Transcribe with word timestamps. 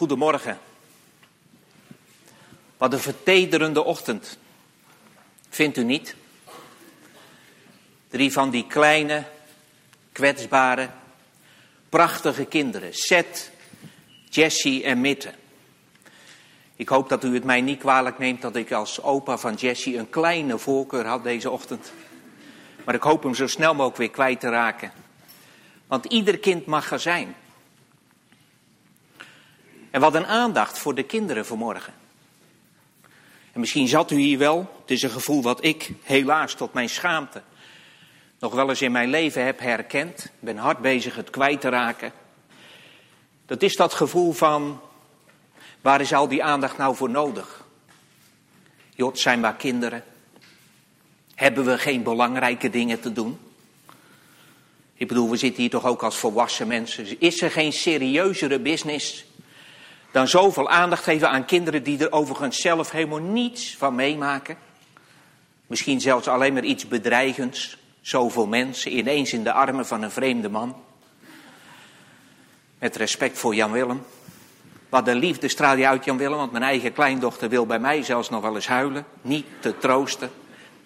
Goedemorgen. 0.00 0.58
Wat 2.76 2.92
een 2.92 2.98
vertederende 2.98 3.84
ochtend. 3.84 4.38
Vindt 5.48 5.76
u 5.76 5.84
niet? 5.84 6.14
Drie 8.08 8.32
van 8.32 8.50
die 8.50 8.66
kleine, 8.66 9.24
kwetsbare, 10.12 10.90
prachtige 11.88 12.44
kinderen. 12.44 12.94
Seth, 12.94 13.50
Jessie 14.28 14.84
en 14.84 15.00
Mitte. 15.00 15.34
Ik 16.76 16.88
hoop 16.88 17.08
dat 17.08 17.24
u 17.24 17.34
het 17.34 17.44
mij 17.44 17.60
niet 17.60 17.78
kwalijk 17.78 18.18
neemt 18.18 18.42
dat 18.42 18.56
ik 18.56 18.72
als 18.72 19.02
opa 19.02 19.38
van 19.38 19.54
Jessie 19.54 19.98
een 19.98 20.10
kleine 20.10 20.58
voorkeur 20.58 21.06
had 21.06 21.22
deze 21.22 21.50
ochtend. 21.50 21.92
Maar 22.84 22.94
ik 22.94 23.02
hoop 23.02 23.22
hem 23.22 23.34
zo 23.34 23.46
snel 23.46 23.72
mogelijk 23.74 23.96
weer 23.96 24.10
kwijt 24.10 24.40
te 24.40 24.48
raken. 24.48 24.92
Want 25.86 26.04
ieder 26.04 26.38
kind 26.38 26.66
mag 26.66 26.90
er 26.90 27.00
zijn. 27.00 27.34
En 29.90 30.00
wat 30.00 30.14
een 30.14 30.26
aandacht 30.26 30.78
voor 30.78 30.94
de 30.94 31.02
kinderen 31.02 31.46
vanmorgen. 31.46 31.94
En 33.52 33.60
misschien 33.60 33.88
zat 33.88 34.10
u 34.10 34.16
hier 34.16 34.38
wel, 34.38 34.74
het 34.80 34.90
is 34.90 35.02
een 35.02 35.10
gevoel 35.10 35.42
wat 35.42 35.64
ik 35.64 35.90
helaas 36.02 36.54
tot 36.54 36.72
mijn 36.72 36.88
schaamte 36.88 37.42
nog 38.40 38.54
wel 38.54 38.68
eens 38.68 38.82
in 38.82 38.92
mijn 38.92 39.10
leven 39.10 39.44
heb 39.44 39.58
herkend. 39.58 40.24
Ik 40.24 40.30
ben 40.38 40.56
hard 40.56 40.78
bezig 40.78 41.16
het 41.16 41.30
kwijt 41.30 41.60
te 41.60 41.68
raken. 41.68 42.12
Dat 43.46 43.62
is 43.62 43.76
dat 43.76 43.94
gevoel 43.94 44.32
van, 44.32 44.80
waar 45.80 46.00
is 46.00 46.12
al 46.12 46.28
die 46.28 46.44
aandacht 46.44 46.76
nou 46.76 46.96
voor 46.96 47.10
nodig? 47.10 47.64
Jot, 48.94 49.18
zijn 49.18 49.40
maar 49.40 49.54
kinderen. 49.54 50.04
Hebben 51.34 51.64
we 51.64 51.78
geen 51.78 52.02
belangrijke 52.02 52.70
dingen 52.70 53.00
te 53.00 53.12
doen? 53.12 53.38
Ik 54.94 55.08
bedoel, 55.08 55.30
we 55.30 55.36
zitten 55.36 55.60
hier 55.60 55.70
toch 55.70 55.86
ook 55.86 56.02
als 56.02 56.16
volwassen 56.16 56.66
mensen. 56.66 57.20
Is 57.20 57.42
er 57.42 57.50
geen 57.50 57.72
serieuzere 57.72 58.58
business 58.58 59.24
dan 60.10 60.28
zoveel 60.28 60.68
aandacht 60.68 61.02
geven 61.02 61.30
aan 61.30 61.44
kinderen 61.44 61.82
die 61.82 61.98
er 61.98 62.12
overigens 62.12 62.60
zelf 62.60 62.90
helemaal 62.90 63.18
niets 63.18 63.76
van 63.76 63.94
meemaken? 63.94 64.56
Misschien 65.66 66.00
zelfs 66.00 66.28
alleen 66.28 66.52
maar 66.52 66.64
iets 66.64 66.88
bedreigends. 66.88 67.78
Zoveel 68.00 68.46
mensen 68.46 68.96
ineens 68.96 69.32
in 69.32 69.44
de 69.44 69.52
armen 69.52 69.86
van 69.86 70.02
een 70.02 70.10
vreemde 70.10 70.48
man. 70.48 70.76
Met 72.78 72.96
respect 72.96 73.38
voor 73.38 73.54
Jan 73.54 73.72
Willem. 73.72 74.02
Wat 74.88 75.04
de 75.04 75.14
liefde 75.14 75.48
straal 75.48 75.76
je 75.76 75.86
uit 75.86 76.04
Jan 76.04 76.16
Willem, 76.16 76.36
want 76.36 76.52
mijn 76.52 76.64
eigen 76.64 76.92
kleindochter 76.92 77.48
wil 77.48 77.66
bij 77.66 77.78
mij 77.78 78.02
zelfs 78.02 78.30
nog 78.30 78.42
wel 78.42 78.54
eens 78.54 78.66
huilen. 78.66 79.04
Niet 79.22 79.46
te 79.60 79.78
troosten. 79.78 80.30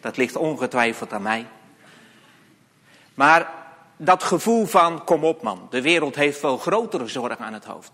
Dat 0.00 0.16
ligt 0.16 0.36
ongetwijfeld 0.36 1.12
aan 1.12 1.22
mij. 1.22 1.46
Maar 3.14 3.52
dat 3.96 4.22
gevoel 4.22 4.66
van, 4.66 5.04
kom 5.04 5.24
op 5.24 5.42
man, 5.42 5.66
de 5.70 5.82
wereld 5.82 6.14
heeft 6.14 6.38
veel 6.38 6.58
grotere 6.58 7.08
zorgen 7.08 7.44
aan 7.44 7.52
het 7.52 7.64
hoofd. 7.64 7.90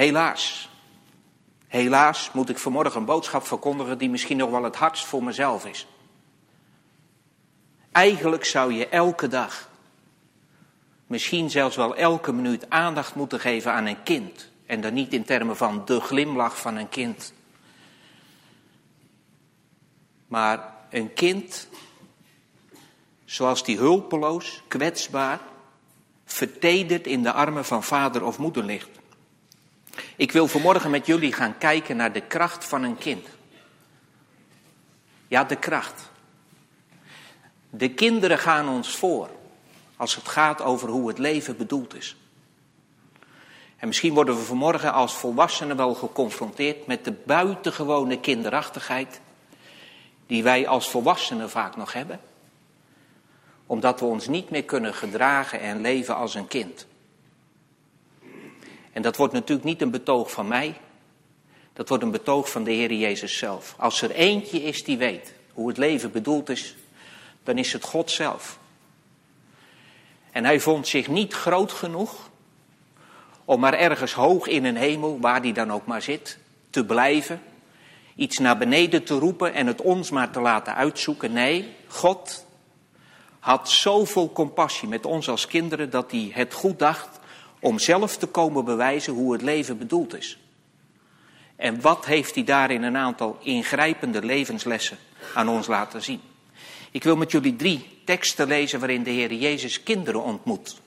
Helaas, 0.00 0.68
helaas 1.66 2.32
moet 2.32 2.48
ik 2.48 2.58
vanmorgen 2.58 3.00
een 3.00 3.06
boodschap 3.06 3.46
verkondigen 3.46 3.98
die 3.98 4.10
misschien 4.10 4.36
nog 4.36 4.50
wel 4.50 4.62
het 4.62 4.76
hardst 4.76 5.04
voor 5.04 5.24
mezelf 5.24 5.66
is. 5.66 5.86
Eigenlijk 7.92 8.44
zou 8.44 8.72
je 8.72 8.88
elke 8.88 9.28
dag, 9.28 9.68
misschien 11.06 11.50
zelfs 11.50 11.76
wel 11.76 11.96
elke 11.96 12.32
minuut 12.32 12.70
aandacht 12.70 13.14
moeten 13.14 13.40
geven 13.40 13.72
aan 13.72 13.86
een 13.86 14.02
kind. 14.02 14.48
En 14.66 14.80
dan 14.80 14.94
niet 14.94 15.12
in 15.12 15.24
termen 15.24 15.56
van 15.56 15.82
de 15.84 16.00
glimlach 16.00 16.60
van 16.60 16.76
een 16.76 16.88
kind. 16.88 17.32
Maar 20.26 20.74
een 20.90 21.12
kind 21.14 21.68
zoals 23.24 23.64
die 23.64 23.76
hulpeloos, 23.76 24.62
kwetsbaar, 24.68 25.40
vertederd 26.24 27.06
in 27.06 27.22
de 27.22 27.32
armen 27.32 27.64
van 27.64 27.82
vader 27.82 28.24
of 28.24 28.38
moeder 28.38 28.64
ligt. 28.64 28.99
Ik 30.16 30.32
wil 30.32 30.46
vanmorgen 30.46 30.90
met 30.90 31.06
jullie 31.06 31.32
gaan 31.32 31.58
kijken 31.58 31.96
naar 31.96 32.12
de 32.12 32.20
kracht 32.20 32.64
van 32.64 32.82
een 32.82 32.98
kind. 32.98 33.26
Ja, 35.28 35.44
de 35.44 35.56
kracht. 35.56 36.10
De 37.70 37.90
kinderen 37.90 38.38
gaan 38.38 38.68
ons 38.68 38.96
voor 38.96 39.30
als 39.96 40.14
het 40.14 40.28
gaat 40.28 40.62
over 40.62 40.88
hoe 40.88 41.08
het 41.08 41.18
leven 41.18 41.56
bedoeld 41.56 41.94
is. 41.94 42.16
En 43.76 43.86
misschien 43.86 44.14
worden 44.14 44.36
we 44.36 44.42
vanmorgen 44.42 44.92
als 44.92 45.14
volwassenen 45.14 45.76
wel 45.76 45.94
geconfronteerd 45.94 46.86
met 46.86 47.04
de 47.04 47.12
buitengewone 47.12 48.20
kinderachtigheid 48.20 49.20
die 50.26 50.42
wij 50.42 50.68
als 50.68 50.90
volwassenen 50.90 51.50
vaak 51.50 51.76
nog 51.76 51.92
hebben 51.92 52.20
omdat 53.70 54.00
we 54.00 54.06
ons 54.06 54.26
niet 54.26 54.50
meer 54.50 54.64
kunnen 54.64 54.94
gedragen 54.94 55.60
en 55.60 55.80
leven 55.80 56.16
als 56.16 56.34
een 56.34 56.48
kind. 56.48 56.86
En 59.00 59.06
dat 59.06 59.16
wordt 59.16 59.32
natuurlijk 59.32 59.68
niet 59.68 59.82
een 59.82 59.90
betoog 59.90 60.30
van 60.30 60.48
mij. 60.48 60.74
Dat 61.72 61.88
wordt 61.88 62.04
een 62.04 62.10
betoog 62.10 62.50
van 62.50 62.64
de 62.64 62.70
Heer 62.70 62.92
Jezus 62.92 63.38
zelf. 63.38 63.74
Als 63.78 64.02
er 64.02 64.10
eentje 64.10 64.62
is 64.62 64.84
die 64.84 64.98
weet 64.98 65.34
hoe 65.52 65.68
het 65.68 65.76
leven 65.76 66.12
bedoeld 66.12 66.48
is, 66.48 66.74
dan 67.44 67.58
is 67.58 67.72
het 67.72 67.84
God 67.84 68.10
zelf. 68.10 68.58
En 70.30 70.44
hij 70.44 70.60
vond 70.60 70.88
zich 70.88 71.08
niet 71.08 71.34
groot 71.34 71.72
genoeg 71.72 72.30
om 73.44 73.60
maar 73.60 73.74
ergens 73.74 74.12
hoog 74.12 74.46
in 74.46 74.64
een 74.64 74.76
hemel, 74.76 75.20
waar 75.20 75.40
hij 75.40 75.52
dan 75.52 75.72
ook 75.72 75.86
maar 75.86 76.02
zit, 76.02 76.38
te 76.70 76.84
blijven. 76.84 77.42
Iets 78.14 78.38
naar 78.38 78.58
beneden 78.58 79.04
te 79.04 79.14
roepen 79.14 79.54
en 79.54 79.66
het 79.66 79.80
ons 79.80 80.10
maar 80.10 80.30
te 80.30 80.40
laten 80.40 80.74
uitzoeken. 80.74 81.32
Nee, 81.32 81.76
God 81.86 82.46
had 83.38 83.70
zoveel 83.70 84.32
compassie 84.32 84.88
met 84.88 85.06
ons 85.06 85.28
als 85.28 85.46
kinderen 85.46 85.90
dat 85.90 86.10
hij 86.10 86.30
het 86.32 86.54
goed 86.54 86.78
dacht 86.78 87.19
om 87.60 87.78
zelf 87.78 88.16
te 88.16 88.26
komen 88.26 88.64
bewijzen 88.64 89.12
hoe 89.12 89.32
het 89.32 89.42
leven 89.42 89.78
bedoeld 89.78 90.16
is. 90.16 90.38
En 91.56 91.80
wat 91.80 92.06
heeft 92.06 92.34
hij 92.34 92.44
daarin 92.44 92.82
een 92.82 92.96
aantal 92.96 93.38
ingrijpende 93.42 94.24
levenslessen 94.24 94.98
aan 95.34 95.48
ons 95.48 95.66
laten 95.66 96.02
zien? 96.02 96.20
Ik 96.90 97.02
wil 97.02 97.16
met 97.16 97.30
jullie 97.30 97.56
drie 97.56 97.86
teksten 98.04 98.46
lezen 98.46 98.78
waarin 98.78 99.02
de 99.02 99.10
Heer 99.10 99.32
Jezus 99.32 99.82
kinderen 99.82 100.22
ontmoet. 100.22 100.80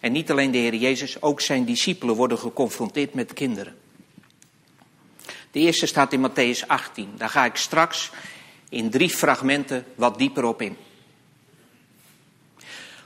En 0.00 0.12
niet 0.12 0.30
alleen 0.30 0.50
de 0.50 0.58
Heer 0.58 0.74
Jezus, 0.74 1.22
ook 1.22 1.40
zijn 1.40 1.64
discipelen 1.64 2.14
worden 2.14 2.38
geconfronteerd 2.38 3.14
met 3.14 3.32
kinderen. 3.32 3.76
De 5.50 5.60
eerste 5.60 5.86
staat 5.86 6.12
in 6.12 6.30
Matthäus 6.30 6.66
18. 6.66 7.12
Daar 7.16 7.28
ga 7.28 7.44
ik 7.44 7.56
straks 7.56 8.10
in 8.68 8.90
drie 8.90 9.10
fragmenten 9.10 9.84
wat 9.94 10.18
dieper 10.18 10.44
op 10.44 10.62
in. 10.62 10.76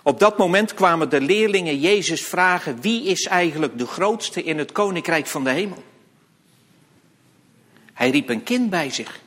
Op 0.08 0.18
dat 0.18 0.38
moment 0.38 0.74
kwamen 0.74 1.10
de 1.10 1.20
leerlingen 1.20 1.80
Jezus 1.80 2.22
vragen: 2.22 2.80
wie 2.80 3.04
is 3.04 3.26
eigenlijk 3.26 3.78
de 3.78 3.86
grootste 3.86 4.42
in 4.42 4.58
het 4.58 4.72
koninkrijk 4.72 5.26
van 5.26 5.44
de 5.44 5.50
hemel? 5.50 5.82
Hij 7.92 8.10
riep 8.10 8.28
een 8.28 8.42
kind 8.42 8.70
bij 8.70 8.90
zich, 8.90 9.20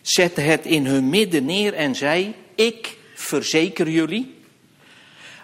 zette 0.00 0.40
het 0.40 0.66
in 0.66 0.86
hun 0.86 1.08
midden 1.08 1.44
neer 1.44 1.74
en 1.74 1.94
zei: 1.94 2.34
Ik 2.54 2.96
verzeker 3.14 3.88
jullie, 3.88 4.34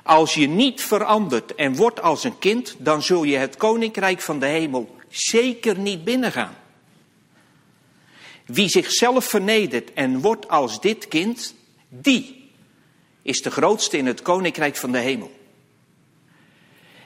als 0.02 0.34
je 0.34 0.48
niet 0.48 0.82
verandert 0.82 1.54
en 1.54 1.76
wordt 1.76 2.02
als 2.02 2.24
een 2.24 2.38
kind, 2.38 2.74
dan 2.78 3.02
zul 3.02 3.24
je 3.24 3.36
het 3.36 3.56
koninkrijk 3.56 4.20
van 4.20 4.38
de 4.38 4.46
hemel 4.46 4.96
zeker 5.08 5.78
niet 5.78 6.04
binnengaan. 6.04 6.56
Wie 8.46 8.68
zichzelf 8.68 9.24
vernedert 9.24 9.92
en 9.92 10.20
wordt 10.20 10.48
als 10.48 10.80
dit 10.80 11.08
kind, 11.08 11.54
die 11.88 12.35
is 13.26 13.42
de 13.42 13.50
grootste 13.50 13.96
in 13.96 14.06
het 14.06 14.22
koninkrijk 14.22 14.76
van 14.76 14.92
de 14.92 14.98
hemel. 14.98 15.30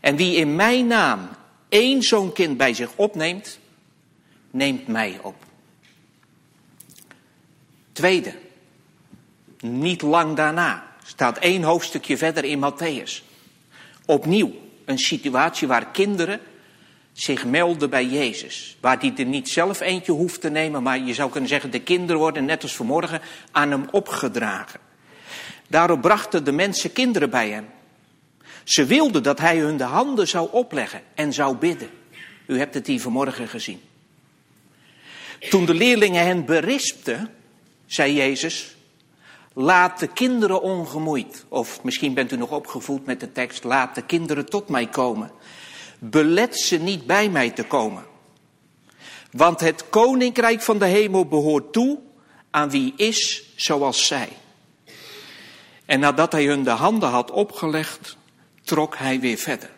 En 0.01 0.17
wie 0.17 0.35
in 0.37 0.57
mijn 0.57 0.87
naam 0.87 1.29
één 1.69 2.03
zo'n 2.03 2.33
kind 2.33 2.57
bij 2.57 2.75
zich 2.75 2.91
opneemt, 2.97 3.59
neemt 4.51 4.87
mij 4.87 5.19
op. 5.23 5.35
Tweede, 7.93 8.35
niet 9.61 10.03
lang 10.03 10.37
daarna, 10.37 10.87
staat 11.05 11.39
één 11.39 11.63
hoofdstukje 11.63 12.17
verder 12.17 12.45
in 12.45 12.73
Matthäus. 12.73 13.25
Opnieuw 14.07 14.53
een 14.85 14.99
situatie 14.99 15.69
waar 15.69 15.91
kinderen 15.91 16.41
zich 17.13 17.45
melden 17.45 17.91
bij 17.91 18.07
Jezus. 18.07 18.77
Waar 18.81 18.99
die 18.99 19.15
er 19.17 19.25
niet 19.25 19.49
zelf 19.49 19.81
eentje 19.81 20.13
hoeft 20.13 20.41
te 20.41 20.51
nemen, 20.51 20.83
maar 20.83 20.99
je 20.99 21.15
zou 21.15 21.31
kunnen 21.31 21.49
zeggen, 21.49 21.71
de 21.71 21.83
kinderen 21.83 22.21
worden 22.21 22.45
net 22.45 22.63
als 22.63 22.77
vanmorgen 22.77 23.21
aan 23.51 23.71
hem 23.71 23.85
opgedragen. 23.91 24.90
Daarop 25.71 26.01
brachten 26.01 26.45
de 26.45 26.53
mensen 26.53 26.93
kinderen 26.93 27.31
bij 27.31 27.51
hem. 27.51 27.67
Ze 28.65 28.85
wilden 28.85 29.23
dat 29.23 29.39
hij 29.39 29.59
hun 29.59 29.77
de 29.77 29.85
handen 29.85 30.29
zou 30.29 30.49
opleggen 30.53 31.03
en 31.15 31.33
zou 31.33 31.57
bidden. 31.57 31.91
U 32.47 32.59
hebt 32.59 32.75
het 32.75 32.87
hier 32.87 33.01
vanmorgen 33.01 33.49
gezien. 33.49 33.81
Toen 35.51 35.65
de 35.65 35.75
leerlingen 35.75 36.25
hen 36.25 36.45
berispten, 36.45 37.35
zei 37.87 38.15
Jezus, 38.15 38.77
laat 39.53 39.99
de 39.99 40.07
kinderen 40.07 40.63
ongemoeid. 40.63 41.45
Of 41.49 41.83
misschien 41.83 42.15
bent 42.15 42.33
u 42.33 42.37
nog 42.37 42.51
opgevoed 42.51 43.07
met 43.07 43.21
de 43.21 43.33
tekst, 43.33 43.65
laat 43.65 43.95
de 43.95 44.03
kinderen 44.03 44.47
tot 44.47 44.69
mij 44.69 44.87
komen. 44.87 45.31
Belet 45.99 46.61
ze 46.61 46.77
niet 46.77 47.07
bij 47.07 47.29
mij 47.29 47.51
te 47.51 47.65
komen. 47.65 48.05
Want 49.31 49.61
het 49.61 49.89
koninkrijk 49.89 50.61
van 50.61 50.79
de 50.79 50.87
hemel 50.87 51.27
behoort 51.27 51.73
toe 51.73 51.99
aan 52.51 52.71
wie 52.71 52.93
is 52.97 53.45
zoals 53.57 54.07
zij. 54.07 54.29
En 55.91 56.01
nadat 56.01 56.33
hij 56.33 56.45
hun 56.45 56.63
de 56.63 56.71
handen 56.71 57.09
had 57.09 57.31
opgelegd, 57.31 58.17
trok 58.63 58.97
hij 58.97 59.21
weer 59.21 59.37
verder. 59.37 59.71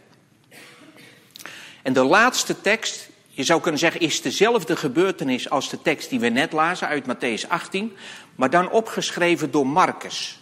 En 1.82 1.92
de 1.92 2.04
laatste 2.04 2.60
tekst, 2.60 3.08
je 3.28 3.42
zou 3.42 3.60
kunnen 3.60 3.80
zeggen, 3.80 4.00
is 4.00 4.22
dezelfde 4.22 4.76
gebeurtenis 4.76 5.50
als 5.50 5.70
de 5.70 5.82
tekst 5.82 6.10
die 6.10 6.20
we 6.20 6.28
net 6.28 6.52
lazen 6.52 6.88
uit 6.88 7.04
Matthäus 7.04 7.48
18, 7.48 7.96
maar 8.34 8.50
dan 8.50 8.70
opgeschreven 8.70 9.50
door 9.50 9.66
Marcus. 9.66 10.40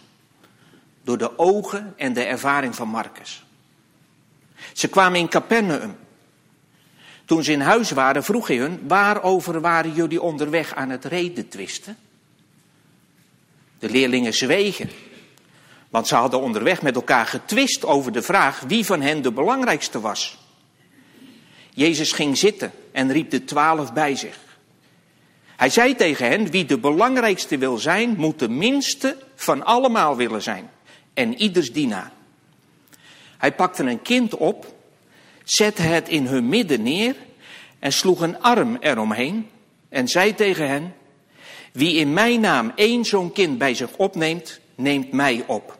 Door 1.03 1.17
de 1.17 1.39
ogen 1.39 1.93
en 1.97 2.13
de 2.13 2.23
ervaring 2.23 2.75
van 2.75 2.87
Marcus. 2.87 3.43
Ze 4.73 4.87
kwamen 4.87 5.19
in 5.19 5.29
Capernaum. 5.29 5.95
Toen 7.25 7.43
ze 7.43 7.51
in 7.51 7.61
huis 7.61 7.91
waren, 7.91 8.23
vroeg 8.23 8.47
hij 8.47 8.57
hun: 8.57 8.87
Waarover 8.87 9.61
waren 9.61 9.93
jullie 9.93 10.21
onderweg 10.21 10.75
aan 10.75 10.89
het 10.89 11.05
reden 11.05 11.47
twisten? 11.47 11.97
De 13.79 13.89
leerlingen 13.89 14.33
zwegen, 14.33 14.89
want 15.91 16.07
ze 16.07 16.15
hadden 16.15 16.41
onderweg 16.41 16.81
met 16.81 16.95
elkaar 16.95 17.25
getwist 17.25 17.85
over 17.85 18.11
de 18.11 18.21
vraag 18.21 18.63
wie 18.67 18.85
van 18.85 19.01
hen 19.01 19.21
de 19.21 19.31
belangrijkste 19.31 19.99
was. 19.99 20.37
Jezus 21.73 22.11
ging 22.11 22.37
zitten 22.37 22.71
en 22.91 23.11
riep 23.11 23.29
de 23.29 23.43
twaalf 23.43 23.93
bij 23.93 24.15
zich. 24.15 24.37
Hij 25.55 25.69
zei 25.69 25.95
tegen 25.95 26.27
hen: 26.27 26.51
Wie 26.51 26.65
de 26.65 26.77
belangrijkste 26.77 27.57
wil 27.57 27.77
zijn, 27.77 28.15
moet 28.17 28.39
de 28.39 28.49
minste 28.49 29.17
van 29.35 29.65
allemaal 29.65 30.15
willen 30.15 30.41
zijn 30.41 30.69
en 31.13 31.41
ieders 31.41 31.71
dienaar. 31.73 32.11
Hij 33.37 33.53
pakte 33.53 33.83
een 33.83 34.01
kind 34.01 34.35
op, 34.35 34.73
zette 35.43 35.81
het 35.81 36.09
in 36.09 36.25
hun 36.25 36.49
midden 36.49 36.81
neer 36.83 37.15
en 37.79 37.93
sloeg 37.93 38.21
een 38.21 38.41
arm 38.41 38.77
eromheen 38.79 39.49
en 39.89 40.07
zei 40.07 40.35
tegen 40.35 40.67
hen: 40.67 40.93
Wie 41.73 41.95
in 41.95 42.13
mijn 42.13 42.39
naam 42.39 42.71
één 42.75 43.05
zo'n 43.05 43.31
kind 43.31 43.57
bij 43.57 43.73
zich 43.73 43.97
opneemt, 43.97 44.59
neemt 44.75 45.11
mij 45.11 45.43
op. 45.47 45.79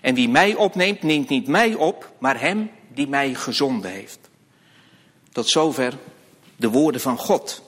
En 0.00 0.14
wie 0.14 0.28
mij 0.28 0.54
opneemt, 0.54 1.02
neemt 1.02 1.28
niet 1.28 1.46
mij 1.46 1.74
op, 1.74 2.12
maar 2.18 2.40
hem 2.40 2.70
die 2.94 3.08
mij 3.08 3.34
gezonden 3.34 3.90
heeft. 3.90 4.18
Tot 5.32 5.48
zover 5.48 5.92
de 6.56 6.68
woorden 6.68 7.00
van 7.00 7.18
God. 7.18 7.62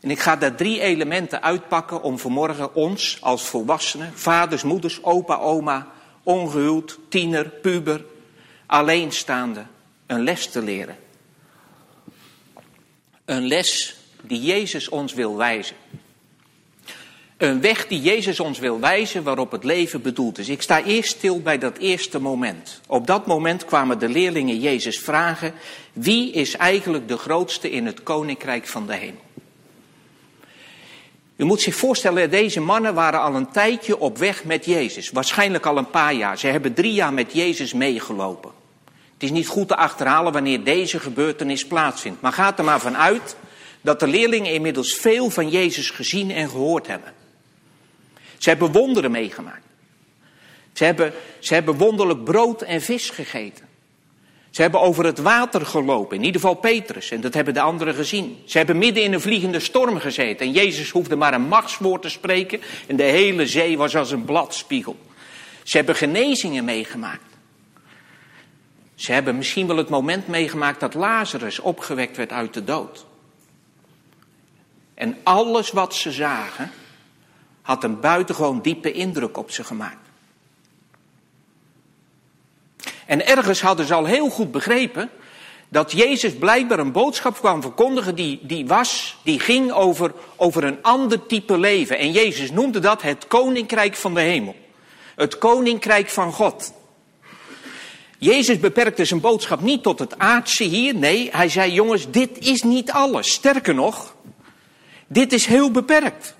En 0.00 0.10
ik 0.10 0.18
ga 0.18 0.36
daar 0.36 0.54
drie 0.54 0.80
elementen 0.80 1.42
uitpakken 1.42 2.02
om 2.02 2.18
vanmorgen 2.18 2.74
ons 2.74 3.18
als 3.20 3.42
volwassenen, 3.42 4.12
vaders, 4.14 4.62
moeders, 4.62 5.02
opa, 5.02 5.36
oma, 5.36 5.88
ongehuwd, 6.22 6.98
tiener, 7.08 7.48
puber, 7.48 8.04
alleenstaande, 8.66 9.66
een 10.06 10.22
les 10.22 10.46
te 10.46 10.62
leren. 10.62 10.96
Een 13.24 13.46
les 13.46 13.96
die 14.22 14.42
Jezus 14.42 14.88
ons 14.88 15.14
wil 15.14 15.36
wijzen. 15.36 15.76
Een 17.44 17.60
weg 17.60 17.86
die 17.86 18.00
Jezus 18.00 18.40
ons 18.40 18.58
wil 18.58 18.80
wijzen 18.80 19.22
waarop 19.22 19.50
het 19.50 19.64
leven 19.64 20.02
bedoeld 20.02 20.38
is. 20.38 20.48
Ik 20.48 20.62
sta 20.62 20.82
eerst 20.82 21.16
stil 21.16 21.40
bij 21.40 21.58
dat 21.58 21.78
eerste 21.78 22.20
moment. 22.20 22.80
Op 22.86 23.06
dat 23.06 23.26
moment 23.26 23.64
kwamen 23.64 23.98
de 23.98 24.08
leerlingen 24.08 24.60
Jezus 24.60 24.98
vragen: 24.98 25.54
wie 25.92 26.32
is 26.32 26.56
eigenlijk 26.56 27.08
de 27.08 27.16
grootste 27.16 27.70
in 27.70 27.86
het 27.86 28.02
koninkrijk 28.02 28.66
van 28.66 28.86
de 28.86 28.94
hemel? 28.94 29.20
U 31.36 31.44
moet 31.44 31.60
zich 31.60 31.74
voorstellen, 31.74 32.30
deze 32.30 32.60
mannen 32.60 32.94
waren 32.94 33.20
al 33.20 33.34
een 33.34 33.50
tijdje 33.50 33.98
op 33.98 34.18
weg 34.18 34.44
met 34.44 34.64
Jezus. 34.64 35.10
Waarschijnlijk 35.10 35.66
al 35.66 35.76
een 35.76 35.90
paar 35.90 36.14
jaar. 36.14 36.38
Ze 36.38 36.46
hebben 36.46 36.74
drie 36.74 36.92
jaar 36.92 37.12
met 37.12 37.32
Jezus 37.32 37.72
meegelopen. 37.72 38.50
Het 39.12 39.22
is 39.22 39.30
niet 39.30 39.48
goed 39.48 39.68
te 39.68 39.76
achterhalen 39.76 40.32
wanneer 40.32 40.64
deze 40.64 41.00
gebeurtenis 41.00 41.66
plaatsvindt. 41.66 42.20
Maar 42.20 42.32
gaat 42.32 42.58
er 42.58 42.64
maar 42.64 42.80
vanuit 42.80 43.36
dat 43.80 44.00
de 44.00 44.06
leerlingen 44.06 44.52
inmiddels 44.52 44.94
veel 44.94 45.30
van 45.30 45.48
Jezus 45.48 45.90
gezien 45.90 46.30
en 46.30 46.48
gehoord 46.48 46.86
hebben. 46.86 47.22
Ze 48.44 48.50
hebben 48.50 48.72
wonderen 48.72 49.10
meegemaakt. 49.10 49.66
Ze 50.72 50.84
hebben, 50.84 51.12
ze 51.38 51.54
hebben 51.54 51.76
wonderlijk 51.76 52.24
brood 52.24 52.62
en 52.62 52.82
vis 52.82 53.10
gegeten. 53.10 53.68
Ze 54.50 54.62
hebben 54.62 54.80
over 54.80 55.04
het 55.04 55.18
water 55.18 55.66
gelopen, 55.66 56.16
in 56.16 56.24
ieder 56.24 56.40
geval 56.40 56.54
Petrus, 56.54 57.10
en 57.10 57.20
dat 57.20 57.34
hebben 57.34 57.54
de 57.54 57.60
anderen 57.60 57.94
gezien. 57.94 58.38
Ze 58.44 58.56
hebben 58.56 58.78
midden 58.78 59.02
in 59.02 59.12
een 59.12 59.20
vliegende 59.20 59.60
storm 59.60 59.98
gezeten 59.98 60.46
en 60.46 60.52
Jezus 60.52 60.90
hoefde 60.90 61.16
maar 61.16 61.34
een 61.34 61.48
machtswoord 61.48 62.02
te 62.02 62.08
spreken 62.08 62.60
en 62.86 62.96
de 62.96 63.02
hele 63.02 63.46
zee 63.46 63.76
was 63.76 63.96
als 63.96 64.10
een 64.10 64.24
bladspiegel. 64.24 64.96
Ze 65.62 65.76
hebben 65.76 65.96
genezingen 65.96 66.64
meegemaakt. 66.64 67.36
Ze 68.94 69.12
hebben 69.12 69.36
misschien 69.36 69.66
wel 69.66 69.76
het 69.76 69.88
moment 69.88 70.28
meegemaakt 70.28 70.80
dat 70.80 70.94
Lazarus 70.94 71.58
opgewekt 71.58 72.16
werd 72.16 72.32
uit 72.32 72.54
de 72.54 72.64
dood. 72.64 73.06
En 74.94 75.16
alles 75.22 75.70
wat 75.70 75.94
ze 75.94 76.12
zagen 76.12 76.70
had 77.64 77.84
een 77.84 78.00
buitengewoon 78.00 78.60
diepe 78.62 78.92
indruk 78.92 79.36
op 79.36 79.50
ze 79.50 79.64
gemaakt. 79.64 80.08
En 83.06 83.26
ergens 83.26 83.60
hadden 83.60 83.86
ze 83.86 83.94
al 83.94 84.04
heel 84.04 84.28
goed 84.28 84.50
begrepen 84.50 85.10
dat 85.68 85.92
Jezus 85.92 86.34
blijkbaar 86.34 86.78
een 86.78 86.92
boodschap 86.92 87.38
kwam 87.38 87.62
verkondigen 87.62 88.14
die, 88.14 88.38
die 88.42 88.66
was, 88.66 89.16
die 89.22 89.40
ging 89.40 89.72
over, 89.72 90.12
over 90.36 90.64
een 90.64 90.82
ander 90.82 91.26
type 91.26 91.58
leven. 91.58 91.98
En 91.98 92.12
Jezus 92.12 92.50
noemde 92.50 92.78
dat 92.78 93.02
het 93.02 93.26
koninkrijk 93.26 93.94
van 93.94 94.14
de 94.14 94.20
hemel. 94.20 94.54
Het 95.16 95.38
koninkrijk 95.38 96.08
van 96.08 96.32
God. 96.32 96.72
Jezus 98.18 98.58
beperkte 98.58 99.04
zijn 99.04 99.20
boodschap 99.20 99.60
niet 99.60 99.82
tot 99.82 99.98
het 99.98 100.18
aardse 100.18 100.64
hier. 100.64 100.94
Nee, 100.94 101.28
hij 101.32 101.48
zei 101.48 101.72
jongens, 101.72 102.10
dit 102.10 102.38
is 102.38 102.62
niet 102.62 102.90
alles. 102.90 103.32
Sterker 103.32 103.74
nog, 103.74 104.14
dit 105.06 105.32
is 105.32 105.46
heel 105.46 105.70
beperkt. 105.70 106.34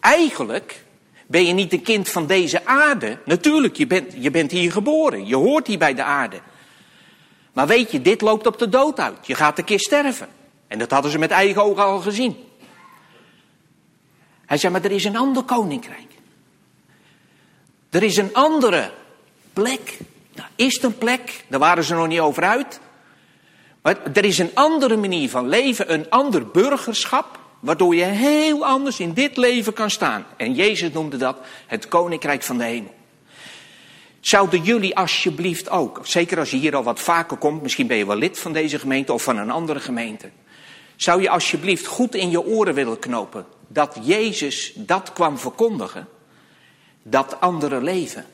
Eigenlijk 0.00 0.84
ben 1.26 1.44
je 1.44 1.52
niet 1.52 1.72
een 1.72 1.82
kind 1.82 2.08
van 2.08 2.26
deze 2.26 2.66
aarde. 2.66 3.18
Natuurlijk, 3.24 3.76
je 3.76 3.86
bent, 3.86 4.12
je 4.16 4.30
bent 4.30 4.50
hier 4.50 4.72
geboren. 4.72 5.26
Je 5.26 5.36
hoort 5.36 5.66
hier 5.66 5.78
bij 5.78 5.94
de 5.94 6.02
aarde. 6.02 6.40
Maar 7.52 7.66
weet 7.66 7.90
je, 7.90 8.02
dit 8.02 8.20
loopt 8.20 8.46
op 8.46 8.58
de 8.58 8.68
dood 8.68 9.00
uit. 9.00 9.26
Je 9.26 9.34
gaat 9.34 9.58
een 9.58 9.64
keer 9.64 9.80
sterven. 9.80 10.28
En 10.68 10.78
dat 10.78 10.90
hadden 10.90 11.10
ze 11.10 11.18
met 11.18 11.30
eigen 11.30 11.62
ogen 11.62 11.84
al 11.84 11.98
gezien. 12.00 12.36
Hij 14.46 14.56
zei, 14.56 14.72
maar 14.72 14.84
er 14.84 14.90
is 14.90 15.04
een 15.04 15.16
ander 15.16 15.42
koninkrijk. 15.42 16.12
Er 17.90 18.02
is 18.02 18.16
een 18.16 18.34
andere 18.34 18.90
plek. 19.52 19.98
Nou, 20.34 20.48
is 20.56 20.82
een 20.82 20.98
plek? 20.98 21.44
Daar 21.48 21.60
waren 21.60 21.84
ze 21.84 21.94
nog 21.94 22.06
niet 22.06 22.20
over 22.20 22.42
uit. 22.42 22.80
Maar 23.82 23.96
er 24.12 24.24
is 24.24 24.38
een 24.38 24.50
andere 24.54 24.96
manier 24.96 25.30
van 25.30 25.48
leven, 25.48 25.92
een 25.92 26.10
ander 26.10 26.46
burgerschap. 26.46 27.40
Waardoor 27.62 27.94
je 27.94 28.04
heel 28.04 28.66
anders 28.66 29.00
in 29.00 29.12
dit 29.12 29.36
leven 29.36 29.72
kan 29.72 29.90
staan. 29.90 30.26
En 30.36 30.54
Jezus 30.54 30.92
noemde 30.92 31.16
dat 31.16 31.36
het 31.66 31.88
koninkrijk 31.88 32.42
van 32.42 32.58
de 32.58 32.64
hemel. 32.64 32.94
Zouden 34.20 34.62
jullie 34.62 34.96
alsjeblieft 34.96 35.70
ook, 35.70 36.00
zeker 36.02 36.38
als 36.38 36.50
je 36.50 36.56
hier 36.56 36.76
al 36.76 36.82
wat 36.82 37.00
vaker 37.00 37.36
komt, 37.36 37.62
misschien 37.62 37.86
ben 37.86 37.96
je 37.96 38.06
wel 38.06 38.16
lid 38.16 38.38
van 38.38 38.52
deze 38.52 38.78
gemeente 38.78 39.12
of 39.12 39.22
van 39.22 39.36
een 39.36 39.50
andere 39.50 39.80
gemeente. 39.80 40.30
Zou 40.96 41.22
je 41.22 41.30
alsjeblieft 41.30 41.86
goed 41.86 42.14
in 42.14 42.30
je 42.30 42.44
oren 42.44 42.74
willen 42.74 42.98
knopen 42.98 43.46
dat 43.68 43.98
Jezus 44.02 44.72
dat 44.74 45.12
kwam 45.12 45.38
verkondigen? 45.38 46.08
Dat 47.02 47.40
andere 47.40 47.82
leven. 47.82 48.26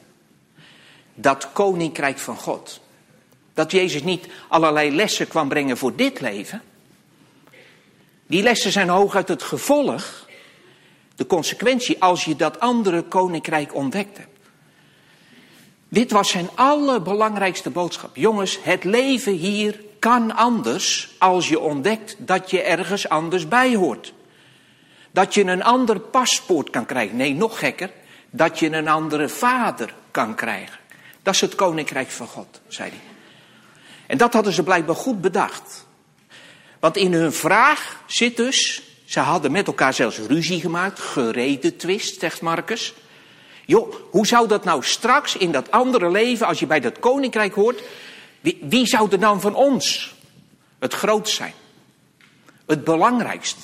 Dat 1.15 1.49
koninkrijk 1.53 2.19
van 2.19 2.37
God. 2.37 2.81
Dat 3.55 3.71
Jezus 3.71 4.03
niet 4.03 4.29
allerlei 4.49 4.95
lessen 4.95 5.29
kwam 5.29 5.49
brengen 5.49 5.77
voor 5.77 5.97
dit 5.97 6.21
leven. 6.21 6.63
Die 8.29 8.43
lessen 8.43 8.73
zijn 8.73 8.89
hooguit 8.89 9.29
het 9.29 9.43
gevolg, 9.43 10.27
de 11.17 11.27
consequentie, 11.27 12.03
als 12.03 12.25
je 12.25 12.37
dat 12.37 12.61
andere 12.61 13.03
koninkrijk 13.03 13.75
ontdekt 13.75 14.17
hebt. 14.17 14.39
Dit 15.89 16.11
was 16.11 16.31
zijn 16.31 16.49
allerbelangrijkste 16.55 17.71
boodschap. 17.71 18.17
Jongens, 18.17 18.59
het 18.63 18.85
leven 18.85 19.33
hier 19.33 19.81
kan 19.99 20.37
anders 20.37 21.15
als 21.19 21.49
je 21.49 21.61
ontdekt 21.61 22.17
dat 22.19 22.51
je 22.51 22.63
ergens 22.63 23.09
anders 23.09 23.49
bij 23.49 23.75
hoort. 23.75 24.13
Dat 25.11 25.35
je 25.35 25.45
een 25.45 25.63
ander 25.63 26.01
paspoort 26.01 26.71
kan 26.71 26.87
krijgen. 26.87 27.17
Nee, 27.17 27.35
nog 27.35 27.59
gekker, 27.59 27.91
dat 28.31 28.59
je 28.59 28.73
een 28.73 28.89
andere 28.89 29.29
vader 29.29 29.95
kan 30.11 30.35
krijgen. 30.35 30.79
Dat 31.23 31.35
is 31.35 31.41
het 31.41 31.55
koninkrijk 31.55 32.11
van 32.11 32.27
God, 32.27 32.61
zei 32.69 32.91
hij. 32.91 33.01
En 34.07 34.19
dat 34.19 34.33
hadden 34.33 34.53
ze 34.53 34.63
blijkbaar 34.63 34.97
goed 34.97 35.21
bedacht. 35.21 35.87
Want 36.81 36.97
in 36.97 37.13
hun 37.13 37.33
vraag 37.33 38.03
zit 38.07 38.37
dus, 38.37 38.83
ze 39.05 39.21
hadden 39.21 39.53
met 39.53 39.67
elkaar 39.67 39.95
zelfs 39.95 40.19
ruzie 40.19 40.61
gemaakt, 40.61 41.01
gereden 41.01 41.77
twist, 41.77 42.21
zegt 42.21 42.41
Marcus. 42.41 42.95
Joh, 43.67 43.95
hoe 44.11 44.27
zou 44.27 44.49
dat 44.49 44.65
nou 44.65 44.85
straks 44.85 45.37
in 45.37 45.53
dat 45.53 45.71
andere 45.71 46.11
leven, 46.11 46.47
als 46.47 46.59
je 46.59 46.67
bij 46.67 46.81
dat 46.81 46.99
koninkrijk 46.99 47.55
hoort, 47.55 47.83
wie, 48.41 48.59
wie 48.61 48.87
zou 48.87 49.11
er 49.11 49.21
dan 49.21 49.41
van 49.41 49.55
ons 49.55 50.15
het 50.79 50.95
grootst 50.95 51.37
zijn? 51.37 51.53
Het 52.67 52.85
belangrijkst? 52.85 53.57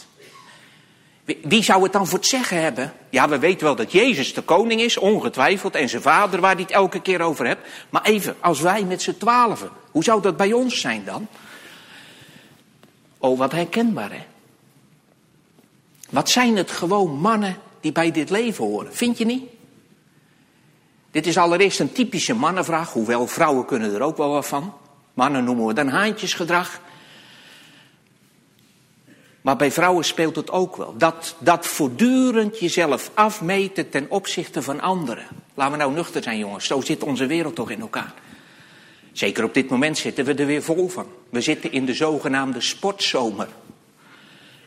Wie, 1.43 1.63
zou 1.63 1.83
het 1.83 1.93
dan 1.93 2.07
voor 2.07 2.19
het 2.19 2.27
zeggen 2.27 2.63
hebben? 2.63 2.93
Ja, 3.11 3.29
we 3.29 3.39
weten 3.39 3.67
wel 3.67 3.77
dat 3.77 3.93
Jezus 3.93 4.35
de 4.35 4.43
koning 4.43 4.81
is, 4.81 4.97
ongetwijfeld, 4.97 5.75
en 5.75 5.89
zijn 5.89 6.03
vader 6.03 6.41
waar 6.41 6.55
hij 6.55 6.63
het 6.63 6.71
elke 6.71 7.01
keer 7.01 7.21
over 7.21 7.47
hebt. 7.47 7.69
Maar 7.91 8.03
even, 8.03 8.37
als 8.41 8.61
wij 8.61 8.85
met 8.85 9.03
z'n 9.03 9.17
twaalfen, 9.19 9.71
hoe 9.91 10.05
zou 10.05 10.23
dat 10.23 10.37
bij 10.37 10.53
ons 10.53 10.81
zijn 10.81 11.05
dan? 11.05 11.29
Oh, 13.25 13.39
wat 13.39 13.53
herkenbaar 13.53 14.13
hè. 14.13 14.25
Wat 16.11 16.31
zijn 16.31 16.57
het 16.57 16.71
gewoon 16.71 17.11
mannen 17.11 17.57
die 17.81 17.93
bij 17.93 18.11
dit 18.11 18.31
leven 18.31 18.65
horen, 18.65 18.95
vind 18.95 19.19
je 19.19 19.25
niet? 19.25 19.43
Dit 21.11 21.27
is 21.27 21.37
allereerst 21.37 21.81
een 21.81 21.93
typische 21.93 22.35
mannenvraag, 22.35 22.93
hoewel 22.93 23.27
vrouwen 23.27 23.65
kunnen 23.65 23.95
er 23.95 24.01
ook 24.01 24.17
wel 24.17 24.29
wat 24.29 24.47
van. 24.47 24.75
Mannen 25.15 25.45
noemen 25.45 25.67
we 25.67 25.73
dan 25.73 25.89
haantjesgedrag. 25.89 26.81
Maar 29.41 29.57
bij 29.57 29.73
vrouwen 29.73 30.05
speelt 30.05 30.37
het 30.37 30.51
ook 30.51 30.77
wel. 30.77 30.95
Dat, 30.97 31.37
dat 31.39 31.67
voortdurend 31.67 32.59
jezelf 32.59 33.11
afmeten 33.15 33.91
ten 33.91 34.11
opzichte 34.11 34.63
van 34.63 34.81
anderen. 34.81 35.27
Laten 35.55 35.73
we 35.73 35.79
nou 35.79 35.93
nuchter 35.93 36.23
zijn, 36.23 36.39
jongens. 36.39 36.67
Zo 36.67 36.81
zit 36.81 37.03
onze 37.03 37.27
wereld 37.27 37.55
toch 37.55 37.71
in 37.71 37.81
elkaar. 37.81 38.15
Zeker 39.15 39.45
op 39.45 39.55
dit 39.55 39.71
moment 39.71 39.99
zitten 39.99 40.25
we 40.25 40.35
er 40.35 40.47
weer 40.47 40.63
vol 40.63 40.89
van. 40.89 41.07
We 41.31 41.41
zitten 41.41 41.73
in 41.73 41.85
de 41.85 41.95
zogenaamde 41.95 42.61
sportzomer. 42.61 43.49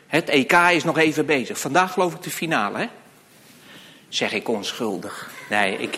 Het 0.08 0.30
EK 0.30 0.52
is 0.52 0.84
nog 0.84 0.98
even 0.98 1.26
bezig. 1.26 1.60
Vandaag 1.60 1.94
geloof 1.94 2.14
ik 2.14 2.22
de 2.22 2.30
finale, 2.30 2.78
hè? 2.78 2.88
Zeg 4.10 4.34
ik 4.34 4.48
onschuldig. 4.48 5.30
Nee, 5.50 5.78
ik. 5.78 5.98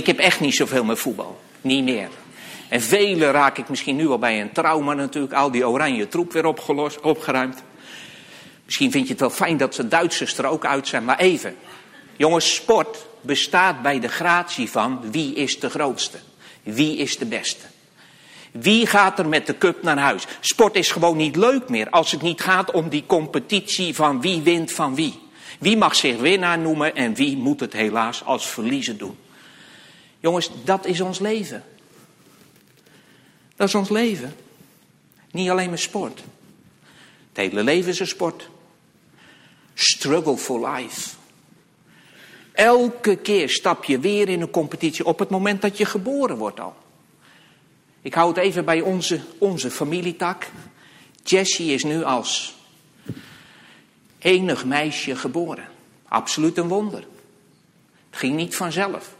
ik 0.00 0.06
heb 0.06 0.18
echt 0.18 0.40
niet 0.40 0.54
zoveel 0.54 0.84
met 0.84 0.98
voetbal. 0.98 1.40
Niet 1.60 1.84
meer. 1.84 2.08
En 2.68 2.80
vele 2.80 3.30
raak 3.30 3.58
ik 3.58 3.68
misschien 3.68 3.96
nu 3.96 4.08
al 4.08 4.18
bij 4.18 4.40
een 4.40 4.52
trauma 4.52 4.94
natuurlijk. 4.94 5.34
Al 5.34 5.50
die 5.50 5.68
oranje 5.68 6.08
troep 6.08 6.32
weer 6.32 6.46
opgelost, 6.46 7.00
opgeruimd. 7.00 7.62
Misschien 8.64 8.90
vind 8.90 9.04
je 9.04 9.10
het 9.10 9.20
wel 9.20 9.30
fijn 9.30 9.56
dat 9.56 9.74
de 9.74 9.88
Duitsers 9.88 10.38
er 10.38 10.46
ook 10.46 10.64
uit 10.64 10.88
zijn. 10.88 11.04
Maar 11.04 11.18
even. 11.18 11.56
Jongens, 12.16 12.54
sport 12.54 13.06
bestaat 13.20 13.82
bij 13.82 14.00
de 14.00 14.08
gratie 14.08 14.70
van 14.70 15.10
wie 15.10 15.34
is 15.34 15.60
de 15.60 15.70
grootste. 15.70 16.18
Wie 16.62 16.96
is 16.96 17.18
de 17.18 17.26
beste. 17.26 17.64
Wie 18.50 18.86
gaat 18.86 19.18
er 19.18 19.28
met 19.28 19.46
de 19.46 19.58
cup 19.58 19.82
naar 19.82 19.98
huis? 19.98 20.26
Sport 20.40 20.76
is 20.76 20.90
gewoon 20.90 21.16
niet 21.16 21.36
leuk 21.36 21.68
meer 21.68 21.90
als 21.90 22.10
het 22.10 22.22
niet 22.22 22.40
gaat 22.40 22.70
om 22.70 22.88
die 22.88 23.04
competitie 23.06 23.94
van 23.94 24.20
wie 24.20 24.40
wint 24.40 24.72
van 24.72 24.94
wie. 24.94 25.20
Wie 25.58 25.76
mag 25.76 25.94
zich 25.94 26.16
winnaar 26.16 26.58
noemen 26.58 26.94
en 26.94 27.14
wie 27.14 27.36
moet 27.36 27.60
het 27.60 27.72
helaas 27.72 28.24
als 28.24 28.46
verliezer 28.46 28.96
doen. 28.96 29.16
Jongens, 30.20 30.50
dat 30.64 30.86
is 30.86 31.00
ons 31.00 31.18
leven. 31.18 31.64
Dat 33.56 33.68
is 33.68 33.74
ons 33.74 33.88
leven. 33.88 34.36
Niet 35.30 35.50
alleen 35.50 35.68
maar 35.68 35.78
sport. 35.78 36.22
Het 37.28 37.36
hele 37.36 37.62
leven 37.62 37.90
is 37.90 38.00
een 38.00 38.06
sport. 38.06 38.48
Struggle 39.74 40.36
for 40.36 40.68
life. 40.68 41.15
Elke 42.56 43.16
keer 43.16 43.48
stap 43.48 43.84
je 43.84 43.98
weer 43.98 44.28
in 44.28 44.40
een 44.40 44.50
competitie 44.50 45.04
op 45.04 45.18
het 45.18 45.30
moment 45.30 45.62
dat 45.62 45.78
je 45.78 45.84
geboren 45.84 46.36
wordt 46.36 46.60
al. 46.60 46.76
Ik 48.02 48.14
hou 48.14 48.28
het 48.28 48.36
even 48.36 48.64
bij 48.64 48.80
onze, 48.80 49.20
onze 49.38 49.70
familietak. 49.70 50.46
Jessie 51.24 51.72
is 51.72 51.84
nu 51.84 52.04
als 52.04 52.54
enig 54.18 54.64
meisje 54.64 55.16
geboren. 55.16 55.68
Absoluut 56.08 56.58
een 56.58 56.68
wonder. 56.68 57.06
Het 58.10 58.18
ging 58.18 58.36
niet 58.36 58.56
vanzelf. 58.56 59.14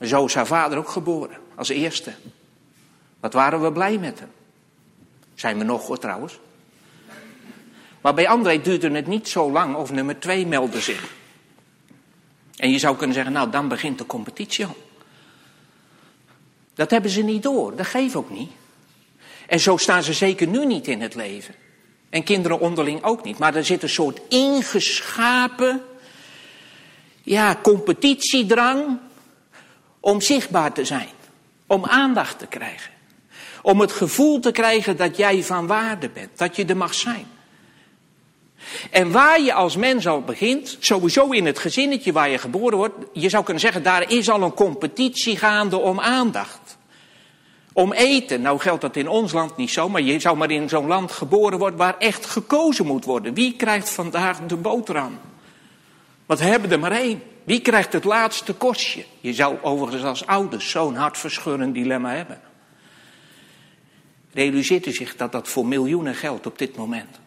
Zo 0.00 0.24
is 0.24 0.34
haar 0.34 0.46
vader 0.46 0.78
ook 0.78 0.88
geboren, 0.88 1.36
als 1.54 1.68
eerste. 1.68 2.12
Wat 3.20 3.32
waren 3.32 3.62
we 3.62 3.72
blij 3.72 3.98
met 3.98 4.18
hem. 4.18 4.30
Zijn 5.34 5.58
we 5.58 5.64
nog 5.64 5.86
hoor 5.86 5.98
trouwens. 5.98 6.38
Maar 8.02 8.14
bij 8.14 8.28
André 8.28 8.60
duurde 8.60 8.90
het 8.90 9.06
niet 9.06 9.28
zo 9.28 9.50
lang 9.50 9.74
of 9.74 9.92
nummer 9.92 10.20
twee 10.20 10.46
meldde 10.46 10.80
zich. 10.80 11.12
En 12.56 12.70
je 12.70 12.78
zou 12.78 12.96
kunnen 12.96 13.14
zeggen, 13.14 13.32
nou 13.32 13.50
dan 13.50 13.68
begint 13.68 13.98
de 13.98 14.06
competitie 14.06 14.66
al. 14.66 14.76
Dat 16.74 16.90
hebben 16.90 17.10
ze 17.10 17.22
niet 17.22 17.42
door, 17.42 17.76
dat 17.76 17.86
geeft 17.86 18.14
ook 18.14 18.30
niet. 18.30 18.50
En 19.46 19.60
zo 19.60 19.76
staan 19.76 20.02
ze 20.02 20.12
zeker 20.12 20.46
nu 20.46 20.66
niet 20.66 20.88
in 20.88 21.00
het 21.00 21.14
leven. 21.14 21.54
En 22.10 22.22
kinderen 22.22 22.60
onderling 22.60 23.02
ook 23.02 23.24
niet. 23.24 23.38
Maar 23.38 23.54
er 23.54 23.64
zit 23.64 23.82
een 23.82 23.88
soort 23.88 24.20
ingeschapen 24.28 25.82
ja, 27.22 27.56
competitiedrang 27.62 28.98
om 30.00 30.20
zichtbaar 30.20 30.72
te 30.72 30.84
zijn. 30.84 31.08
Om 31.66 31.84
aandacht 31.84 32.38
te 32.38 32.46
krijgen. 32.46 32.92
Om 33.62 33.80
het 33.80 33.92
gevoel 33.92 34.40
te 34.40 34.52
krijgen 34.52 34.96
dat 34.96 35.16
jij 35.16 35.42
van 35.42 35.66
waarde 35.66 36.08
bent. 36.08 36.38
Dat 36.38 36.56
je 36.56 36.64
er 36.64 36.76
mag 36.76 36.94
zijn. 36.94 37.26
En 38.90 39.10
waar 39.10 39.40
je 39.40 39.52
als 39.52 39.76
mens 39.76 40.06
al 40.06 40.20
begint, 40.20 40.76
sowieso 40.80 41.30
in 41.30 41.46
het 41.46 41.58
gezinnetje 41.58 42.12
waar 42.12 42.30
je 42.30 42.38
geboren 42.38 42.76
wordt, 42.78 42.94
je 43.12 43.28
zou 43.28 43.44
kunnen 43.44 43.62
zeggen, 43.62 43.82
daar 43.82 44.10
is 44.10 44.30
al 44.30 44.42
een 44.42 44.54
competitie 44.54 45.36
gaande 45.36 45.78
om 45.78 46.00
aandacht. 46.00 46.60
Om 47.72 47.92
eten. 47.92 48.40
Nou 48.40 48.58
geldt 48.58 48.80
dat 48.80 48.96
in 48.96 49.08
ons 49.08 49.32
land 49.32 49.56
niet 49.56 49.70
zo, 49.70 49.88
maar 49.88 50.02
je 50.02 50.20
zou 50.20 50.36
maar 50.36 50.50
in 50.50 50.68
zo'n 50.68 50.86
land 50.86 51.12
geboren 51.12 51.58
worden 51.58 51.78
waar 51.78 51.98
echt 51.98 52.26
gekozen 52.26 52.86
moet 52.86 53.04
worden. 53.04 53.34
Wie 53.34 53.56
krijgt 53.56 53.90
vandaag 53.90 54.38
de 54.46 54.56
boterham? 54.56 55.18
Want 56.26 56.40
we 56.40 56.46
hebben 56.46 56.70
er 56.70 56.78
maar 56.78 56.92
één. 56.92 57.22
Wie 57.44 57.60
krijgt 57.60 57.92
het 57.92 58.04
laatste 58.04 58.52
kostje? 58.52 59.04
Je 59.20 59.34
zou 59.34 59.56
overigens 59.62 60.04
als 60.04 60.26
ouders 60.26 60.70
zo'n 60.70 60.94
hartverscheurend 60.94 61.74
dilemma 61.74 62.14
hebben. 62.14 62.40
Realiseert 64.32 64.86
u 64.86 64.92
zich 64.92 65.16
dat 65.16 65.32
dat 65.32 65.48
voor 65.48 65.66
miljoenen 65.66 66.14
geldt 66.14 66.46
op 66.46 66.58
dit 66.58 66.76
moment? 66.76 67.20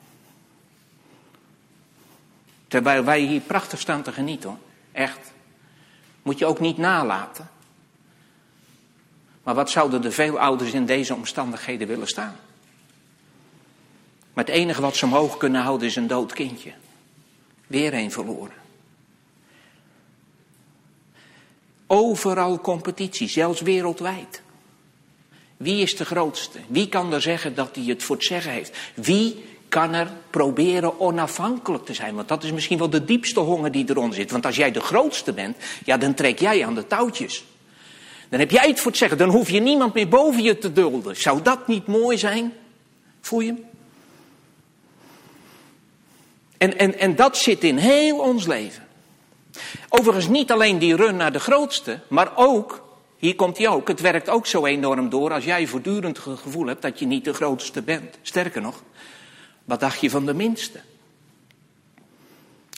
Terwijl 2.75 3.03
wij 3.03 3.19
hier 3.19 3.41
prachtig 3.41 3.79
staan 3.79 4.01
te 4.01 4.11
genieten 4.11 4.49
hoor. 4.49 4.59
Echt. 4.91 5.31
Moet 6.21 6.39
je 6.39 6.45
ook 6.45 6.59
niet 6.59 6.77
nalaten. 6.77 7.49
Maar 9.43 9.55
wat 9.55 9.69
zouden 9.69 10.01
de 10.01 10.11
veel 10.11 10.39
ouders 10.39 10.73
in 10.73 10.85
deze 10.85 11.15
omstandigheden 11.15 11.87
willen 11.87 12.07
staan? 12.07 12.35
Maar 14.33 14.45
het 14.45 14.53
enige 14.53 14.81
wat 14.81 14.95
ze 14.95 15.05
omhoog 15.05 15.37
kunnen 15.37 15.61
houden 15.61 15.87
is 15.87 15.95
een 15.95 16.07
dood 16.07 16.33
kindje. 16.33 16.73
Weer 17.67 17.93
een 17.93 18.11
verloren. 18.11 18.55
Overal 21.87 22.61
competitie, 22.61 23.29
zelfs 23.29 23.61
wereldwijd. 23.61 24.41
Wie 25.57 25.81
is 25.81 25.95
de 25.95 26.05
grootste? 26.05 26.59
Wie 26.67 26.89
kan 26.89 27.13
er 27.13 27.21
zeggen 27.21 27.55
dat 27.55 27.75
hij 27.75 27.85
het 27.85 28.03
voor 28.03 28.15
het 28.15 28.25
zeggen 28.25 28.51
heeft? 28.51 28.77
Wie 28.93 29.45
kan 29.69 29.93
er 29.93 30.11
proberen 30.29 30.99
onafhankelijk 30.99 31.85
te 31.85 31.93
zijn. 31.93 32.15
Want 32.15 32.27
dat 32.27 32.43
is 32.43 32.51
misschien 32.51 32.77
wel 32.77 32.89
de 32.89 33.05
diepste 33.05 33.39
honger 33.39 33.71
die 33.71 33.89
eronder 33.89 34.15
zit. 34.15 34.31
Want 34.31 34.45
als 34.45 34.55
jij 34.55 34.71
de 34.71 34.79
grootste 34.79 35.33
bent, 35.33 35.57
ja, 35.85 35.97
dan 35.97 36.13
trek 36.13 36.39
jij 36.39 36.65
aan 36.65 36.75
de 36.75 36.87
touwtjes. 36.87 37.45
Dan 38.29 38.39
heb 38.39 38.51
jij 38.51 38.67
het 38.67 38.79
voor 38.79 38.91
het 38.91 38.99
zeggen. 38.99 39.17
Dan 39.17 39.29
hoef 39.29 39.49
je 39.49 39.59
niemand 39.59 39.93
meer 39.93 40.07
boven 40.07 40.43
je 40.43 40.57
te 40.57 40.73
dulden. 40.73 41.17
Zou 41.17 41.41
dat 41.41 41.67
niet 41.67 41.87
mooi 41.87 42.17
zijn? 42.17 42.53
Voel 43.21 43.39
je 43.39 43.47
hem? 43.47 43.63
En, 46.57 46.77
en, 46.77 46.99
en 46.99 47.15
dat 47.15 47.37
zit 47.37 47.63
in 47.63 47.77
heel 47.77 48.17
ons 48.17 48.47
leven. 48.47 48.83
Overigens 49.89 50.27
niet 50.27 50.51
alleen 50.51 50.79
die 50.79 50.95
run 50.95 51.15
naar 51.15 51.31
de 51.31 51.39
grootste, 51.39 51.99
maar 52.07 52.31
ook, 52.35 52.83
hier 53.17 53.35
komt 53.35 53.57
hij 53.57 53.67
ook, 53.67 53.87
het 53.87 54.01
werkt 54.01 54.29
ook 54.29 54.47
zo 54.47 54.65
enorm 54.65 55.09
door 55.09 55.33
als 55.33 55.43
jij 55.43 55.67
voortdurend 55.67 56.17
het 56.23 56.39
gevoel 56.39 56.65
hebt 56.65 56.81
dat 56.81 56.99
je 56.99 57.05
niet 57.05 57.25
de 57.25 57.33
grootste 57.33 57.81
bent. 57.81 58.17
Sterker 58.21 58.61
nog, 58.61 58.83
wat 59.65 59.79
dacht 59.79 60.01
je 60.01 60.09
van 60.09 60.25
de 60.25 60.33
minste? 60.33 60.79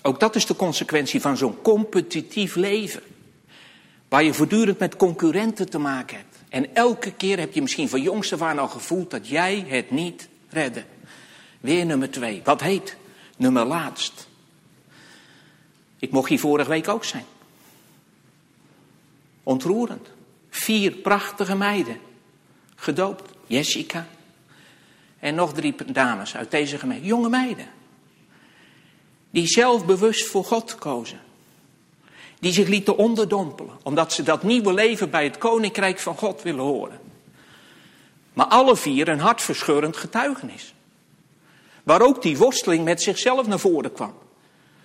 Ook 0.01 0.19
dat 0.19 0.35
is 0.35 0.45
de 0.45 0.55
consequentie 0.55 1.21
van 1.21 1.37
zo'n 1.37 1.61
competitief 1.61 2.55
leven. 2.55 3.01
Waar 4.09 4.23
je 4.23 4.33
voortdurend 4.33 4.79
met 4.79 4.95
concurrenten 4.95 5.69
te 5.69 5.77
maken 5.77 6.17
hebt. 6.17 6.37
En 6.49 6.75
elke 6.75 7.11
keer 7.11 7.39
heb 7.39 7.53
je 7.53 7.61
misschien 7.61 7.89
van 7.89 8.01
jongs 8.01 8.33
af 8.33 8.41
aan 8.41 8.59
al 8.59 8.67
gevoeld 8.67 9.11
dat 9.11 9.27
jij 9.27 9.65
het 9.67 9.91
niet 9.91 10.27
redde. 10.49 10.85
Weer 11.59 11.85
nummer 11.85 12.11
twee. 12.11 12.41
Wat 12.43 12.61
heet? 12.61 12.95
Nummer 13.37 13.65
laatst. 13.65 14.27
Ik 15.99 16.11
mocht 16.11 16.29
hier 16.29 16.39
vorige 16.39 16.69
week 16.69 16.87
ook 16.87 17.03
zijn. 17.03 17.25
Ontroerend. 19.43 20.07
Vier 20.49 20.91
prachtige 20.91 21.55
meiden. 21.55 21.99
Gedoopt. 22.75 23.31
Jessica, 23.47 24.07
en 25.19 25.35
nog 25.35 25.53
drie 25.53 25.75
dames 25.91 26.35
uit 26.35 26.51
deze 26.51 26.77
gemeente, 26.77 27.05
jonge 27.05 27.29
meiden. 27.29 27.67
Die 29.29 29.47
zelf 29.47 29.85
bewust 29.85 30.27
voor 30.27 30.43
God 30.43 30.75
kozen. 30.75 31.19
Die 32.39 32.51
zich 32.51 32.67
lieten 32.67 32.97
onderdompelen, 32.97 33.77
omdat 33.83 34.13
ze 34.13 34.23
dat 34.23 34.43
nieuwe 34.43 34.73
leven 34.73 35.09
bij 35.09 35.23
het 35.23 35.37
koninkrijk 35.37 35.99
van 35.99 36.17
God 36.17 36.41
willen 36.41 36.63
horen. 36.63 36.99
Maar 38.33 38.45
alle 38.45 38.75
vier 38.75 39.07
een 39.07 39.19
hartverscheurend 39.19 39.97
getuigenis. 39.97 40.73
Waar 41.83 42.01
ook 42.01 42.21
die 42.21 42.37
worsteling 42.37 42.83
met 42.83 43.01
zichzelf 43.01 43.47
naar 43.47 43.59
voren 43.59 43.93
kwam. 43.93 44.13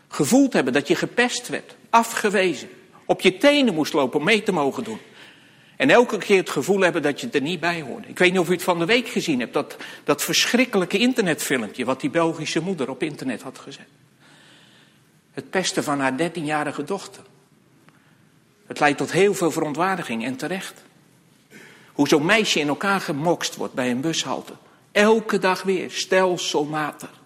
Gevoeld 0.08 0.52
hebben 0.52 0.72
dat 0.72 0.88
je 0.88 0.94
gepest 0.94 1.48
werd, 1.48 1.76
afgewezen, 1.90 2.68
op 3.04 3.20
je 3.20 3.36
tenen 3.36 3.74
moest 3.74 3.92
lopen 3.92 4.18
om 4.18 4.24
mee 4.24 4.42
te 4.42 4.52
mogen 4.52 4.84
doen. 4.84 4.98
En 5.82 5.90
elke 5.90 6.18
keer 6.18 6.36
het 6.36 6.50
gevoel 6.50 6.80
hebben 6.80 7.02
dat 7.02 7.20
je 7.20 7.28
er 7.30 7.40
niet 7.40 7.60
bij 7.60 7.80
hoort. 7.80 8.08
Ik 8.08 8.18
weet 8.18 8.30
niet 8.30 8.40
of 8.40 8.48
u 8.48 8.52
het 8.52 8.62
van 8.62 8.78
de 8.78 8.84
week 8.84 9.08
gezien 9.08 9.40
hebt, 9.40 9.52
dat, 9.52 9.76
dat 10.04 10.22
verschrikkelijke 10.22 10.98
internetfilmpje 10.98 11.84
wat 11.84 12.00
die 12.00 12.10
Belgische 12.10 12.60
moeder 12.60 12.90
op 12.90 13.02
internet 13.02 13.42
had 13.42 13.58
gezet. 13.58 13.86
Het 15.32 15.50
pesten 15.50 15.84
van 15.84 16.00
haar 16.00 16.16
dertienjarige 16.16 16.84
dochter. 16.84 17.22
Het 18.66 18.80
leidt 18.80 18.98
tot 18.98 19.12
heel 19.12 19.34
veel 19.34 19.50
verontwaardiging 19.50 20.24
en 20.24 20.36
terecht. 20.36 20.82
Hoe 21.92 22.08
zo'n 22.08 22.26
meisje 22.26 22.60
in 22.60 22.68
elkaar 22.68 23.00
gemokst 23.00 23.56
wordt 23.56 23.74
bij 23.74 23.90
een 23.90 24.00
bushalte. 24.00 24.52
Elke 24.92 25.38
dag 25.38 25.62
weer, 25.62 25.90
stelselmatig. 25.90 27.20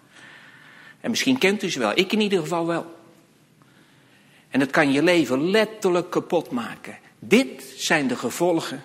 En 1.01 1.09
misschien 1.09 1.37
kent 1.37 1.63
u 1.63 1.69
ze 1.69 1.79
wel, 1.79 1.91
ik 1.95 2.11
in 2.11 2.21
ieder 2.21 2.39
geval 2.39 2.67
wel. 2.67 2.95
En 4.49 4.59
het 4.59 4.71
kan 4.71 4.91
je 4.91 5.03
leven 5.03 5.49
letterlijk 5.49 6.09
kapot 6.09 6.51
maken. 6.51 7.05
Dit 7.19 7.63
zijn 7.75 8.07
de 8.07 8.15
gevolgen 8.15 8.83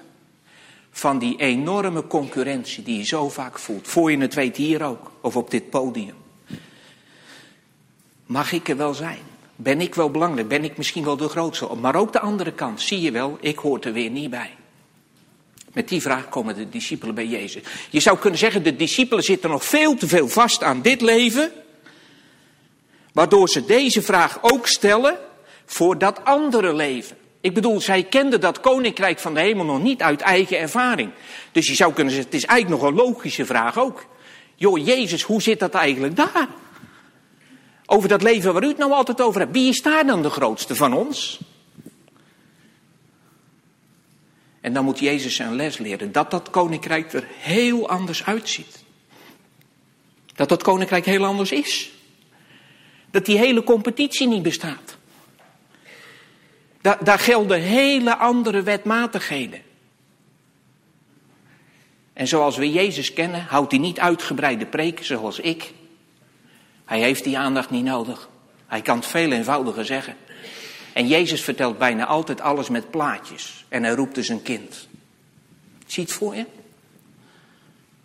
van 0.91 1.19
die 1.19 1.37
enorme 1.37 2.07
concurrentie 2.07 2.83
die 2.83 2.99
je 2.99 3.05
zo 3.05 3.29
vaak 3.29 3.59
voelt. 3.59 3.89
Voor 3.89 4.11
je 4.11 4.19
het 4.19 4.35
weet 4.35 4.57
hier 4.57 4.83
ook, 4.83 5.13
of 5.21 5.37
op 5.37 5.51
dit 5.51 5.71
podium. 5.71 6.15
Mag 8.27 8.53
ik 8.53 8.69
er 8.69 8.77
wel 8.77 8.95
zijn? 8.95 9.19
Ben 9.57 9.81
ik 9.81 9.95
wel 9.95 10.11
belangrijk? 10.11 10.49
Ben 10.49 10.65
ik 10.65 10.77
misschien 10.77 11.05
wel 11.05 11.17
de 11.17 11.29
grootste? 11.29 11.75
Maar 11.75 11.95
ook 11.95 12.13
de 12.13 12.21
andere 12.21 12.53
kant, 12.53 12.81
zie 12.81 13.01
je 13.01 13.11
wel, 13.11 13.39
ik 13.41 13.59
hoor 13.59 13.81
er 13.81 13.93
weer 13.93 14.11
niet 14.11 14.31
bij. 14.31 14.51
Met 15.73 15.89
die 15.89 16.03
vraag 16.03 16.29
komen 16.29 16.55
de 16.55 16.69
discipelen 16.69 17.15
bij 17.15 17.27
Jezus. 17.27 17.63
Je 17.91 18.01
zou 18.01 18.19
kunnen 18.19 18.39
zeggen, 18.39 18.63
de 18.63 18.77
discipelen 18.77 19.25
zitten 19.25 19.51
nog 19.51 19.65
veel 19.65 19.95
te 19.95 20.09
veel 20.09 20.29
vast 20.29 20.63
aan 20.63 20.83
dit 20.83 21.01
leven. 21.01 21.53
Waardoor 23.13 23.49
ze 23.49 23.65
deze 23.65 24.03
vraag 24.03 24.39
ook 24.41 24.67
stellen 24.67 25.19
voor 25.65 25.99
dat 25.99 26.25
andere 26.25 26.75
leven. 26.75 27.17
Ik 27.43 27.55
bedoel, 27.55 27.81
zij 27.81 28.03
kenden 28.03 28.41
dat 28.41 28.61
koninkrijk 28.61 29.19
van 29.19 29.35
de 29.35 29.41
hemel 29.41 29.65
nog 29.65 29.83
niet 29.83 30.03
uit 30.03 30.21
eigen 30.21 30.59
ervaring. 30.59 31.11
Dus 31.53 31.67
je 31.67 31.75
zou 31.75 31.93
kunnen 31.93 32.13
zeggen, 32.13 32.31
het 32.31 32.43
is 32.43 32.49
eigenlijk 32.49 32.83
nog 32.83 32.91
een 32.91 32.97
logische 32.97 33.47
vraag 33.47 33.79
ook. 33.79 34.07
Joh, 34.55 34.87
Jezus, 34.87 35.23
hoe 35.23 35.43
zit 35.43 35.59
dat 35.59 35.75
eigenlijk 35.75 36.17
daar? 36.17 36.49
Over 37.87 38.09
dat 38.09 38.23
leven 38.23 38.53
waar 38.53 38.65
u 38.65 38.69
het 38.69 38.79
nou 38.79 38.93
altijd 38.93 39.21
over 39.21 39.41
hebt. 39.41 39.53
Wie 39.53 39.69
is 39.69 39.83
daar 39.83 40.07
dan 40.07 40.23
de 40.23 40.31
grootste 40.31 40.75
van 40.75 40.93
ons? 40.93 41.41
En 44.61 44.73
dan 44.73 44.85
moet 44.85 44.99
Jezus 44.99 45.35
zijn 45.35 45.57
les 45.57 45.79
leren. 45.79 46.13
Dat 46.13 46.31
dat 46.31 46.51
koninkrijk 46.51 47.13
er 47.13 47.27
heel 47.39 47.89
anders 47.89 48.25
uitziet. 48.25 48.85
Dat 50.35 50.49
dat 50.49 50.63
koninkrijk 50.63 51.05
heel 51.05 51.25
anders 51.25 51.53
is. 51.53 51.93
Dat 53.11 53.27
die 53.27 53.39
hele 53.39 53.65
competitie 53.65 54.29
niet 54.29 54.43
bestaat. 54.43 54.97
Daar, 56.83 57.19
gelden 57.19 57.61
hele 57.61 58.17
andere 58.17 58.63
wetmatigheden. 58.63 59.61
En 62.13 62.29
zoals 62.29 62.57
we 62.57 62.73
Jezus 62.73 63.13
kennen, 63.13 63.45
houdt 63.49 63.71
hij 63.71 63.81
niet 63.81 64.01
uitgebreide 64.01 64.67
preken 64.67 65.05
zoals 65.05 65.39
ik. 65.39 65.73
Hij 66.85 67.01
heeft 67.01 67.25
die 67.25 67.39
aandacht 67.39 67.71
niet 67.71 67.85
nodig. 67.85 68.29
Hij 68.67 68.83
kan 68.83 68.97
het 68.97 69.07
veel 69.07 69.33
eenvoudiger 69.33 69.85
zeggen. 69.85 70.17
En 70.93 71.07
Jezus 71.07 71.43
vertelt 71.43 71.79
bijna 71.79 72.07
altijd 72.07 72.41
alles 72.41 72.69
met 72.69 72.91
plaatjes. 72.91 73.65
En 73.69 73.83
hij 73.83 73.93
roept 73.93 74.15
dus 74.15 74.29
een 74.29 74.43
kind. 74.43 74.89
Zie 75.87 76.03
het 76.03 76.13
voor 76.13 76.37
je? 76.37 76.47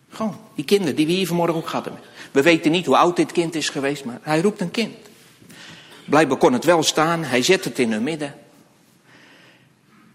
Gewoon, 0.10 0.40
die 0.56 0.66
kinderen 0.66 0.96
die 0.96 1.06
we 1.06 1.12
hier 1.12 1.28
vanmorgen 1.28 1.56
ook 1.56 1.70
hadden. 1.70 2.00
We 2.32 2.42
weten 2.42 2.72
niet 2.72 2.86
hoe 2.86 2.98
oud 2.98 3.16
dit 3.16 3.32
kind 3.32 3.56
is 3.56 3.70
geweest, 3.70 4.06
maar 4.06 4.20
hij 4.22 4.42
roept 4.42 4.62
een 4.62 4.72
kind. 4.72 4.96
Blijkbaar 6.06 6.38
kon 6.38 6.54
het 6.54 6.64
wel 6.64 6.84
staan, 6.84 7.24
hij 7.24 7.42
zet 7.42 7.64
het 7.64 7.80
in 7.80 7.92
hun 7.92 8.04
midden. 8.04 8.36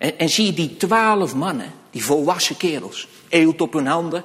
En, 0.02 0.18
en 0.18 0.28
zie 0.28 0.46
je 0.46 0.52
die 0.52 0.76
twaalf 0.76 1.34
mannen, 1.34 1.72
die 1.90 2.04
volwassen 2.04 2.56
kerels, 2.56 3.08
eelt 3.28 3.60
op 3.60 3.72
hun 3.72 3.86
handen. 3.86 4.24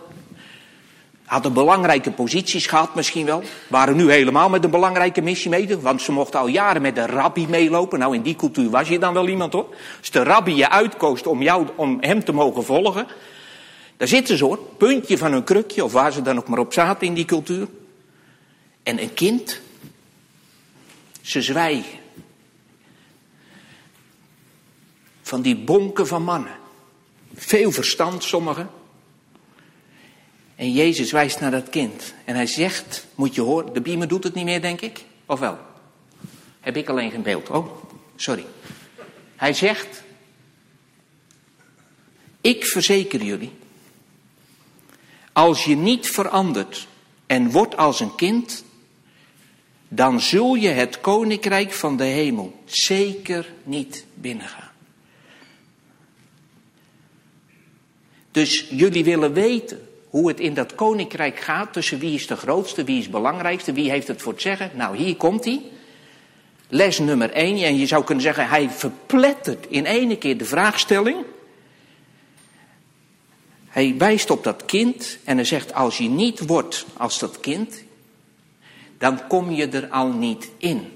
Hadden 1.25 1.53
belangrijke 1.53 2.11
posities 2.11 2.65
gehad 2.65 2.95
misschien 2.95 3.25
wel. 3.25 3.43
Waren 3.67 3.95
nu 3.95 4.11
helemaal 4.11 4.49
met 4.49 4.63
een 4.63 4.69
belangrijke 4.69 5.21
missie 5.21 5.49
mee. 5.49 5.77
Want 5.77 6.01
ze 6.01 6.11
mochten 6.11 6.39
al 6.39 6.47
jaren 6.47 6.81
met 6.81 6.95
de 6.95 7.05
rabbi 7.05 7.47
meelopen. 7.47 7.99
Nou 7.99 8.15
in 8.15 8.21
die 8.21 8.35
cultuur 8.35 8.69
was 8.69 8.87
je 8.87 8.99
dan 8.99 9.13
wel 9.13 9.27
iemand 9.27 9.53
hoor. 9.53 9.75
Als 9.99 10.11
de 10.11 10.23
rabbi 10.23 10.55
je 10.55 10.69
uitkoos 10.69 11.23
om, 11.23 11.41
jou, 11.41 11.67
om 11.75 11.97
hem 11.99 12.23
te 12.23 12.31
mogen 12.31 12.63
volgen. 12.63 13.07
Daar 13.97 14.07
zitten 14.07 14.37
ze 14.37 14.43
hoor. 14.43 14.59
Puntje 14.77 15.17
van 15.17 15.31
hun 15.31 15.43
krukje 15.43 15.83
of 15.83 15.91
waar 15.91 16.11
ze 16.11 16.21
dan 16.21 16.37
ook 16.37 16.47
maar 16.47 16.59
op 16.59 16.73
zaten 16.73 17.07
in 17.07 17.13
die 17.13 17.25
cultuur. 17.25 17.67
En 18.83 19.01
een 19.01 19.13
kind. 19.13 19.59
Ze 21.21 21.41
zwijgen. 21.41 22.06
Van 25.27 25.41
die 25.41 25.55
bonken 25.55 26.07
van 26.07 26.23
mannen. 26.23 26.55
Veel 27.35 27.71
verstand, 27.71 28.23
sommigen. 28.23 28.69
En 30.55 30.71
Jezus 30.71 31.11
wijst 31.11 31.39
naar 31.39 31.51
dat 31.51 31.69
kind. 31.69 32.13
En 32.25 32.35
hij 32.35 32.45
zegt, 32.45 33.05
moet 33.15 33.35
je 33.35 33.41
horen, 33.41 33.73
de 33.73 33.81
biemer 33.81 34.07
doet 34.07 34.23
het 34.23 34.33
niet 34.33 34.45
meer, 34.45 34.61
denk 34.61 34.81
ik. 34.81 35.03
Of 35.25 35.39
wel? 35.39 35.57
Heb 36.59 36.77
ik 36.77 36.89
alleen 36.89 37.11
geen 37.11 37.21
beeld. 37.21 37.49
Oh, 37.49 37.83
sorry. 38.15 38.45
Hij 39.35 39.53
zegt, 39.53 40.03
ik 42.41 42.65
verzeker 42.65 43.23
jullie, 43.23 43.51
als 45.33 45.63
je 45.63 45.75
niet 45.75 46.09
verandert 46.09 46.87
en 47.25 47.51
wordt 47.51 47.77
als 47.77 47.99
een 47.99 48.15
kind, 48.15 48.63
dan 49.87 50.21
zul 50.21 50.55
je 50.55 50.69
het 50.69 51.01
koninkrijk 51.01 51.73
van 51.73 51.97
de 51.97 52.03
hemel 52.03 52.63
zeker 52.65 53.53
niet 53.63 54.05
binnengaan. 54.13 54.66
Dus 58.37 58.65
jullie 58.69 59.03
willen 59.03 59.33
weten 59.33 59.87
hoe 60.09 60.27
het 60.27 60.39
in 60.39 60.53
dat 60.53 60.75
koninkrijk 60.75 61.39
gaat 61.39 61.73
tussen 61.73 61.99
wie 61.99 62.13
is 62.13 62.27
de 62.27 62.35
grootste, 62.35 62.83
wie 62.83 62.99
is 62.99 63.09
belangrijkste, 63.09 63.73
wie 63.73 63.89
heeft 63.89 64.07
het 64.07 64.21
voor 64.21 64.33
het 64.33 64.41
zeggen. 64.41 64.71
Nou, 64.73 64.97
hier 64.97 65.15
komt 65.15 65.45
hij. 65.45 65.61
Les 66.69 66.99
nummer 66.99 67.31
1. 67.31 67.63
En 67.63 67.77
je 67.77 67.85
zou 67.85 68.03
kunnen 68.03 68.23
zeggen, 68.23 68.49
hij 68.49 68.69
verplettert 68.69 69.65
in 69.69 69.85
ene 69.85 70.17
keer 70.17 70.37
de 70.37 70.45
vraagstelling. 70.45 71.17
Hij 73.67 73.95
wijst 73.97 74.29
op 74.29 74.43
dat 74.43 74.65
kind 74.65 75.17
en 75.23 75.35
hij 75.35 75.45
zegt, 75.45 75.73
als 75.73 75.97
je 75.97 76.09
niet 76.09 76.45
wordt 76.45 76.85
als 76.97 77.19
dat 77.19 77.39
kind, 77.39 77.83
dan 78.97 79.27
kom 79.27 79.51
je 79.51 79.67
er 79.67 79.87
al 79.87 80.11
niet 80.11 80.49
in. 80.57 80.91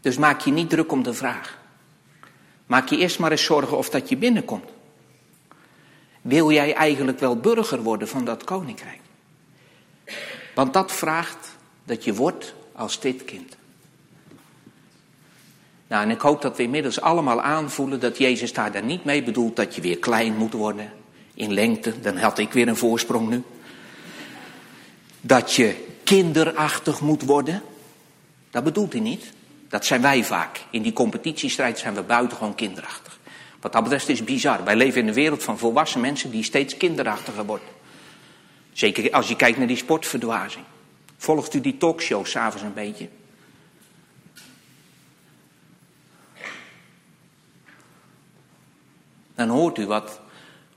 Dus 0.00 0.16
maak 0.16 0.40
je 0.40 0.50
niet 0.50 0.70
druk 0.70 0.92
om 0.92 1.02
de 1.02 1.14
vraag. 1.14 1.57
Maak 2.68 2.88
je 2.88 2.96
eerst 2.96 3.18
maar 3.18 3.30
eens 3.30 3.44
zorgen 3.44 3.76
of 3.76 3.90
dat 3.90 4.08
je 4.08 4.16
binnenkomt. 4.16 4.70
Wil 6.20 6.50
jij 6.50 6.74
eigenlijk 6.74 7.20
wel 7.20 7.36
burger 7.36 7.82
worden 7.82 8.08
van 8.08 8.24
dat 8.24 8.44
koninkrijk? 8.44 9.00
Want 10.54 10.72
dat 10.72 10.92
vraagt 10.92 11.56
dat 11.84 12.04
je 12.04 12.14
wordt 12.14 12.54
als 12.72 13.00
dit 13.00 13.24
kind. 13.24 13.56
Nou, 15.86 16.02
en 16.02 16.10
ik 16.10 16.20
hoop 16.20 16.42
dat 16.42 16.56
we 16.56 16.62
inmiddels 16.62 17.00
allemaal 17.00 17.42
aanvoelen 17.42 18.00
dat 18.00 18.18
Jezus 18.18 18.52
daar 18.52 18.72
dan 18.72 18.86
niet 18.86 19.04
mee 19.04 19.22
bedoelt 19.22 19.56
dat 19.56 19.74
je 19.74 19.80
weer 19.80 19.98
klein 19.98 20.36
moet 20.36 20.52
worden 20.52 20.92
in 21.34 21.52
lengte. 21.52 22.00
Dan 22.00 22.16
had 22.16 22.38
ik 22.38 22.52
weer 22.52 22.68
een 22.68 22.76
voorsprong 22.76 23.28
nu. 23.28 23.42
Dat 25.20 25.52
je 25.52 25.86
kinderachtig 26.04 27.00
moet 27.00 27.22
worden. 27.22 27.62
Dat 28.50 28.64
bedoelt 28.64 28.92
hij 28.92 29.02
niet. 29.02 29.32
Dat 29.68 29.84
zijn 29.84 30.00
wij 30.00 30.24
vaak. 30.24 30.60
In 30.70 30.82
die 30.82 30.92
competitiestrijd 30.92 31.78
zijn 31.78 31.94
we 31.94 32.02
buitengewoon 32.02 32.54
kinderachtig. 32.54 33.18
Wat 33.60 33.72
dat 33.72 33.82
betreft 33.82 34.08
is 34.08 34.24
bizar. 34.24 34.64
Wij 34.64 34.76
leven 34.76 35.00
in 35.00 35.08
een 35.08 35.14
wereld 35.14 35.42
van 35.42 35.58
volwassen 35.58 36.00
mensen 36.00 36.30
die 36.30 36.42
steeds 36.42 36.76
kinderachtiger 36.76 37.44
worden. 37.44 37.68
Zeker 38.72 39.12
als 39.12 39.28
je 39.28 39.36
kijkt 39.36 39.58
naar 39.58 39.66
die 39.66 39.76
sportverdwazing. 39.76 40.64
Volgt 41.16 41.54
u 41.54 41.60
die 41.60 41.76
talkshows 41.76 42.30
s'avonds 42.30 42.62
een 42.62 42.74
beetje? 42.74 43.08
Dan 49.34 49.48
hoort 49.48 49.78
u 49.78 49.86
wat, 49.86 50.20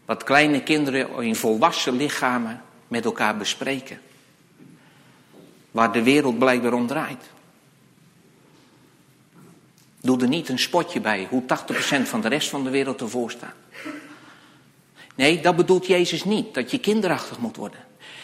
wat 0.05 0.23
kleine 0.23 0.63
kinderen 0.63 1.23
in 1.23 1.35
volwassen 1.35 1.95
lichamen 1.95 2.61
met 2.87 3.05
elkaar 3.05 3.37
bespreken. 3.37 4.01
Waar 5.71 5.91
de 5.91 6.03
wereld 6.03 6.39
blijkbaar 6.39 6.73
om 6.73 6.87
draait. 6.87 7.29
Doe 10.01 10.21
er 10.21 10.27
niet 10.27 10.49
een 10.49 10.59
spotje 10.59 10.99
bij 10.99 11.27
hoe 11.29 11.43
80% 11.43 11.45
van 12.03 12.21
de 12.21 12.27
rest 12.27 12.49
van 12.49 12.63
de 12.63 12.69
wereld 12.69 13.01
ervoor 13.01 13.31
staat. 13.31 13.55
Nee, 15.15 15.41
dat 15.41 15.55
bedoelt 15.55 15.87
Jezus 15.87 16.23
niet, 16.23 16.53
dat 16.53 16.71
je 16.71 16.79
kinderachtig 16.79 17.39
moet 17.39 17.55
worden. 17.55 17.79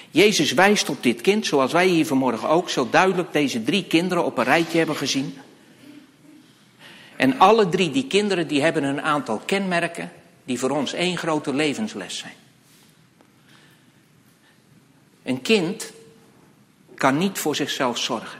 Jezus 0.09 0.51
wijst 0.51 0.89
op 0.89 1.03
dit 1.03 1.21
kind, 1.21 1.45
zoals 1.45 1.71
wij 1.71 1.87
hier 1.87 2.05
vanmorgen 2.05 2.49
ook 2.49 2.69
zo 2.69 2.89
duidelijk 2.89 3.31
deze 3.31 3.63
drie 3.63 3.85
kinderen 3.85 4.25
op 4.25 4.37
een 4.37 4.43
rijtje 4.43 4.77
hebben 4.77 4.95
gezien. 4.95 5.37
En 7.15 7.39
alle 7.39 7.69
drie 7.69 7.91
die 7.91 8.07
kinderen 8.07 8.47
die 8.47 8.61
hebben 8.61 8.83
een 8.83 9.01
aantal 9.01 9.41
kenmerken 9.45 10.11
die 10.45 10.59
voor 10.59 10.69
ons 10.69 10.93
één 10.93 11.17
grote 11.17 11.53
levensles 11.53 12.17
zijn. 12.17 12.33
Een 15.23 15.41
kind 15.41 15.91
kan 16.95 17.17
niet 17.17 17.39
voor 17.39 17.55
zichzelf 17.55 17.97
zorgen. 17.97 18.39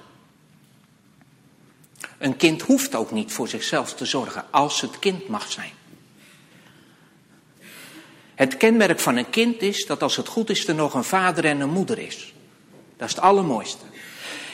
Een 2.17 2.38
kind 2.38 2.62
hoeft 2.62 2.95
ook 2.95 3.12
niet 3.12 3.32
voor 3.32 3.47
zichzelf 3.47 3.93
te 3.93 4.06
zorgen 4.06 4.45
als 4.51 4.82
het 4.82 4.99
kind 4.99 5.27
mag 5.27 5.51
zijn. 5.51 5.71
Het 8.36 8.58
kenmerk 8.58 8.99
van 8.99 9.15
een 9.15 9.30
kind 9.30 9.62
is 9.62 9.86
dat 9.86 10.01
als 10.01 10.15
het 10.15 10.27
goed 10.27 10.49
is 10.49 10.67
er 10.67 10.75
nog 10.75 10.93
een 10.93 11.03
vader 11.03 11.45
en 11.45 11.60
een 11.60 11.69
moeder 11.69 11.99
is. 11.99 12.34
Dat 12.97 13.08
is 13.08 13.15
het 13.15 13.23
allermooiste. 13.23 13.86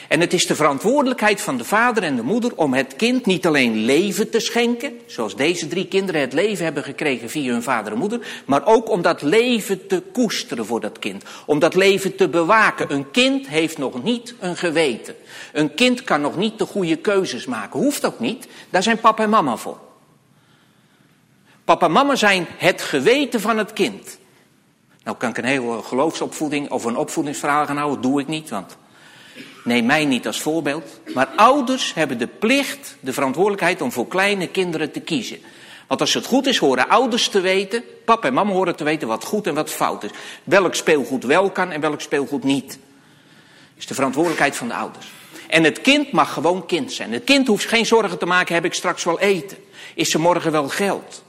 En 0.08 0.20
het 0.20 0.32
is 0.32 0.46
de 0.46 0.54
verantwoordelijkheid 0.54 1.40
van 1.40 1.56
de 1.56 1.64
vader 1.64 2.02
en 2.02 2.16
de 2.16 2.22
moeder 2.22 2.56
om 2.56 2.74
het 2.74 2.96
kind 2.96 3.26
niet 3.26 3.46
alleen 3.46 3.76
leven 3.76 4.30
te 4.30 4.40
schenken, 4.40 4.92
zoals 5.06 5.36
deze 5.36 5.68
drie 5.68 5.86
kinderen 5.86 6.20
het 6.20 6.32
leven 6.32 6.64
hebben 6.64 6.82
gekregen 6.82 7.30
via 7.30 7.52
hun 7.52 7.62
vader 7.62 7.92
en 7.92 7.98
moeder, 7.98 8.26
maar 8.46 8.66
ook 8.66 8.90
om 8.90 9.02
dat 9.02 9.22
leven 9.22 9.86
te 9.86 10.02
koesteren 10.12 10.66
voor 10.66 10.80
dat 10.80 10.98
kind, 10.98 11.24
om 11.46 11.58
dat 11.58 11.74
leven 11.74 12.16
te 12.16 12.28
bewaken. 12.28 12.92
Een 12.92 13.10
kind 13.10 13.48
heeft 13.48 13.78
nog 13.78 14.02
niet 14.02 14.34
een 14.40 14.56
geweten. 14.56 15.14
Een 15.52 15.74
kind 15.74 16.04
kan 16.04 16.20
nog 16.20 16.36
niet 16.36 16.58
de 16.58 16.66
goede 16.66 16.96
keuzes 16.96 17.46
maken, 17.46 17.80
hoeft 17.80 18.04
ook 18.04 18.20
niet, 18.20 18.48
daar 18.70 18.82
zijn 18.82 19.00
papa 19.00 19.22
en 19.22 19.30
mama 19.30 19.56
voor. 19.56 19.78
Papa 21.64 21.86
en 21.86 21.92
mama 21.92 22.16
zijn 22.16 22.46
het 22.56 22.82
geweten 22.82 23.40
van 23.40 23.58
het 23.58 23.72
kind. 23.72 24.18
Nou 25.04 25.16
kan 25.16 25.30
ik 25.30 25.38
een 25.38 25.44
hele 25.44 25.82
geloofsopvoeding 25.82 26.70
of 26.70 26.84
een 26.84 26.96
opvoedingsverhaal 26.96 27.66
gaan 27.66 27.76
houden, 27.76 28.00
doe 28.00 28.20
ik 28.20 28.26
niet, 28.26 28.50
want 28.50 28.76
neem 29.64 29.86
mij 29.86 30.04
niet 30.04 30.26
als 30.26 30.40
voorbeeld. 30.40 31.00
Maar 31.14 31.28
ouders 31.36 31.94
hebben 31.94 32.18
de 32.18 32.26
plicht, 32.26 32.96
de 33.00 33.12
verantwoordelijkheid 33.12 33.80
om 33.80 33.92
voor 33.92 34.08
kleine 34.08 34.48
kinderen 34.48 34.92
te 34.92 35.00
kiezen. 35.00 35.38
Want 35.86 36.00
als 36.00 36.14
het 36.14 36.26
goed 36.26 36.46
is, 36.46 36.58
horen 36.58 36.88
ouders 36.88 37.28
te 37.28 37.40
weten, 37.40 37.84
papa 38.04 38.26
en 38.26 38.34
mama 38.34 38.52
horen 38.52 38.76
te 38.76 38.84
weten 38.84 39.08
wat 39.08 39.24
goed 39.24 39.46
en 39.46 39.54
wat 39.54 39.70
fout 39.70 40.04
is. 40.04 40.10
Welk 40.44 40.74
speelgoed 40.74 41.24
wel 41.24 41.50
kan 41.50 41.70
en 41.70 41.80
welk 41.80 42.00
speelgoed 42.00 42.44
niet. 42.44 42.78
Is 43.74 43.86
de 43.86 43.94
verantwoordelijkheid 43.94 44.56
van 44.56 44.68
de 44.68 44.74
ouders. 44.74 45.06
En 45.48 45.64
het 45.64 45.80
kind 45.80 46.12
mag 46.12 46.32
gewoon 46.32 46.66
kind 46.66 46.92
zijn. 46.92 47.12
Het 47.12 47.24
kind 47.24 47.46
hoeft 47.46 47.66
geen 47.66 47.86
zorgen 47.86 48.18
te 48.18 48.26
maken, 48.26 48.54
heb 48.54 48.64
ik 48.64 48.74
straks 48.74 49.04
wel 49.04 49.20
eten? 49.20 49.56
Is 49.94 50.14
er 50.14 50.20
morgen 50.20 50.52
wel 50.52 50.68
geld? 50.68 51.22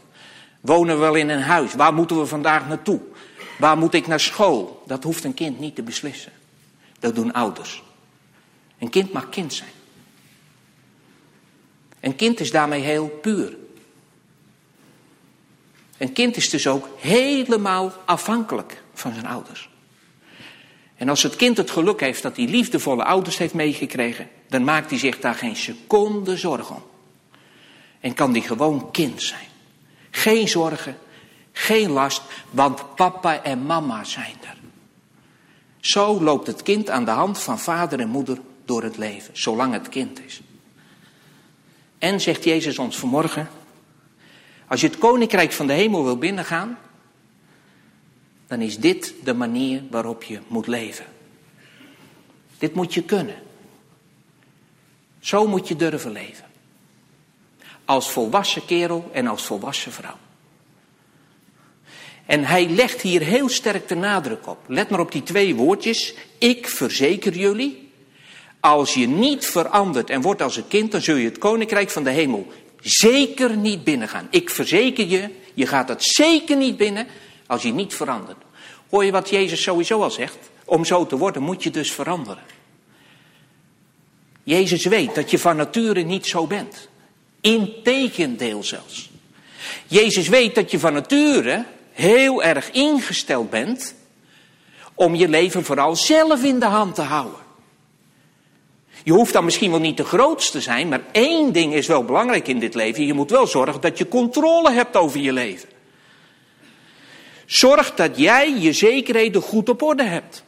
Wonen 0.61 0.95
we 0.95 1.01
wel 1.01 1.15
in 1.15 1.29
een 1.29 1.41
huis? 1.41 1.73
Waar 1.73 1.93
moeten 1.93 2.19
we 2.19 2.25
vandaag 2.25 2.67
naartoe? 2.67 2.99
Waar 3.57 3.77
moet 3.77 3.93
ik 3.93 4.07
naar 4.07 4.19
school? 4.19 4.83
Dat 4.85 5.03
hoeft 5.03 5.23
een 5.23 5.33
kind 5.33 5.59
niet 5.59 5.75
te 5.75 5.83
beslissen. 5.83 6.31
Dat 6.99 7.15
doen 7.15 7.33
ouders. 7.33 7.83
Een 8.79 8.89
kind 8.89 9.13
mag 9.13 9.29
kind 9.29 9.53
zijn. 9.53 9.69
Een 11.99 12.15
kind 12.15 12.39
is 12.39 12.51
daarmee 12.51 12.81
heel 12.81 13.07
puur. 13.07 13.57
Een 15.97 16.13
kind 16.13 16.35
is 16.35 16.49
dus 16.49 16.67
ook 16.67 16.87
helemaal 16.99 17.93
afhankelijk 18.05 18.83
van 18.93 19.13
zijn 19.13 19.25
ouders. 19.25 19.69
En 20.95 21.09
als 21.09 21.23
het 21.23 21.35
kind 21.35 21.57
het 21.57 21.71
geluk 21.71 21.99
heeft 21.99 22.21
dat 22.21 22.35
hij 22.35 22.47
liefdevolle 22.47 23.03
ouders 23.03 23.37
heeft 23.37 23.53
meegekregen, 23.53 24.29
dan 24.47 24.63
maakt 24.63 24.89
hij 24.89 24.99
zich 24.99 25.19
daar 25.19 25.35
geen 25.35 25.55
seconde 25.55 26.37
zorgen 26.37 26.75
om. 26.75 26.83
En 27.99 28.13
kan 28.13 28.31
hij 28.31 28.41
gewoon 28.41 28.91
kind 28.91 29.21
zijn. 29.21 29.47
Geen 30.11 30.47
zorgen, 30.47 30.97
geen 31.51 31.89
last, 31.89 32.21
want 32.49 32.95
papa 32.95 33.43
en 33.43 33.65
mama 33.65 34.03
zijn 34.03 34.35
er. 34.41 34.57
Zo 35.79 36.21
loopt 36.21 36.47
het 36.47 36.63
kind 36.63 36.89
aan 36.89 37.05
de 37.05 37.11
hand 37.11 37.39
van 37.39 37.59
vader 37.59 37.99
en 37.99 38.09
moeder 38.09 38.37
door 38.65 38.83
het 38.83 38.97
leven, 38.97 39.37
zolang 39.37 39.73
het 39.73 39.89
kind 39.89 40.25
is. 40.25 40.41
En 41.97 42.21
zegt 42.21 42.43
Jezus 42.43 42.79
ons 42.79 42.97
vanmorgen, 42.97 43.49
als 44.67 44.81
je 44.81 44.87
het 44.87 44.97
koninkrijk 44.97 45.51
van 45.51 45.67
de 45.67 45.73
hemel 45.73 46.03
wil 46.03 46.17
binnengaan, 46.17 46.77
dan 48.47 48.61
is 48.61 48.77
dit 48.77 49.13
de 49.23 49.33
manier 49.33 49.83
waarop 49.89 50.23
je 50.23 50.39
moet 50.47 50.67
leven. 50.67 51.05
Dit 52.57 52.73
moet 52.73 52.93
je 52.93 53.03
kunnen. 53.03 53.35
Zo 55.19 55.47
moet 55.47 55.67
je 55.67 55.75
durven 55.75 56.11
leven. 56.11 56.45
Als 57.85 58.11
volwassen 58.11 58.65
kerel 58.65 59.09
en 59.13 59.27
als 59.27 59.45
volwassen 59.45 59.91
vrouw. 59.91 60.17
En 62.25 62.43
hij 62.43 62.69
legt 62.69 63.01
hier 63.01 63.21
heel 63.21 63.49
sterk 63.49 63.87
de 63.87 63.95
nadruk 63.95 64.47
op. 64.47 64.57
Let 64.67 64.89
maar 64.89 64.99
op 64.99 65.11
die 65.11 65.23
twee 65.23 65.55
woordjes. 65.55 66.13
Ik 66.37 66.67
verzeker 66.67 67.33
jullie. 67.33 67.84
Als 68.65 68.93
je 68.93 69.07
niet 69.07 69.45
verandert 69.45 70.09
en 70.09 70.21
wordt 70.21 70.41
als 70.41 70.57
een 70.57 70.67
kind, 70.67 70.91
dan 70.91 71.01
zul 71.01 71.15
je 71.15 71.25
het 71.25 71.37
koninkrijk 71.37 71.89
van 71.89 72.03
de 72.03 72.09
hemel 72.09 72.47
zeker 72.81 73.57
niet 73.57 73.83
binnengaan. 73.83 74.27
Ik 74.29 74.49
verzeker 74.49 75.07
je, 75.07 75.29
je 75.53 75.67
gaat 75.67 75.89
het 75.89 76.03
zeker 76.03 76.55
niet 76.55 76.77
binnen 76.77 77.07
als 77.47 77.61
je 77.61 77.73
niet 77.73 77.93
verandert. 77.93 78.37
Hoor 78.89 79.05
je 79.05 79.11
wat 79.11 79.29
Jezus 79.29 79.61
sowieso 79.61 80.01
al 80.01 80.11
zegt? 80.11 80.37
Om 80.65 80.85
zo 80.85 81.05
te 81.05 81.17
worden 81.17 81.41
moet 81.41 81.63
je 81.63 81.69
dus 81.69 81.91
veranderen. 81.91 82.43
Jezus 84.43 84.85
weet 84.85 85.15
dat 85.15 85.31
je 85.31 85.39
van 85.39 85.55
nature 85.55 86.01
niet 86.01 86.25
zo 86.25 86.47
bent. 86.47 86.87
Integendeel 87.41 88.63
zelfs. 88.63 89.09
Jezus 89.87 90.27
weet 90.27 90.55
dat 90.55 90.71
je 90.71 90.79
van 90.79 90.93
nature 90.93 91.65
heel 91.91 92.43
erg 92.43 92.71
ingesteld 92.71 93.49
bent 93.49 93.95
om 94.93 95.15
je 95.15 95.27
leven 95.27 95.65
vooral 95.65 95.95
zelf 95.95 96.43
in 96.43 96.59
de 96.59 96.65
hand 96.65 96.95
te 96.95 97.01
houden. 97.01 97.43
Je 99.05 99.11
hoeft 99.11 99.33
dan 99.33 99.45
misschien 99.45 99.71
wel 99.71 99.79
niet 99.79 99.97
de 99.97 100.03
grootste 100.03 100.51
te 100.51 100.61
zijn, 100.61 100.87
maar 100.87 101.01
één 101.11 101.53
ding 101.53 101.73
is 101.73 101.87
wel 101.87 102.03
belangrijk 102.03 102.47
in 102.47 102.59
dit 102.59 102.75
leven. 102.75 103.05
Je 103.05 103.13
moet 103.13 103.29
wel 103.29 103.47
zorgen 103.47 103.81
dat 103.81 103.97
je 103.97 104.07
controle 104.07 104.71
hebt 104.71 104.95
over 104.95 105.19
je 105.19 105.33
leven. 105.33 105.69
Zorg 107.45 107.93
dat 107.93 108.17
jij 108.17 108.59
je 108.59 108.73
zekerheden 108.73 109.41
goed 109.41 109.69
op 109.69 109.81
orde 109.81 110.03
hebt. 110.03 110.43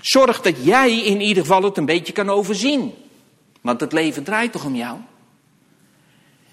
Zorg 0.00 0.40
dat 0.40 0.64
jij 0.64 1.04
in 1.04 1.20
ieder 1.20 1.42
geval 1.42 1.62
het 1.62 1.76
een 1.76 1.84
beetje 1.84 2.12
kan 2.12 2.30
overzien. 2.30 2.94
Want 3.60 3.80
het 3.80 3.92
leven 3.92 4.22
draait 4.22 4.52
toch 4.52 4.64
om 4.64 4.74
jou? 4.74 4.98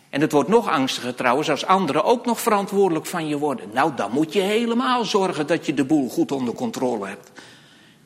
En 0.10 0.22
het 0.22 0.32
wordt 0.32 0.50
nog 0.50 0.70
angstiger 0.70 1.16
trouwens 1.16 1.50
als 1.50 1.66
anderen 1.66 2.04
ook 2.04 2.26
nog 2.26 2.42
verantwoordelijk 2.42 3.06
van 3.06 3.28
je 3.28 3.38
worden. 3.38 3.70
Nou, 3.74 3.92
dan 3.96 4.12
moet 4.12 4.34
je 4.34 4.42
helemaal 4.42 5.06
zorgen 5.06 5.48
dat 5.48 5.66
je 5.66 5.74
de 5.74 5.86
boel 5.86 6.10
goed 6.10 6.32
onder 6.32 6.54
controle 6.54 7.08
hebt. 7.08 7.32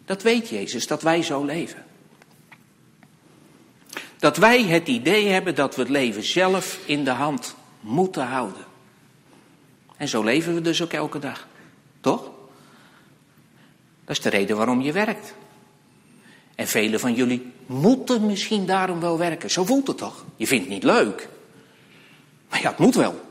Dat 0.05 0.21
weet 0.21 0.49
Jezus, 0.49 0.87
dat 0.87 1.01
wij 1.01 1.23
zo 1.23 1.43
leven. 1.43 1.90
Dat 4.21 4.37
wij 4.37 4.63
het 4.63 4.87
idee 4.87 5.27
hebben 5.27 5.55
dat 5.55 5.75
we 5.75 5.81
het 5.81 5.89
leven 5.89 6.23
zelf 6.23 6.79
in 6.85 7.03
de 7.03 7.11
hand 7.11 7.55
moeten 7.79 8.25
houden. 8.25 8.65
En 9.97 10.07
zo 10.07 10.23
leven 10.23 10.53
we 10.53 10.61
dus 10.61 10.81
ook 10.81 10.93
elke 10.93 11.19
dag. 11.19 11.47
Toch? 12.01 12.21
Dat 14.05 14.17
is 14.17 14.21
de 14.21 14.29
reden 14.29 14.57
waarom 14.57 14.81
je 14.81 14.91
werkt. 14.91 15.33
En 16.55 16.67
velen 16.67 16.99
van 16.99 17.13
jullie 17.13 17.51
moeten 17.65 18.25
misschien 18.25 18.65
daarom 18.65 18.99
wel 18.99 19.17
werken. 19.17 19.51
Zo 19.51 19.65
voelt 19.65 19.87
het 19.87 19.97
toch? 19.97 20.25
Je 20.35 20.47
vindt 20.47 20.65
het 20.65 20.73
niet 20.73 20.83
leuk. 20.83 21.29
Maar 22.49 22.61
ja, 22.61 22.69
het 22.69 22.77
moet 22.77 22.95
wel. 22.95 23.21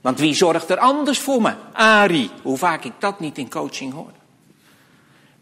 Want 0.00 0.18
wie 0.18 0.34
zorgt 0.34 0.70
er 0.70 0.78
anders 0.78 1.18
voor 1.18 1.42
me? 1.42 1.54
Ari, 1.72 2.30
hoe 2.42 2.58
vaak 2.58 2.84
ik 2.84 2.92
dat 2.98 3.20
niet 3.20 3.38
in 3.38 3.50
coaching 3.50 3.92
hoor. 3.92 4.12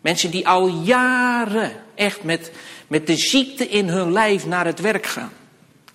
Mensen 0.01 0.31
die 0.31 0.49
al 0.49 0.69
jaren 0.69 1.73
echt 1.95 2.23
met, 2.23 2.53
met 2.87 3.07
de 3.07 3.17
ziekte 3.17 3.69
in 3.69 3.89
hun 3.89 4.13
lijf 4.13 4.47
naar 4.47 4.67
het 4.67 4.81
werk 4.81 5.07
gaan. 5.07 5.33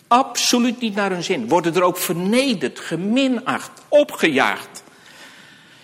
Absoluut 0.08 0.80
niet 0.80 0.96
naar 0.96 1.12
hun 1.12 1.24
zin. 1.24 1.48
Worden 1.48 1.76
er 1.76 1.84
ook 1.84 1.98
vernederd, 1.98 2.80
geminacht, 2.80 3.72
opgejaagd. 3.88 4.84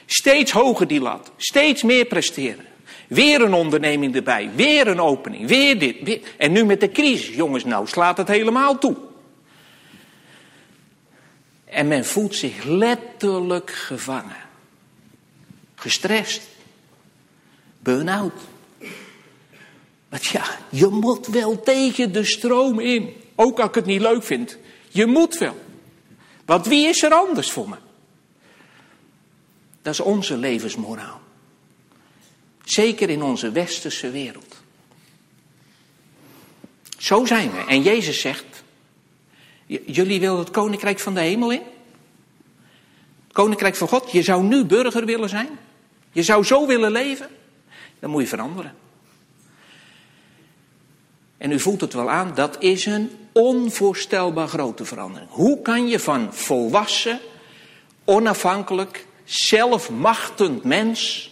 Steeds 0.05 0.51
hoger 0.51 0.88
die 0.88 1.01
lat. 1.01 1.31
Steeds 1.38 1.84
meer 1.84 2.05
presteren. 2.05 2.65
Weer 3.07 3.41
een 3.41 3.53
onderneming 3.53 4.15
erbij. 4.15 4.49
Weer 4.55 4.88
een 4.88 4.99
opening. 4.99 5.47
Weer 5.47 5.79
dit. 5.79 6.27
En 6.38 6.51
nu 6.51 6.65
met 6.65 6.79
de 6.79 6.91
crisis. 6.91 7.36
Jongens, 7.36 7.63
nou 7.63 7.88
slaat 7.88 8.17
het 8.17 8.27
helemaal 8.27 8.77
toe. 8.77 8.95
En 11.65 11.88
men 11.88 12.05
voelt 12.05 12.36
zich 12.36 12.63
letterlijk 12.63 13.71
gevangen. 13.71 14.36
Gestrest. 15.75 16.41
Burn-out. 17.84 18.34
Want 20.10 20.26
ja, 20.26 20.58
je 20.70 20.88
moet 20.88 21.28
wel 21.28 21.62
tegen 21.62 22.13
de 22.13 22.24
stroom 22.24 22.80
in. 22.80 23.13
Ook 23.36 23.60
als 23.60 23.70
ik 23.70 23.76
het 23.76 23.86
niet 23.86 24.02
leuk 24.02 24.24
vind. 24.24 24.58
Je 24.89 25.06
moet 25.06 25.38
wel. 25.38 25.58
Want 26.46 26.65
wie 26.67 26.88
is 26.88 27.04
er 27.04 27.13
anders 27.13 27.52
voor 27.52 27.70
me? 27.70 27.76
Dat 29.82 29.94
is 29.94 30.00
onze 30.00 30.38
levensmoraal. 30.38 31.22
Zeker 32.63 33.10
in 33.10 33.24
onze 33.24 33.52
westerse 33.52 34.12
wereld. 34.12 34.56
Zo 36.98 37.26
zijn 37.26 37.52
we. 37.52 37.63
En 37.67 37.82
Jezus 37.82 38.20
zegt, 38.20 38.63
Jullie 39.86 40.20
willen 40.20 40.39
het 40.39 40.52
koninkrijk 40.52 41.00
van 41.00 41.13
de 41.13 41.20
hemel 41.20 41.52
in? 41.52 41.62
Het 43.24 43.34
koninkrijk 43.34 43.76
van 43.76 43.88
God. 43.88 44.12
Je 44.12 44.22
zou 44.22 44.44
nu 44.44 44.65
burger 44.65 45.06
willen 45.06 45.30
zijn. 45.30 45.50
Je 46.12 46.24
zou 46.24 46.44
zo 46.44 46.67
willen 46.67 46.91
leven. 46.91 47.30
Dan 48.02 48.10
moet 48.10 48.22
je 48.22 48.28
veranderen. 48.28 48.76
En 51.38 51.52
u 51.52 51.60
voelt 51.60 51.82
het 51.82 51.94
wel 51.94 52.10
aan, 52.10 52.36
dat 52.36 52.62
is 52.62 52.86
een 52.86 53.12
onvoorstelbaar 53.32 54.48
grote 54.48 54.86
verandering. 54.86 55.30
Hoe 55.32 55.62
kan 55.62 55.88
je 55.88 56.00
van 56.00 56.34
volwassen, 56.34 57.20
onafhankelijk, 58.06 59.08
zelfmachtend 59.24 60.64
mens 60.64 61.32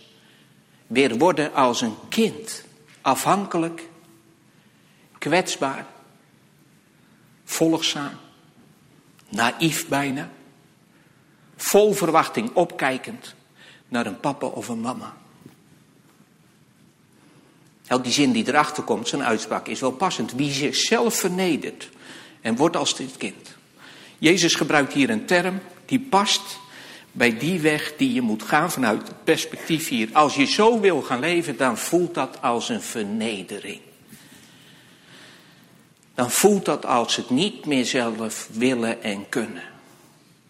weer 0.88 1.18
worden 1.18 1.54
als 1.54 1.82
een 1.82 1.96
kind? 2.10 2.64
Afhankelijk, 3.02 3.90
kwetsbaar, 5.18 5.86
volgzaam 7.44 8.18
naïef 9.30 9.88
bijna, 9.88 10.30
vol 11.56 11.94
verwachting 11.94 12.56
opkijkend 12.56 13.36
naar 13.88 14.06
een 14.06 14.20
papa 14.20 14.46
of 14.46 14.68
een 14.68 14.82
mama. 14.82 15.14
Nou, 17.90 18.02
die 18.02 18.12
zin 18.12 18.32
die 18.32 18.48
erachter 18.48 18.84
komt, 18.84 19.08
zijn 19.08 19.24
uitspraak, 19.24 19.68
is 19.68 19.80
wel 19.80 19.92
passend. 19.92 20.34
Wie 20.34 20.52
zichzelf 20.52 21.16
vernedert 21.16 21.90
en 22.42 22.56
wordt 22.56 22.76
als 22.76 22.96
dit 22.96 23.18
kind. 23.18 23.58
Jezus 24.18 24.56
gebruikt 24.56 24.94
hier 24.94 25.10
een 25.10 25.26
term 25.26 25.60
die 25.86 26.00
past 26.00 26.60
bij 27.12 27.38
die 27.38 27.60
weg 27.60 27.94
die 27.98 28.14
je 28.14 28.22
moet 28.22 28.44
gaan 28.44 28.72
vanuit 28.72 29.08
het 29.08 29.24
perspectief 29.24 29.88
hier. 29.88 30.10
Als 30.14 30.36
je 30.36 30.46
zo 30.46 30.80
wil 30.80 31.02
gaan 31.02 31.20
leven, 31.20 31.58
dan 31.58 31.78
voelt 31.78 32.14
dat 32.14 32.42
als 32.42 32.70
een 32.70 32.82
vernedering. 32.82 33.80
Dan 36.16 36.32
voelt 36.32 36.66
dat 36.66 36.86
als 36.86 37.16
het 37.16 37.30
niet 37.30 37.66
meer 37.66 37.86
zelf 37.86 38.48
willen 38.52 39.04
en 39.04 39.30
kunnen. 39.30 39.64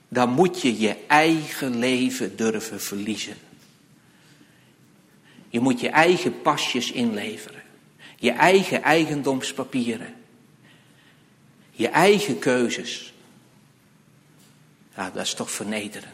Dan 0.07 0.29
moet 0.29 0.61
je 0.61 0.79
je 0.79 0.95
eigen 1.07 1.79
leven 1.79 2.35
durven 2.35 2.81
verliezen. 2.81 3.35
Je 5.49 5.59
moet 5.59 5.79
je 5.79 5.89
eigen 5.89 6.41
pasjes 6.41 6.91
inleveren. 6.91 7.61
Je 8.15 8.31
eigen 8.31 8.83
eigendomspapieren. 8.83 10.15
Je 11.71 11.87
eigen 11.87 12.39
keuzes. 12.39 13.13
Ja, 14.95 15.09
dat 15.09 15.23
is 15.23 15.33
toch 15.33 15.51
vernederend. 15.51 16.13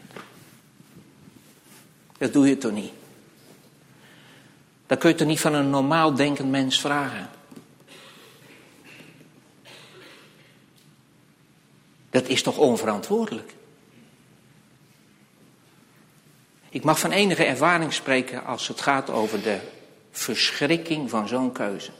Dat 2.18 2.32
doe 2.32 2.48
je 2.48 2.58
toch 2.58 2.72
niet? 2.72 2.92
Dat 4.86 4.98
kun 4.98 5.10
je 5.10 5.16
toch 5.16 5.26
niet 5.26 5.40
van 5.40 5.54
een 5.54 5.70
normaal 5.70 6.14
denkend 6.14 6.50
mens 6.50 6.80
vragen? 6.80 7.30
Dat 12.10 12.28
is 12.28 12.42
toch 12.42 12.58
onverantwoordelijk? 12.58 13.55
Ik 16.76 16.84
mag 16.84 16.98
van 16.98 17.10
enige 17.10 17.44
ervaring 17.44 17.92
spreken 17.92 18.44
als 18.44 18.68
het 18.68 18.80
gaat 18.80 19.10
over 19.10 19.42
de 19.42 19.58
verschrikking 20.10 21.10
van 21.10 21.28
zo'n 21.28 21.52
keuze. 21.52 21.90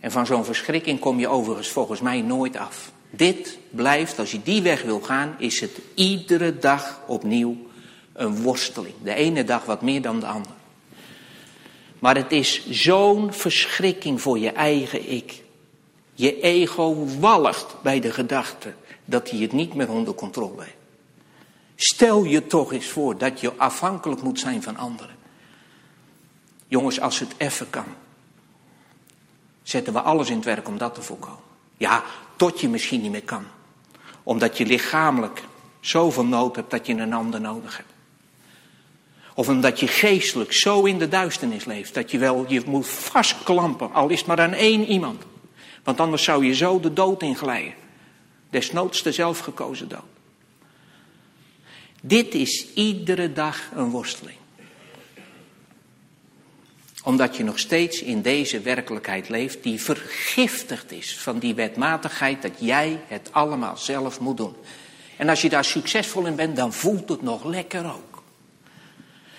En 0.00 0.10
van 0.10 0.26
zo'n 0.26 0.44
verschrikking 0.44 1.00
kom 1.00 1.18
je 1.18 1.28
overigens 1.28 1.68
volgens 1.68 2.00
mij 2.00 2.20
nooit 2.20 2.56
af. 2.56 2.92
Dit 3.10 3.58
blijft, 3.70 4.18
als 4.18 4.30
je 4.30 4.42
die 4.42 4.62
weg 4.62 4.82
wil 4.82 5.00
gaan, 5.00 5.34
is 5.38 5.60
het 5.60 5.80
iedere 5.94 6.58
dag 6.58 7.00
opnieuw 7.06 7.56
een 8.12 8.42
worsteling. 8.42 8.94
De 9.02 9.14
ene 9.14 9.44
dag 9.44 9.64
wat 9.64 9.82
meer 9.82 10.02
dan 10.02 10.20
de 10.20 10.26
andere. 10.26 10.54
Maar 11.98 12.16
het 12.16 12.32
is 12.32 12.70
zo'n 12.70 13.32
verschrikking 13.32 14.20
voor 14.20 14.38
je 14.38 14.50
eigen 14.50 15.10
ik. 15.10 15.42
Je 16.12 16.40
ego 16.40 17.06
walgt 17.18 17.76
bij 17.82 18.00
de 18.00 18.12
gedachte 18.12 18.74
dat 19.04 19.30
hij 19.30 19.38
het 19.38 19.52
niet 19.52 19.74
meer 19.74 19.90
onder 19.90 20.14
controle 20.14 20.62
heeft. 20.62 20.83
Stel 21.74 22.24
je 22.24 22.46
toch 22.46 22.72
eens 22.72 22.88
voor 22.88 23.18
dat 23.18 23.40
je 23.40 23.52
afhankelijk 23.56 24.22
moet 24.22 24.40
zijn 24.40 24.62
van 24.62 24.76
anderen. 24.76 25.16
Jongens, 26.68 27.00
als 27.00 27.18
het 27.18 27.34
even 27.36 27.70
kan, 27.70 27.84
zetten 29.62 29.92
we 29.92 30.00
alles 30.00 30.30
in 30.30 30.36
het 30.36 30.44
werk 30.44 30.68
om 30.68 30.78
dat 30.78 30.94
te 30.94 31.02
voorkomen. 31.02 31.42
Ja, 31.76 32.02
tot 32.36 32.60
je 32.60 32.68
misschien 32.68 33.00
niet 33.02 33.10
meer 33.10 33.22
kan. 33.22 33.44
Omdat 34.22 34.58
je 34.58 34.66
lichamelijk 34.66 35.42
zoveel 35.80 36.24
nood 36.24 36.56
hebt 36.56 36.70
dat 36.70 36.86
je 36.86 36.94
een 36.94 37.12
ander 37.12 37.40
nodig 37.40 37.76
hebt. 37.76 37.92
Of 39.34 39.48
omdat 39.48 39.80
je 39.80 39.86
geestelijk 39.86 40.52
zo 40.52 40.84
in 40.84 40.98
de 40.98 41.08
duisternis 41.08 41.64
leeft 41.64 41.94
dat 41.94 42.10
je 42.10 42.18
wel 42.18 42.44
je 42.48 42.62
moet 42.66 42.88
vastklampen, 42.88 43.92
al 43.92 44.08
is 44.08 44.18
het 44.18 44.26
maar 44.26 44.40
aan 44.40 44.52
één 44.52 44.84
iemand. 44.84 45.22
Want 45.84 46.00
anders 46.00 46.24
zou 46.24 46.44
je 46.44 46.54
zo 46.54 46.80
de 46.80 46.92
dood 46.92 47.22
inglijden. 47.22 47.74
Desnoods 48.50 49.02
de 49.02 49.12
zelfgekozen 49.12 49.88
dood. 49.88 50.13
Dit 52.06 52.34
is 52.34 52.66
iedere 52.74 53.32
dag 53.32 53.60
een 53.74 53.90
worsteling. 53.90 54.36
Omdat 57.04 57.36
je 57.36 57.44
nog 57.44 57.58
steeds 57.58 58.02
in 58.02 58.22
deze 58.22 58.60
werkelijkheid 58.60 59.28
leeft 59.28 59.62
die 59.62 59.80
vergiftigd 59.80 60.92
is 60.92 61.18
van 61.18 61.38
die 61.38 61.54
wetmatigheid 61.54 62.42
dat 62.42 62.52
jij 62.58 63.00
het 63.06 63.28
allemaal 63.32 63.76
zelf 63.76 64.20
moet 64.20 64.36
doen. 64.36 64.54
En 65.16 65.28
als 65.28 65.42
je 65.42 65.48
daar 65.48 65.64
succesvol 65.64 66.26
in 66.26 66.36
bent, 66.36 66.56
dan 66.56 66.72
voelt 66.72 67.08
het 67.08 67.22
nog 67.22 67.44
lekker 67.44 67.84
ook. 67.84 68.22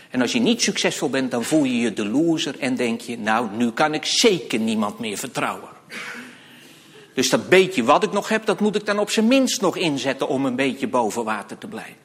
En 0.09 0.21
als 0.21 0.31
je 0.31 0.39
niet 0.39 0.61
succesvol 0.61 1.09
bent, 1.09 1.31
dan 1.31 1.43
voel 1.43 1.63
je 1.63 1.77
je 1.77 1.93
de 1.93 2.05
loser 2.05 2.59
en 2.59 2.75
denk 2.75 3.01
je, 3.01 3.17
nou, 3.17 3.49
nu 3.55 3.71
kan 3.71 3.93
ik 3.93 4.05
zeker 4.05 4.59
niemand 4.59 4.99
meer 4.99 5.17
vertrouwen. 5.17 5.69
Dus 7.13 7.29
dat 7.29 7.49
beetje 7.49 7.83
wat 7.83 8.03
ik 8.03 8.11
nog 8.11 8.29
heb, 8.29 8.45
dat 8.45 8.59
moet 8.59 8.75
ik 8.75 8.85
dan 8.85 8.99
op 8.99 9.09
zijn 9.09 9.27
minst 9.27 9.61
nog 9.61 9.77
inzetten 9.77 10.27
om 10.27 10.45
een 10.45 10.55
beetje 10.55 10.87
boven 10.87 11.23
water 11.23 11.57
te 11.57 11.67
blijven. 11.67 11.95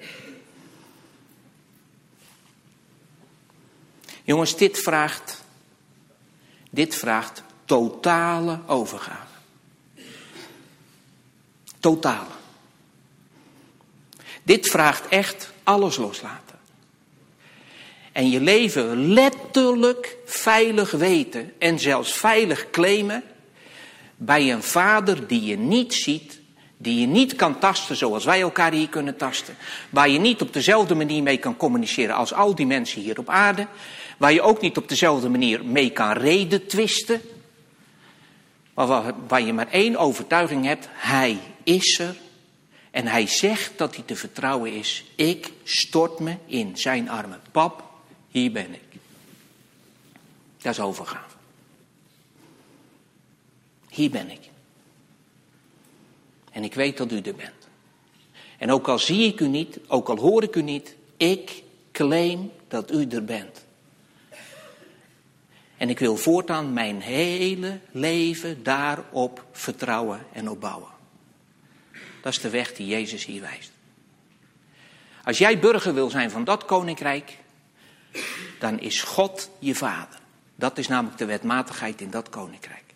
Jongens, 4.31 4.57
dit 4.57 4.79
vraagt, 4.79 5.43
dit 6.71 6.95
vraagt 6.95 7.43
totale 7.65 8.61
overgave. 8.67 9.35
Totale. 11.81 12.31
Dit 14.43 14.67
vraagt 14.67 15.09
echt 15.09 15.53
alles 15.63 15.97
loslaten. 15.97 16.59
En 18.13 18.31
je 18.31 18.41
leven 18.41 19.13
letterlijk 19.13 20.17
veilig 20.25 20.91
weten 20.91 21.53
en 21.59 21.79
zelfs 21.79 22.13
veilig 22.13 22.71
claimen 22.71 23.23
bij 24.17 24.53
een 24.53 24.63
vader 24.63 25.27
die 25.27 25.45
je 25.45 25.59
niet 25.59 25.95
ziet, 25.95 26.40
die 26.83 27.01
je 27.01 27.07
niet 27.07 27.35
kan 27.35 27.59
tasten 27.59 27.97
zoals 27.97 28.25
wij 28.25 28.41
elkaar 28.41 28.73
hier 28.73 28.89
kunnen 28.89 29.17
tasten. 29.17 29.57
Waar 29.91 30.09
je 30.09 30.19
niet 30.19 30.41
op 30.41 30.53
dezelfde 30.53 30.95
manier 30.95 31.23
mee 31.23 31.37
kan 31.37 31.57
communiceren 31.57 32.15
als 32.15 32.33
al 32.33 32.55
die 32.55 32.67
mensen 32.67 33.01
hier 33.01 33.19
op 33.19 33.29
aarde. 33.29 33.67
Waar 34.17 34.33
je 34.33 34.43
ook 34.43 34.61
niet 34.61 34.77
op 34.77 34.89
dezelfde 34.89 35.29
manier 35.29 35.65
mee 35.65 35.91
kan 35.91 36.13
reden 36.13 36.67
twisten. 36.67 37.21
Maar 38.75 39.15
waar, 39.29 39.43
je 39.43 39.53
maar 39.53 39.69
één 39.69 39.97
overtuiging 39.97 40.65
hebt, 40.65 40.89
hij 40.93 41.39
is 41.63 41.99
er. 41.99 42.17
En 42.91 43.07
hij 43.07 43.27
zegt 43.27 43.79
dat 43.79 43.95
hij 43.95 44.05
te 44.05 44.17
vertrouwen 44.17 44.73
is. 44.73 45.05
Ik 45.15 45.53
stort 45.65 46.19
me 46.19 46.37
in 46.47 46.77
zijn 46.77 47.11
armen. 47.11 47.41
Pap, 47.51 47.85
hier 48.29 48.53
ben 48.53 48.75
ik. 48.75 49.01
Dat 50.59 50.73
is 50.73 50.81
overgave. 50.81 51.37
Hier 53.89 54.11
ben 54.11 54.31
ik. 54.31 54.50
En 56.51 56.65
ik 56.65 56.75
weet 56.75 56.97
dat 56.97 57.13
u 57.13 57.21
er 57.21 57.35
bent. 57.35 57.69
En 58.59 58.71
ook 58.71 58.89
al 58.89 58.99
zie 58.99 59.27
ik 59.27 59.41
u 59.41 59.49
niet, 59.49 59.79
ook 59.87 60.09
al 60.09 60.17
hoor 60.17 60.43
ik 60.43 60.57
u 60.57 60.63
niet, 60.63 60.97
ik 61.17 61.63
claim 61.93 62.53
dat 62.69 62.93
u 62.93 63.07
er 63.07 63.25
bent. 63.25 63.65
En 65.77 65.89
ik 65.89 65.99
wil 65.99 66.17
voortaan 66.17 66.73
mijn 66.73 67.01
hele 67.01 67.79
leven 67.91 68.63
daarop 68.63 69.45
vertrouwen 69.53 70.27
en 70.33 70.51
opbouwen. 70.51 70.91
Dat 72.23 72.33
is 72.33 72.41
de 72.41 72.51
weg 72.51 72.75
die 72.75 72.87
Jezus 72.87 73.25
hier 73.25 73.41
wijst. 73.41 73.73
Als 75.25 75.39
jij 75.39 75.59
burger 75.59 75.95
wil 75.95 76.11
zijn 76.11 76.31
van 76.31 76.45
dat 76.45 76.65
koninkrijk, 76.65 77.39
dan 78.59 78.81
is 78.81 79.03
God 79.03 79.51
je 79.59 79.75
vader. 79.75 80.19
Dat 80.57 80.79
is 80.79 80.89
namelijk 80.89 81.19
de 81.19 81.25
wetmatigheid 81.25 82.01
in 82.01 82.11
dat 82.11 82.29
koninkrijk. 82.29 82.90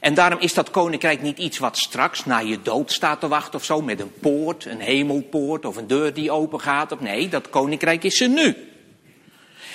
En 0.00 0.14
daarom 0.14 0.40
is 0.40 0.54
dat 0.54 0.70
koninkrijk 0.70 1.22
niet 1.22 1.38
iets 1.38 1.58
wat 1.58 1.78
straks 1.78 2.24
na 2.24 2.38
je 2.38 2.62
dood 2.62 2.92
staat 2.92 3.20
te 3.20 3.28
wachten 3.28 3.58
of 3.58 3.64
zo, 3.64 3.82
met 3.82 4.00
een 4.00 4.12
poort, 4.20 4.64
een 4.64 4.80
hemelpoort 4.80 5.64
of 5.64 5.76
een 5.76 5.86
deur 5.86 6.14
die 6.14 6.30
open 6.30 6.60
gaat. 6.60 7.00
nee, 7.00 7.28
dat 7.28 7.50
koninkrijk 7.50 8.04
is 8.04 8.20
er 8.20 8.28
nu. 8.28 8.56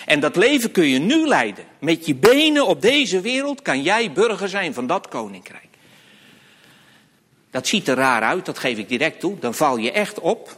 En 0.05 0.19
dat 0.19 0.35
leven 0.35 0.71
kun 0.71 0.87
je 0.87 0.99
nu 0.99 1.27
leiden. 1.27 1.65
Met 1.79 2.05
je 2.05 2.15
benen 2.15 2.67
op 2.67 2.81
deze 2.81 3.21
wereld 3.21 3.61
kan 3.61 3.81
jij 3.81 4.11
burger 4.11 4.49
zijn 4.49 4.73
van 4.73 4.87
dat 4.87 5.07
koninkrijk. 5.07 5.63
Dat 7.51 7.67
ziet 7.67 7.87
er 7.87 7.95
raar 7.95 8.21
uit, 8.21 8.45
dat 8.45 8.59
geef 8.59 8.77
ik 8.77 8.89
direct 8.89 9.19
toe. 9.19 9.39
Dan 9.39 9.53
val 9.53 9.77
je 9.77 9.91
echt 9.91 10.19
op. 10.19 10.57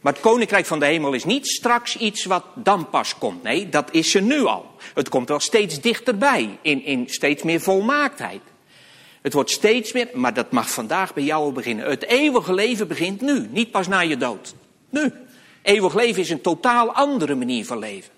Maar 0.00 0.12
het 0.12 0.22
koninkrijk 0.22 0.66
van 0.66 0.78
de 0.78 0.86
hemel 0.86 1.12
is 1.12 1.24
niet 1.24 1.46
straks 1.46 1.96
iets 1.96 2.24
wat 2.24 2.44
dan 2.54 2.90
pas 2.90 3.18
komt. 3.18 3.42
Nee, 3.42 3.68
dat 3.68 3.88
is 3.92 4.14
er 4.14 4.22
nu 4.22 4.44
al. 4.44 4.66
Het 4.94 5.08
komt 5.08 5.28
wel 5.28 5.40
steeds 5.40 5.80
dichterbij, 5.80 6.58
in, 6.62 6.84
in 6.84 7.04
steeds 7.08 7.42
meer 7.42 7.60
volmaaktheid. 7.60 8.40
Het 9.26 9.34
wordt 9.34 9.50
steeds 9.50 9.92
meer, 9.92 10.08
maar 10.14 10.34
dat 10.34 10.52
mag 10.52 10.70
vandaag 10.70 11.14
bij 11.14 11.22
jou 11.22 11.52
beginnen. 11.52 11.90
Het 11.90 12.04
eeuwige 12.04 12.54
leven 12.54 12.88
begint 12.88 13.20
nu, 13.20 13.48
niet 13.50 13.70
pas 13.70 13.88
na 13.88 14.00
je 14.00 14.16
dood. 14.16 14.54
Nu. 14.90 15.12
Eeuwig 15.62 15.94
leven 15.94 16.22
is 16.22 16.30
een 16.30 16.40
totaal 16.40 16.92
andere 16.92 17.34
manier 17.34 17.64
van 17.64 17.78
leven. 17.78 18.12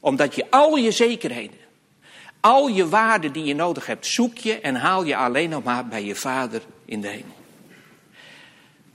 Omdat 0.00 0.34
je 0.34 0.50
al 0.50 0.76
je 0.76 0.90
zekerheden, 0.90 1.58
al 2.40 2.68
je 2.68 2.88
waarden 2.88 3.32
die 3.32 3.44
je 3.44 3.54
nodig 3.54 3.86
hebt, 3.86 4.06
zoek 4.06 4.38
je 4.38 4.60
en 4.60 4.74
haal 4.74 5.04
je 5.04 5.16
alleen 5.16 5.50
nog 5.50 5.64
maar 5.64 5.86
bij 5.86 6.04
je 6.04 6.14
vader 6.14 6.62
in 6.84 7.00
de 7.00 7.08
hemel. 7.08 7.36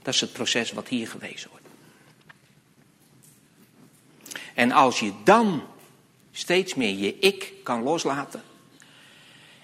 Dat 0.02 0.14
is 0.14 0.20
het 0.20 0.32
proces 0.32 0.72
wat 0.72 0.88
hier 0.88 1.08
gewezen 1.08 1.50
wordt. 1.50 1.66
En 4.54 4.72
als 4.72 5.00
je 5.00 5.12
dan 5.24 5.62
steeds 6.30 6.74
meer 6.74 6.94
je 6.94 7.18
ik 7.18 7.52
kan 7.62 7.82
loslaten, 7.82 8.42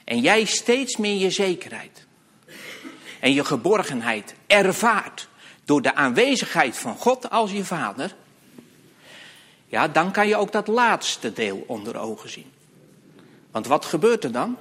en 0.08 0.20
jij 0.20 0.44
steeds 0.44 0.96
meer 0.96 1.16
je 1.16 1.30
zekerheid 1.30 2.06
en 3.20 3.32
je 3.32 3.44
geborgenheid 3.44 4.34
ervaart 4.46 5.28
door 5.64 5.82
de 5.82 5.94
aanwezigheid 5.94 6.76
van 6.76 6.96
God 6.96 7.30
als 7.30 7.52
je 7.52 7.64
vader, 7.64 8.14
ja, 9.66 9.88
dan 9.88 10.12
kan 10.12 10.28
je 10.28 10.36
ook 10.36 10.52
dat 10.52 10.66
laatste 10.66 11.32
deel 11.32 11.64
onder 11.66 11.98
ogen 11.98 12.30
zien. 12.30 12.50
Want 13.50 13.66
wat 13.66 13.84
gebeurt 13.84 14.24
er 14.24 14.32
dan? 14.32 14.56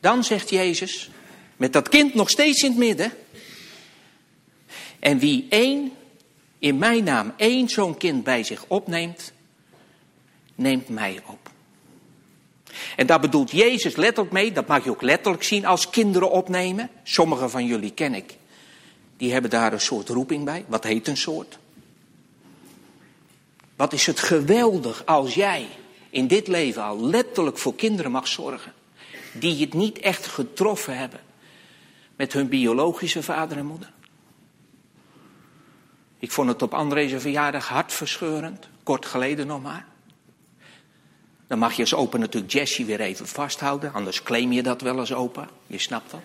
Dan 0.00 0.24
zegt 0.24 0.50
Jezus, 0.50 1.10
met 1.56 1.72
dat 1.72 1.88
kind 1.88 2.14
nog 2.14 2.30
steeds 2.30 2.62
in 2.62 2.70
het 2.70 2.78
midden. 2.78 3.12
En 4.98 5.18
wie 5.18 5.46
één, 5.48 5.92
in 6.58 6.78
mijn 6.78 7.04
naam 7.04 7.32
één 7.36 7.68
zo'n 7.68 7.96
kind 7.96 8.24
bij 8.24 8.42
zich 8.42 8.64
opneemt, 8.68 9.32
neemt 10.54 10.88
mij 10.88 11.20
op. 11.26 11.56
En 12.96 13.06
daar 13.06 13.20
bedoelt 13.20 13.50
Jezus 13.50 13.96
letterlijk 13.96 14.34
mee, 14.34 14.52
dat 14.52 14.66
mag 14.66 14.84
je 14.84 14.90
ook 14.90 15.02
letterlijk 15.02 15.42
zien 15.42 15.66
als 15.66 15.90
kinderen 15.90 16.30
opnemen. 16.30 16.90
Sommige 17.02 17.48
van 17.48 17.66
jullie 17.66 17.90
ken 17.90 18.14
ik. 18.14 18.36
Die 19.16 19.32
hebben 19.32 19.50
daar 19.50 19.72
een 19.72 19.80
soort 19.80 20.08
roeping 20.08 20.44
bij. 20.44 20.64
Wat 20.68 20.84
heet 20.84 21.08
een 21.08 21.16
soort? 21.16 21.58
Wat 23.76 23.92
is 23.92 24.06
het 24.06 24.20
geweldig 24.20 25.06
als 25.06 25.34
jij 25.34 25.66
in 26.10 26.26
dit 26.26 26.48
leven 26.48 26.82
al 26.82 27.06
letterlijk 27.06 27.58
voor 27.58 27.74
kinderen 27.74 28.10
mag 28.10 28.28
zorgen. 28.28 28.72
Die 29.32 29.60
het 29.60 29.74
niet 29.74 29.98
echt 29.98 30.26
getroffen 30.26 30.98
hebben 30.98 31.20
met 32.16 32.32
hun 32.32 32.48
biologische 32.48 33.22
vader 33.22 33.58
en 33.58 33.66
moeder. 33.66 33.92
Ik 36.18 36.32
vond 36.32 36.48
het 36.48 36.62
op 36.62 36.74
André's 36.74 37.12
verjaardag 37.22 37.68
hartverscheurend, 37.68 38.68
kort 38.82 39.06
geleden 39.06 39.46
nog 39.46 39.62
maar. 39.62 39.86
Dan 41.48 41.58
mag 41.58 41.72
je 41.72 41.82
als 41.82 41.94
opa 41.94 42.16
natuurlijk 42.18 42.52
Jessie 42.52 42.84
weer 42.84 43.00
even 43.00 43.26
vasthouden, 43.26 43.92
anders 43.92 44.22
claim 44.22 44.52
je 44.52 44.62
dat 44.62 44.80
wel 44.80 44.98
als 44.98 45.12
opa, 45.12 45.48
je 45.66 45.78
snapt 45.78 46.10
dat. 46.10 46.20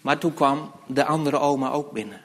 Maar 0.00 0.18
toen 0.18 0.34
kwam 0.34 0.72
de 0.86 1.04
andere 1.04 1.38
oma 1.38 1.70
ook 1.70 1.92
binnen. 1.92 2.20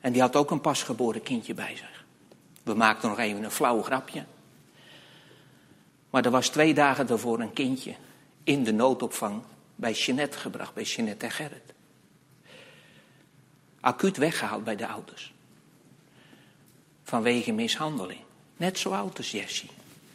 En 0.00 0.12
die 0.12 0.20
had 0.20 0.36
ook 0.36 0.50
een 0.50 0.60
pasgeboren 0.60 1.22
kindje 1.22 1.54
bij 1.54 1.76
zich. 1.76 2.04
We 2.62 2.74
maakten 2.74 3.08
nog 3.08 3.18
even 3.18 3.44
een 3.44 3.50
flauw 3.50 3.82
grapje. 3.82 4.24
Maar 6.10 6.24
er 6.24 6.30
was 6.30 6.48
twee 6.48 6.74
dagen 6.74 7.06
daarvoor 7.06 7.40
een 7.40 7.52
kindje 7.52 7.94
in 8.44 8.64
de 8.64 8.72
noodopvang 8.72 9.42
bij 9.74 9.92
Jeanette 9.92 10.38
gebracht, 10.38 10.74
bij 10.74 10.82
Jeanette 10.82 11.24
en 11.24 11.32
Gerrit. 11.32 11.74
Acuut 13.80 14.16
weggehaald 14.16 14.64
bij 14.64 14.76
de 14.76 14.86
ouders. 14.86 15.32
Vanwege 17.02 17.52
mishandeling. 17.52 18.20
Net 18.56 18.78
zo 18.78 18.90
oud 18.90 19.18
als 19.18 19.30
Jessie. 19.30 19.70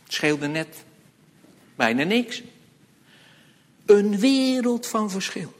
Scheelde 0.08 0.48
net 0.48 0.84
bijna 1.76 2.04
niks. 2.04 2.44
Een 3.86 4.20
wereld 4.20 4.88
van 4.88 5.10
verschil. 5.10 5.54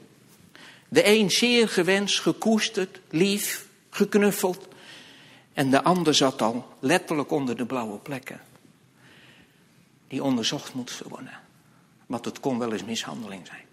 De 0.88 1.06
een 1.06 1.30
zeer 1.30 1.68
gewenst, 1.68 2.20
gekoesterd, 2.20 3.00
lief, 3.10 3.66
geknuffeld. 3.90 4.68
En 5.52 5.70
de 5.70 5.82
ander 5.82 6.14
zat 6.14 6.42
al 6.42 6.74
letterlijk 6.80 7.30
onder 7.30 7.56
de 7.56 7.66
blauwe 7.66 7.98
plekken. 7.98 8.40
Die 10.08 10.22
onderzocht 10.22 10.74
moet 10.74 11.02
worden. 11.08 11.40
Want 12.06 12.24
het 12.24 12.40
kon 12.40 12.58
wel 12.58 12.72
eens 12.72 12.84
mishandeling 12.84 13.46
zijn. 13.46 13.66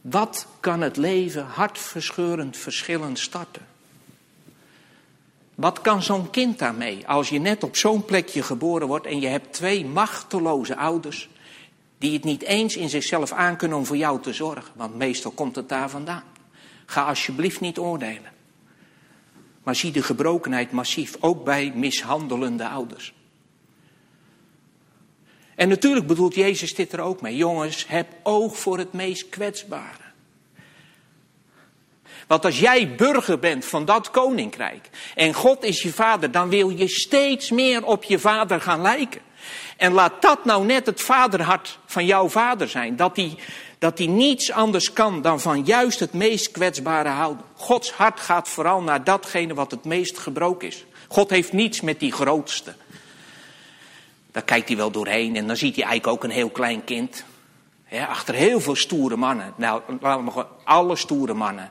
Wat 0.00 0.46
kan 0.60 0.80
het 0.80 0.96
leven 0.96 1.46
hartverscheurend 1.46 2.56
verschillend 2.56 3.18
starten? 3.18 3.66
Wat 5.58 5.80
kan 5.80 6.02
zo'n 6.02 6.30
kind 6.30 6.58
daarmee 6.58 7.06
als 7.06 7.28
je 7.28 7.38
net 7.38 7.62
op 7.62 7.76
zo'n 7.76 8.04
plekje 8.04 8.42
geboren 8.42 8.86
wordt 8.86 9.06
en 9.06 9.20
je 9.20 9.26
hebt 9.26 9.52
twee 9.52 9.84
machteloze 9.84 10.76
ouders 10.76 11.28
die 11.98 12.12
het 12.12 12.24
niet 12.24 12.42
eens 12.42 12.76
in 12.76 12.88
zichzelf 12.88 13.32
aankunnen 13.32 13.78
om 13.78 13.86
voor 13.86 13.96
jou 13.96 14.22
te 14.22 14.32
zorgen? 14.32 14.72
Want 14.76 14.96
meestal 14.96 15.30
komt 15.30 15.56
het 15.56 15.68
daar 15.68 15.90
vandaan. 15.90 16.22
Ga 16.86 17.02
alsjeblieft 17.02 17.60
niet 17.60 17.78
oordelen. 17.78 18.32
Maar 19.62 19.76
zie 19.76 19.92
de 19.92 20.02
gebrokenheid 20.02 20.72
massief, 20.72 21.16
ook 21.20 21.44
bij 21.44 21.72
mishandelende 21.74 22.68
ouders. 22.68 23.14
En 25.54 25.68
natuurlijk 25.68 26.06
bedoelt 26.06 26.34
Jezus 26.34 26.74
dit 26.74 26.92
er 26.92 27.00
ook 27.00 27.20
mee. 27.20 27.36
Jongens, 27.36 27.86
heb 27.88 28.08
oog 28.22 28.58
voor 28.58 28.78
het 28.78 28.92
meest 28.92 29.28
kwetsbare. 29.28 30.07
Want 32.28 32.44
als 32.44 32.58
jij 32.58 32.94
burger 32.94 33.38
bent 33.38 33.64
van 33.64 33.84
dat 33.84 34.10
koninkrijk 34.10 34.90
en 35.14 35.34
God 35.34 35.64
is 35.64 35.82
je 35.82 35.92
vader, 35.92 36.30
dan 36.30 36.48
wil 36.48 36.68
je 36.68 36.88
steeds 36.88 37.50
meer 37.50 37.84
op 37.84 38.04
je 38.04 38.18
vader 38.18 38.60
gaan 38.60 38.82
lijken. 38.82 39.20
En 39.76 39.92
laat 39.92 40.22
dat 40.22 40.44
nou 40.44 40.64
net 40.64 40.86
het 40.86 41.00
vaderhart 41.00 41.78
van 41.86 42.06
jouw 42.06 42.28
vader 42.28 42.68
zijn. 42.68 42.96
Dat 42.96 43.16
hij 43.16 43.38
dat 43.78 43.98
niets 43.98 44.52
anders 44.52 44.92
kan 44.92 45.22
dan 45.22 45.40
van 45.40 45.64
juist 45.64 46.00
het 46.00 46.12
meest 46.12 46.50
kwetsbare 46.50 47.08
houden. 47.08 47.44
Gods 47.54 47.92
hart 47.92 48.20
gaat 48.20 48.48
vooral 48.48 48.82
naar 48.82 49.04
datgene 49.04 49.54
wat 49.54 49.70
het 49.70 49.84
meest 49.84 50.18
gebroken 50.18 50.68
is. 50.68 50.84
God 51.08 51.30
heeft 51.30 51.52
niets 51.52 51.80
met 51.80 52.00
die 52.00 52.12
grootste. 52.12 52.74
Daar 54.32 54.42
kijkt 54.42 54.68
hij 54.68 54.76
wel 54.76 54.90
doorheen 54.90 55.36
en 55.36 55.46
dan 55.46 55.56
ziet 55.56 55.76
hij 55.76 55.84
eigenlijk 55.84 56.16
ook 56.16 56.24
een 56.24 56.36
heel 56.36 56.50
klein 56.50 56.84
kind. 56.84 57.24
achter 58.08 58.34
heel 58.34 58.60
veel 58.60 58.76
stoere 58.76 59.16
mannen. 59.16 59.52
Nou, 59.56 59.82
laten 60.00 60.24
we 60.24 60.30
gewoon, 60.30 60.46
alle 60.64 60.96
stoere 60.96 61.34
mannen 61.34 61.70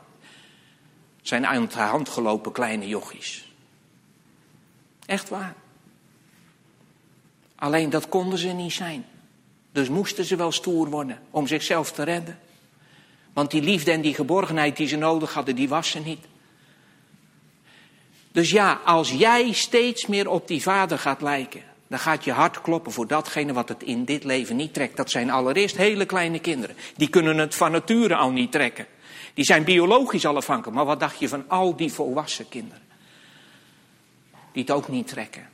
zijn 1.27 1.45
aan 1.45 1.67
de 1.67 1.79
hand 1.79 2.09
gelopen 2.09 2.51
kleine 2.51 2.87
jochies. 2.87 3.51
Echt 5.05 5.29
waar. 5.29 5.55
Alleen 7.55 7.89
dat 7.89 8.09
konden 8.09 8.39
ze 8.39 8.47
niet 8.47 8.73
zijn. 8.73 9.05
Dus 9.71 9.89
moesten 9.89 10.25
ze 10.25 10.35
wel 10.35 10.51
stoer 10.51 10.89
worden 10.89 11.19
om 11.29 11.47
zichzelf 11.47 11.91
te 11.91 12.03
redden. 12.03 12.39
Want 13.33 13.51
die 13.51 13.61
liefde 13.61 13.91
en 13.91 14.01
die 14.01 14.13
geborgenheid 14.13 14.77
die 14.77 14.87
ze 14.87 14.95
nodig 14.95 15.33
hadden, 15.33 15.55
die 15.55 15.69
was 15.69 15.89
ze 15.89 15.99
niet. 15.99 16.25
Dus 18.31 18.49
ja, 18.49 18.79
als 18.85 19.11
jij 19.11 19.51
steeds 19.51 20.05
meer 20.05 20.29
op 20.29 20.47
die 20.47 20.61
vader 20.61 20.99
gaat 20.99 21.21
lijken, 21.21 21.63
dan 21.87 21.99
gaat 21.99 22.23
je 22.23 22.31
hart 22.31 22.61
kloppen 22.61 22.91
voor 22.91 23.07
datgene 23.07 23.53
wat 23.53 23.69
het 23.69 23.83
in 23.83 24.05
dit 24.05 24.23
leven 24.23 24.55
niet 24.55 24.73
trekt. 24.73 24.97
Dat 24.97 25.11
zijn 25.11 25.29
allereerst 25.29 25.77
hele 25.77 26.05
kleine 26.05 26.39
kinderen. 26.39 26.75
Die 26.95 27.09
kunnen 27.09 27.37
het 27.37 27.55
van 27.55 27.71
nature 27.71 28.15
al 28.15 28.31
niet 28.31 28.51
trekken. 28.51 28.87
Die 29.37 29.45
zijn 29.45 29.63
biologisch 29.63 30.25
al 30.25 30.35
afhankelijk. 30.35 30.77
Maar 30.77 30.85
wat 30.85 30.99
dacht 30.99 31.19
je 31.19 31.27
van 31.27 31.49
al 31.49 31.75
die 31.75 31.93
volwassen 31.93 32.49
kinderen? 32.49 32.83
Die 34.51 34.61
het 34.61 34.71
ook 34.71 34.87
niet 34.87 35.07
trekken. 35.07 35.49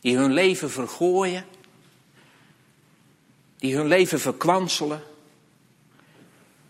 Die 0.00 0.16
hun 0.16 0.32
leven 0.32 0.70
vergooien. 0.70 1.44
Die 3.58 3.76
hun 3.76 3.86
leven 3.86 4.20
verkwanselen. 4.20 5.02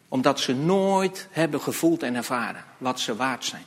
Omdat 0.08 0.40
ze 0.40 0.54
nooit 0.54 1.28
hebben 1.30 1.60
gevoeld 1.60 2.02
en 2.02 2.14
ervaren 2.14 2.64
wat 2.78 3.00
ze 3.00 3.16
waard 3.16 3.44
zijn. 3.44 3.64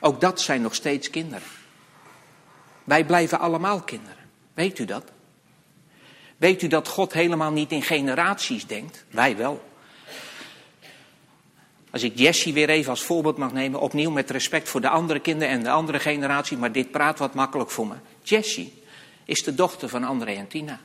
Ook 0.00 0.20
dat 0.20 0.40
zijn 0.40 0.62
nog 0.62 0.74
steeds 0.74 1.10
kinderen. 1.10 1.48
Wij 2.84 3.04
blijven 3.04 3.38
allemaal 3.38 3.80
kinderen. 3.80 4.30
Weet 4.54 4.78
u 4.78 4.84
dat? 4.84 5.10
Weet 6.38 6.62
u 6.62 6.66
dat 6.66 6.88
God 6.88 7.12
helemaal 7.12 7.50
niet 7.50 7.72
in 7.72 7.82
generaties 7.82 8.66
denkt? 8.66 9.04
Wij 9.10 9.36
wel. 9.36 9.68
Als 11.90 12.02
ik 12.02 12.18
Jessie 12.18 12.52
weer 12.52 12.68
even 12.68 12.90
als 12.90 13.02
voorbeeld 13.02 13.36
mag 13.36 13.52
nemen, 13.52 13.80
opnieuw 13.80 14.10
met 14.10 14.30
respect 14.30 14.68
voor 14.68 14.80
de 14.80 14.88
andere 14.88 15.20
kinderen 15.20 15.54
en 15.54 15.62
de 15.62 15.70
andere 15.70 16.00
generatie, 16.00 16.56
maar 16.56 16.72
dit 16.72 16.90
praat 16.90 17.18
wat 17.18 17.34
makkelijk 17.34 17.70
voor 17.70 17.86
me. 17.86 17.94
Jessie 18.22 18.82
is 19.24 19.42
de 19.42 19.54
dochter 19.54 19.88
van 19.88 20.04
André 20.04 20.32
en 20.32 20.48
Tina. 20.48 20.80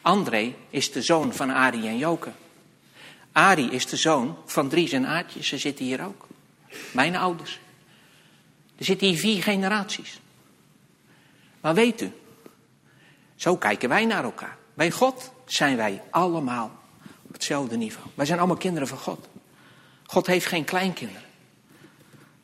André 0.00 0.54
is 0.70 0.92
de 0.92 1.02
zoon 1.02 1.32
van 1.32 1.50
Arie 1.50 1.86
en 1.86 1.98
Joke. 1.98 2.30
Arie 3.32 3.70
is 3.70 3.86
de 3.86 3.96
zoon 3.96 4.36
van 4.44 4.68
Dries 4.68 4.92
en 4.92 5.06
Aartje, 5.06 5.42
ze 5.42 5.58
zitten 5.58 5.84
hier 5.84 6.04
ook. 6.04 6.26
Mijn 6.92 7.16
ouders. 7.16 7.58
Er 8.78 8.84
zitten 8.84 9.06
hier 9.06 9.18
vier 9.18 9.42
generaties. 9.42 10.20
Maar 11.60 11.74
weet 11.74 12.00
u, 12.00 12.12
zo 13.36 13.56
kijken 13.56 13.88
wij 13.88 14.04
naar 14.04 14.24
elkaar. 14.24 14.56
Bij 14.74 14.90
God 14.90 15.32
zijn 15.44 15.76
wij 15.76 16.02
allemaal 16.10 16.70
op 17.22 17.32
hetzelfde 17.32 17.76
niveau. 17.76 18.06
Wij 18.14 18.26
zijn 18.26 18.38
allemaal 18.38 18.56
kinderen 18.56 18.88
van 18.88 18.98
God. 18.98 19.28
God 20.06 20.26
heeft 20.26 20.46
geen 20.46 20.64
kleinkinderen. 20.64 21.22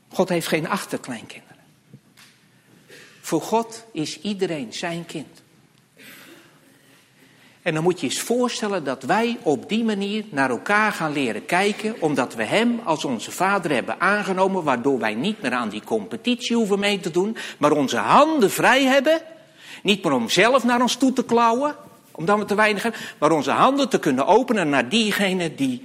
God 0.09 0.29
heeft 0.29 0.47
geen 0.47 0.69
achterkleinkinderen. 0.69 1.57
Voor 3.21 3.43
God 3.43 3.85
is 3.93 4.21
iedereen 4.21 4.73
zijn 4.73 5.07
kind. 5.07 5.43
En 7.63 7.75
dan 7.75 7.83
moet 7.83 8.01
je 8.01 8.07
eens 8.07 8.21
voorstellen 8.21 8.85
dat 8.85 9.03
wij 9.03 9.39
op 9.43 9.69
die 9.69 9.85
manier 9.85 10.25
naar 10.31 10.51
elkaar 10.51 10.93
gaan 10.93 11.13
leren 11.13 11.45
kijken, 11.45 11.95
omdat 12.01 12.35
we 12.35 12.45
Hem 12.45 12.81
als 12.85 13.05
onze 13.05 13.31
Vader 13.31 13.71
hebben 13.71 14.01
aangenomen, 14.01 14.65
waardoor 14.65 14.99
wij 14.99 15.15
niet 15.15 15.43
meer 15.43 15.53
aan 15.53 15.69
die 15.69 15.85
competitie 15.85 16.57
hoeven 16.57 16.79
mee 16.79 17.01
te 17.01 17.11
doen, 17.11 17.37
maar 17.59 17.73
onze 17.73 17.97
handen 17.97 18.51
vrij 18.51 18.85
hebben, 18.85 19.21
niet 19.83 20.05
meer 20.05 20.13
om 20.13 20.29
zelf 20.29 20.65
naar 20.65 20.81
ons 20.81 20.97
toe 20.97 21.13
te 21.13 21.25
klauwen, 21.25 21.77
omdat 22.11 22.39
we 22.39 22.45
te 22.45 22.55
weinig 22.55 22.83
hebben, 22.83 23.01
maar 23.19 23.31
onze 23.31 23.51
handen 23.51 23.89
te 23.89 23.99
kunnen 23.99 24.27
openen 24.27 24.69
naar 24.69 24.89
diegene 24.89 25.55
die 25.55 25.83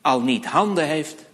al 0.00 0.20
niet 0.20 0.46
handen 0.46 0.86
heeft 0.86 1.24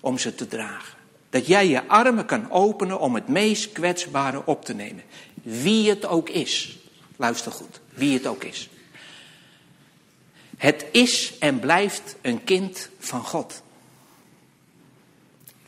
om 0.00 0.18
ze 0.18 0.34
te 0.34 0.48
dragen. 0.48 0.94
Dat 1.30 1.46
jij 1.46 1.68
je 1.68 1.88
armen 1.88 2.26
kan 2.26 2.50
openen 2.50 3.00
om 3.00 3.14
het 3.14 3.28
meest 3.28 3.72
kwetsbare 3.72 4.42
op 4.44 4.64
te 4.64 4.74
nemen. 4.74 5.02
Wie 5.42 5.88
het 5.88 6.06
ook 6.06 6.28
is. 6.28 6.78
Luister 7.16 7.52
goed, 7.52 7.80
wie 7.90 8.14
het 8.14 8.26
ook 8.26 8.44
is. 8.44 8.68
Het 10.56 10.86
is 10.92 11.38
en 11.38 11.58
blijft 11.58 12.16
een 12.20 12.44
kind 12.44 12.88
van 12.98 13.24
God. 13.24 13.62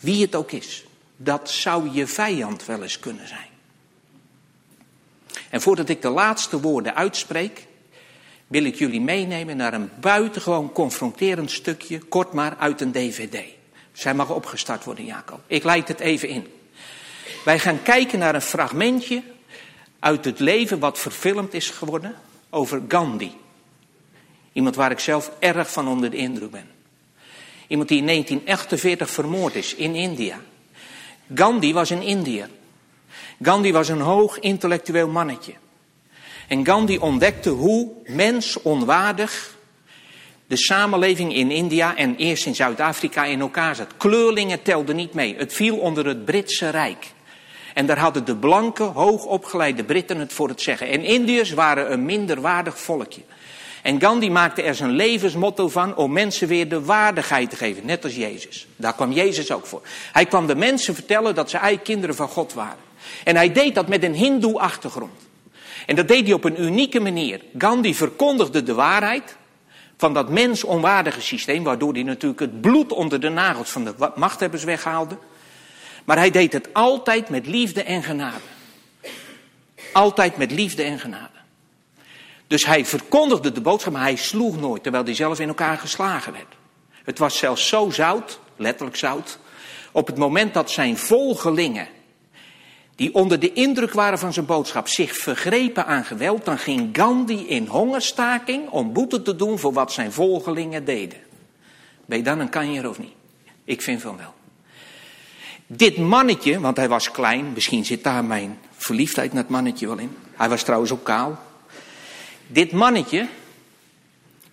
Wie 0.00 0.22
het 0.22 0.34
ook 0.34 0.52
is. 0.52 0.84
Dat 1.16 1.50
zou 1.50 1.90
je 1.92 2.06
vijand 2.06 2.66
wel 2.66 2.82
eens 2.82 2.98
kunnen 2.98 3.28
zijn. 3.28 3.55
En 5.50 5.60
voordat 5.60 5.88
ik 5.88 6.02
de 6.02 6.08
laatste 6.08 6.60
woorden 6.60 6.94
uitspreek, 6.94 7.66
wil 8.46 8.64
ik 8.64 8.74
jullie 8.74 9.00
meenemen 9.00 9.56
naar 9.56 9.74
een 9.74 9.90
buitengewoon 10.00 10.72
confronterend 10.72 11.50
stukje, 11.50 11.98
kort 11.98 12.32
maar 12.32 12.56
uit 12.58 12.80
een 12.80 12.92
DVD. 12.92 13.38
Zij 13.92 14.14
mag 14.14 14.30
opgestart 14.30 14.84
worden, 14.84 15.04
Jacob. 15.04 15.40
Ik 15.46 15.64
leid 15.64 15.88
het 15.88 16.00
even 16.00 16.28
in. 16.28 16.46
Wij 17.44 17.58
gaan 17.58 17.82
kijken 17.82 18.18
naar 18.18 18.34
een 18.34 18.42
fragmentje 18.42 19.22
uit 19.98 20.24
het 20.24 20.38
leven 20.38 20.78
wat 20.78 20.98
verfilmd 20.98 21.54
is 21.54 21.70
geworden 21.70 22.14
over 22.50 22.82
Gandhi. 22.88 23.32
Iemand 24.52 24.76
waar 24.76 24.90
ik 24.90 24.98
zelf 24.98 25.30
erg 25.38 25.72
van 25.72 25.88
onder 25.88 26.10
de 26.10 26.16
indruk 26.16 26.50
ben. 26.50 26.68
Iemand 27.66 27.88
die 27.88 27.98
in 27.98 28.06
1948 28.06 29.10
vermoord 29.10 29.54
is 29.54 29.74
in 29.74 29.94
India. 29.94 30.40
Gandhi 31.34 31.72
was 31.72 31.90
een 31.90 32.02
Indiër. 32.02 32.48
Gandhi 33.42 33.72
was 33.72 33.88
een 33.88 34.00
hoog 34.00 34.38
intellectueel 34.38 35.08
mannetje. 35.08 35.52
En 36.48 36.66
Gandhi 36.66 36.98
ontdekte 36.98 37.50
hoe 37.50 37.92
mens 38.06 38.62
onwaardig 38.62 39.54
de 40.46 40.56
samenleving 40.56 41.34
in 41.34 41.50
India 41.50 41.96
en 41.96 42.16
eerst 42.16 42.46
in 42.46 42.54
Zuid-Afrika 42.54 43.24
in 43.24 43.40
elkaar 43.40 43.74
zat. 43.74 43.96
Kleurlingen 43.96 44.62
telden 44.62 44.96
niet 44.96 45.14
mee. 45.14 45.36
Het 45.36 45.52
viel 45.52 45.76
onder 45.76 46.06
het 46.06 46.24
Britse 46.24 46.70
Rijk. 46.70 47.06
En 47.74 47.86
daar 47.86 47.98
hadden 47.98 48.24
de 48.24 48.36
blanke, 48.36 48.82
hoogopgeleide 48.82 49.84
Britten 49.84 50.18
het 50.18 50.32
voor 50.32 50.48
het 50.48 50.60
zeggen. 50.60 50.88
En 50.88 51.04
Indiërs 51.04 51.50
waren 51.50 51.92
een 51.92 52.04
minderwaardig 52.04 52.78
volkje. 52.78 53.20
En 53.82 54.00
Gandhi 54.00 54.30
maakte 54.30 54.62
er 54.62 54.74
zijn 54.74 54.90
levensmotto 54.90 55.68
van 55.68 55.96
om 55.96 56.12
mensen 56.12 56.48
weer 56.48 56.68
de 56.68 56.84
waardigheid 56.84 57.50
te 57.50 57.56
geven, 57.56 57.86
net 57.86 58.04
als 58.04 58.14
Jezus. 58.16 58.66
Daar 58.76 58.94
kwam 58.94 59.12
Jezus 59.12 59.52
ook 59.52 59.66
voor. 59.66 59.82
Hij 60.12 60.26
kwam 60.26 60.46
de 60.46 60.54
mensen 60.54 60.94
vertellen 60.94 61.34
dat 61.34 61.50
ze 61.50 61.56
eigen 61.56 61.82
kinderen 61.82 62.16
van 62.16 62.28
God 62.28 62.52
waren. 62.52 62.85
En 63.24 63.36
hij 63.36 63.52
deed 63.52 63.74
dat 63.74 63.88
met 63.88 64.02
een 64.02 64.14
hindoe 64.14 64.58
achtergrond. 64.58 65.20
En 65.86 65.96
dat 65.96 66.08
deed 66.08 66.24
hij 66.24 66.32
op 66.32 66.44
een 66.44 66.62
unieke 66.62 67.00
manier. 67.00 67.40
Gandhi 67.58 67.94
verkondigde 67.94 68.62
de 68.62 68.74
waarheid 68.74 69.36
van 69.96 70.14
dat 70.14 70.28
mens 70.28 70.64
onwaardige 70.64 71.20
systeem, 71.20 71.64
waardoor 71.64 71.92
hij 71.92 72.02
natuurlijk 72.02 72.40
het 72.40 72.60
bloed 72.60 72.92
onder 72.92 73.20
de 73.20 73.28
nagels 73.28 73.70
van 73.70 73.84
de 73.84 73.94
machthebbers 74.14 74.64
weghaalde. 74.64 75.18
Maar 76.04 76.16
hij 76.16 76.30
deed 76.30 76.52
het 76.52 76.68
altijd 76.72 77.28
met 77.28 77.46
liefde 77.46 77.82
en 77.82 78.02
genade. 78.02 78.44
Altijd 79.92 80.36
met 80.36 80.50
liefde 80.50 80.82
en 80.82 80.98
genade. 80.98 81.36
Dus 82.46 82.66
hij 82.66 82.84
verkondigde 82.84 83.52
de 83.52 83.60
boodschap, 83.60 83.92
maar 83.92 84.02
hij 84.02 84.16
sloeg 84.16 84.60
nooit, 84.60 84.82
terwijl 84.82 85.04
hij 85.04 85.14
zelf 85.14 85.40
in 85.40 85.48
elkaar 85.48 85.78
geslagen 85.78 86.32
werd. 86.32 86.54
Het 87.04 87.18
was 87.18 87.38
zelfs 87.38 87.68
zo 87.68 87.90
zout, 87.90 88.40
letterlijk 88.56 88.96
zout, 88.96 89.38
op 89.92 90.06
het 90.06 90.16
moment 90.16 90.54
dat 90.54 90.70
zijn 90.70 90.96
volgelingen, 90.96 91.88
die 92.96 93.14
onder 93.14 93.40
de 93.40 93.52
indruk 93.52 93.92
waren 93.92 94.18
van 94.18 94.32
zijn 94.32 94.46
boodschap, 94.46 94.88
zich 94.88 95.16
vergrepen 95.16 95.86
aan 95.86 96.04
geweld, 96.04 96.44
dan 96.44 96.58
ging 96.58 96.88
Gandhi 96.92 97.46
in 97.46 97.66
hongerstaking 97.66 98.68
om 98.68 98.92
boete 98.92 99.22
te 99.22 99.36
doen 99.36 99.58
voor 99.58 99.72
wat 99.72 99.92
zijn 99.92 100.12
volgelingen 100.12 100.84
deden. 100.84 101.18
Ben 102.06 102.18
je 102.18 102.24
dan 102.24 102.40
een 102.40 102.48
kanjer 102.48 102.88
of 102.88 102.98
niet? 102.98 103.14
Ik 103.64 103.82
vind 103.82 104.00
van 104.00 104.16
wel. 104.16 104.34
Dit 105.66 105.98
mannetje, 105.98 106.60
want 106.60 106.76
hij 106.76 106.88
was 106.88 107.10
klein, 107.10 107.52
misschien 107.52 107.84
zit 107.84 108.04
daar 108.04 108.24
mijn 108.24 108.58
verliefdheid 108.76 109.32
naar 109.32 109.42
het 109.42 109.52
mannetje 109.52 109.86
wel 109.86 109.98
in. 109.98 110.16
Hij 110.32 110.48
was 110.48 110.62
trouwens 110.62 110.92
ook 110.92 111.04
kaal. 111.04 111.38
Dit 112.46 112.72
mannetje 112.72 113.28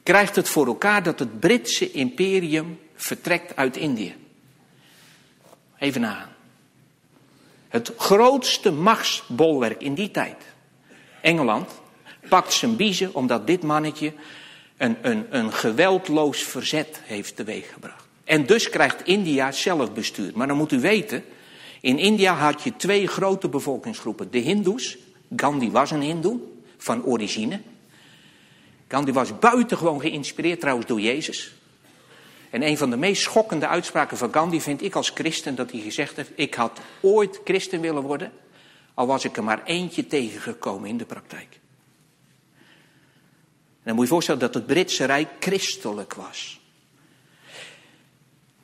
krijgt 0.04 0.36
het 0.36 0.50
voor 0.50 0.66
elkaar 0.66 1.04
dat 1.04 1.20
het 1.20 1.40
Britse 1.40 1.92
imperium 1.92 2.80
vertrekt 2.96 3.56
uit 3.56 3.78
Indië. 3.78 4.16
Even 5.78 6.02
nagaan. 6.02 6.33
Het 7.74 7.94
grootste 7.98 8.72
machtsbolwerk 8.72 9.82
in 9.82 9.94
die 9.94 10.12
tijd, 10.12 10.36
Engeland, 11.22 11.70
pakt 12.30 12.54
zijn 12.54 12.76
biezen 12.76 13.14
omdat 13.14 13.48
dit 13.48 13.64
mannetje 13.64 14.14
een, 14.78 14.98
een, 15.02 15.26
een 15.30 15.54
geweldloos 15.54 16.44
verzet 16.44 17.02
heeft 17.04 17.36
teweeggebracht. 17.36 18.08
En 18.24 18.46
dus 18.46 18.70
krijgt 18.70 19.06
India 19.06 19.52
zelfbestuur. 19.52 20.32
Maar 20.36 20.48
dan 20.48 20.58
moet 20.58 20.72
u 20.72 20.80
weten, 20.80 21.24
in 21.82 22.00
India 22.00 22.34
had 22.34 22.64
je 22.64 22.76
twee 22.76 23.08
grote 23.08 23.50
bevolkingsgroepen. 23.50 24.32
De 24.32 24.40
Hindoes, 24.40 24.98
Gandhi 25.36 25.72
was 25.72 25.92
een 25.92 26.02
Hindoe 26.02 26.40
van 26.78 27.04
origine. 27.04 27.60
Gandhi 28.88 29.12
was 29.12 29.40
buitengewoon 29.40 30.02
geïnspireerd 30.02 30.60
trouwens 30.60 30.88
door 30.88 31.00
Jezus. 31.00 31.54
En 32.54 32.68
een 32.68 32.78
van 32.78 32.90
de 32.90 32.98
meest 32.98 33.22
schokkende 33.22 33.68
uitspraken 33.68 34.18
van 34.18 34.34
Gandhi 34.34 34.62
vind 34.62 34.82
ik 34.82 34.96
als 34.96 35.10
christen 35.10 35.56
dat 35.56 35.72
hij 35.72 35.80
gezegd 35.80 36.16
heeft: 36.16 36.32
Ik 36.36 36.54
had 36.54 36.80
ooit 37.02 37.40
christen 37.44 37.82
willen 37.82 38.02
worden, 38.02 38.32
al 38.94 39.08
was 39.08 39.26
ik 39.26 39.38
er 39.38 39.44
maar 39.44 39.64
eentje 39.64 40.08
tegengekomen 40.08 40.90
in 40.90 40.98
de 40.98 41.06
praktijk. 41.06 41.60
En 43.74 43.84
dan 43.84 43.96
moet 43.96 44.04
je 44.04 44.10
voorstellen 44.10 44.42
dat 44.42 44.54
het 44.54 44.66
Britse 44.66 45.06
Rijk 45.06 45.30
christelijk 45.40 46.14
was. 46.14 46.60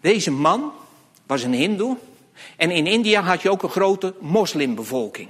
Deze 0.01 0.31
man 0.31 0.71
was 1.25 1.43
een 1.43 1.53
hindoe 1.53 1.97
en 2.55 2.71
in 2.71 2.87
India 2.87 3.21
had 3.21 3.41
je 3.41 3.51
ook 3.51 3.63
een 3.63 3.69
grote 3.69 4.13
moslimbevolking. 4.19 5.29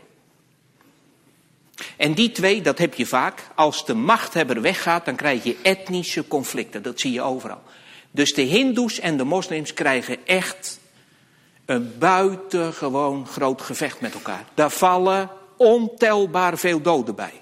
En 1.97 2.13
die 2.13 2.31
twee, 2.31 2.61
dat 2.61 2.77
heb 2.77 2.93
je 2.93 3.05
vaak. 3.05 3.47
Als 3.55 3.85
de 3.85 3.93
machthebber 3.93 4.61
weggaat, 4.61 5.05
dan 5.05 5.15
krijg 5.15 5.43
je 5.43 5.57
etnische 5.61 6.27
conflicten. 6.27 6.83
Dat 6.83 6.99
zie 6.99 7.11
je 7.11 7.21
overal. 7.21 7.61
Dus 8.19 8.33
de 8.33 8.41
Hindoes 8.41 8.99
en 8.99 9.17
de 9.17 9.23
moslims 9.23 9.73
krijgen 9.73 10.17
echt 10.25 10.79
een 11.65 11.97
buitengewoon 11.99 13.27
groot 13.27 13.61
gevecht 13.61 14.01
met 14.01 14.13
elkaar. 14.13 14.45
Daar 14.53 14.69
vallen 14.69 15.29
ontelbaar 15.57 16.57
veel 16.57 16.81
doden 16.81 17.15
bij. 17.15 17.41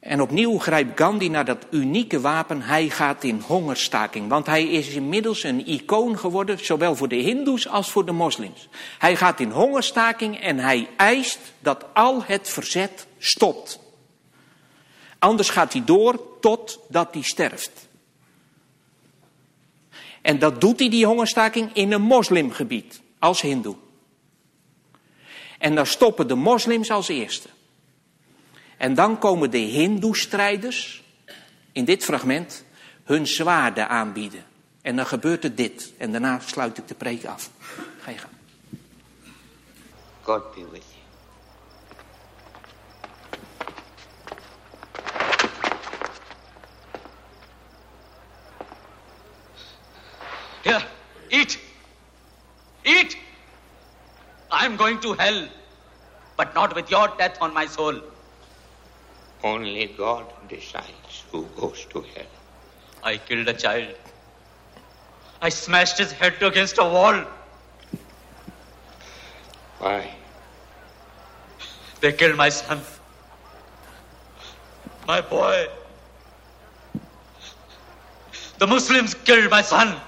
En 0.00 0.20
opnieuw 0.20 0.58
grijpt 0.58 1.00
Gandhi 1.00 1.28
naar 1.28 1.44
dat 1.44 1.66
unieke 1.70 2.20
wapen. 2.20 2.62
Hij 2.62 2.88
gaat 2.88 3.24
in 3.24 3.42
hongerstaking. 3.46 4.28
Want 4.28 4.46
hij 4.46 4.64
is 4.64 4.88
inmiddels 4.88 5.42
een 5.42 5.66
icoon 5.66 6.18
geworden, 6.18 6.64
zowel 6.64 6.96
voor 6.96 7.08
de 7.08 7.16
Hindoes 7.16 7.68
als 7.68 7.90
voor 7.90 8.04
de 8.04 8.12
moslims. 8.12 8.68
Hij 8.98 9.16
gaat 9.16 9.40
in 9.40 9.50
hongerstaking 9.50 10.40
en 10.40 10.58
hij 10.58 10.88
eist 10.96 11.38
dat 11.58 11.84
al 11.92 12.22
het 12.24 12.48
verzet 12.48 13.06
stopt. 13.18 13.80
Anders 15.18 15.50
gaat 15.50 15.72
hij 15.72 15.84
door 15.84 16.40
totdat 16.40 17.08
hij 17.12 17.22
sterft. 17.22 17.90
En 20.22 20.38
dat 20.38 20.60
doet 20.60 20.78
hij, 20.78 20.90
die 20.90 21.06
hongerstaking, 21.06 21.70
in 21.72 21.92
een 21.92 22.02
moslimgebied, 22.02 23.00
als 23.18 23.40
hindoe. 23.40 23.76
En 25.58 25.74
dan 25.74 25.86
stoppen 25.86 26.28
de 26.28 26.34
moslims 26.34 26.90
als 26.90 27.08
eerste. 27.08 27.48
En 28.76 28.94
dan 28.94 29.18
komen 29.18 29.50
de 29.50 29.58
hindoe-strijders, 29.58 31.02
in 31.72 31.84
dit 31.84 32.04
fragment, 32.04 32.64
hun 33.04 33.26
zwaarden 33.26 33.88
aanbieden. 33.88 34.44
En 34.82 34.96
dan 34.96 35.06
gebeurt 35.06 35.44
er 35.44 35.54
dit. 35.54 35.92
En 35.96 36.12
daarna 36.12 36.40
sluit 36.46 36.78
ik 36.78 36.88
de 36.88 36.94
preek 36.94 37.24
af. 37.24 37.50
Ga 38.00 38.10
je 38.10 38.18
gang. 38.18 38.32
God 40.22 40.54
be 40.54 40.80
Here, 50.62 50.82
eat. 51.30 51.58
Eat. 52.84 53.16
I'm 54.50 54.76
going 54.76 55.00
to 55.00 55.14
hell, 55.14 55.48
but 56.36 56.54
not 56.54 56.74
with 56.74 56.90
your 56.90 57.08
death 57.18 57.38
on 57.40 57.52
my 57.54 57.66
soul. 57.66 58.00
Only 59.42 59.86
God 59.86 60.26
decides 60.48 61.24
who 61.32 61.46
goes 61.56 61.84
to 61.86 62.02
hell. 62.14 62.26
I 63.02 63.16
killed 63.16 63.48
a 63.48 63.54
child. 63.54 63.94
I 65.40 65.48
smashed 65.48 65.98
his 65.98 66.12
head 66.12 66.40
against 66.40 66.78
a 66.78 66.84
wall. 66.84 67.24
Why? 69.78 70.14
They 72.00 72.12
killed 72.12 72.36
my 72.36 72.48
son. 72.48 72.80
My 75.08 75.20
boy. 75.20 75.66
The 78.58 78.66
Muslims 78.68 79.14
killed 79.14 79.50
my 79.50 79.62
son. 79.62 80.00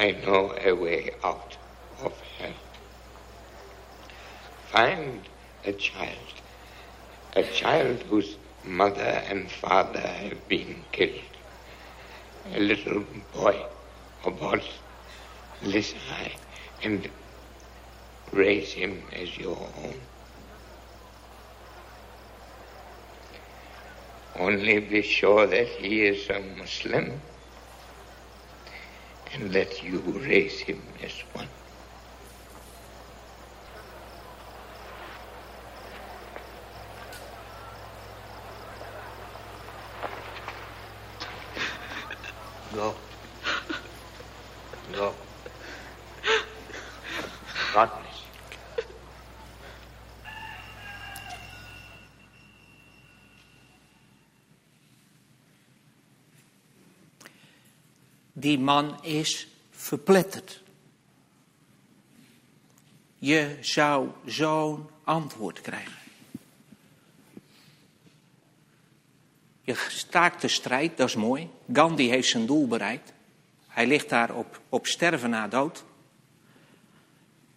I 0.00 0.12
know 0.12 0.54
a 0.64 0.72
way 0.74 1.10
out 1.24 1.56
of 2.04 2.12
hell. 2.38 2.52
Find 4.70 5.22
a 5.64 5.72
child, 5.72 6.34
a 7.34 7.42
child 7.42 8.04
whose 8.04 8.36
mother 8.62 9.24
and 9.28 9.50
father 9.50 9.98
have 9.98 10.46
been 10.46 10.84
killed. 10.92 11.34
A 12.54 12.60
little 12.60 13.02
boy 13.34 13.60
or 14.24 14.60
this 15.62 15.94
high 16.08 16.36
and 16.84 17.10
raise 18.32 18.72
him 18.72 19.02
as 19.12 19.36
your 19.36 19.58
own. 19.82 20.00
Only 24.38 24.78
be 24.78 25.02
sure 25.02 25.48
that 25.48 25.66
he 25.66 26.02
is 26.06 26.30
a 26.30 26.38
Muslim 26.56 27.20
and 29.34 29.52
let 29.52 29.82
you 29.82 29.98
raise 29.98 30.60
him 30.60 30.82
as 31.02 31.12
one. 31.32 31.48
Go. 42.74 42.94
Die 58.48 58.58
man 58.58 59.04
is 59.04 59.48
verpletterd. 59.70 60.62
Je 63.18 63.56
zou 63.60 64.08
zo'n 64.24 64.88
antwoord 65.04 65.60
krijgen. 65.60 65.92
Je 69.62 69.86
staakt 69.88 70.40
de 70.40 70.48
strijd, 70.48 70.96
dat 70.96 71.08
is 71.08 71.14
mooi. 71.14 71.48
Gandhi 71.72 72.08
heeft 72.08 72.28
zijn 72.28 72.46
doel 72.46 72.66
bereikt. 72.66 73.12
Hij 73.66 73.86
ligt 73.86 74.08
daar 74.08 74.34
op, 74.34 74.60
op 74.68 74.86
sterven 74.86 75.30
na 75.30 75.48
dood. 75.48 75.84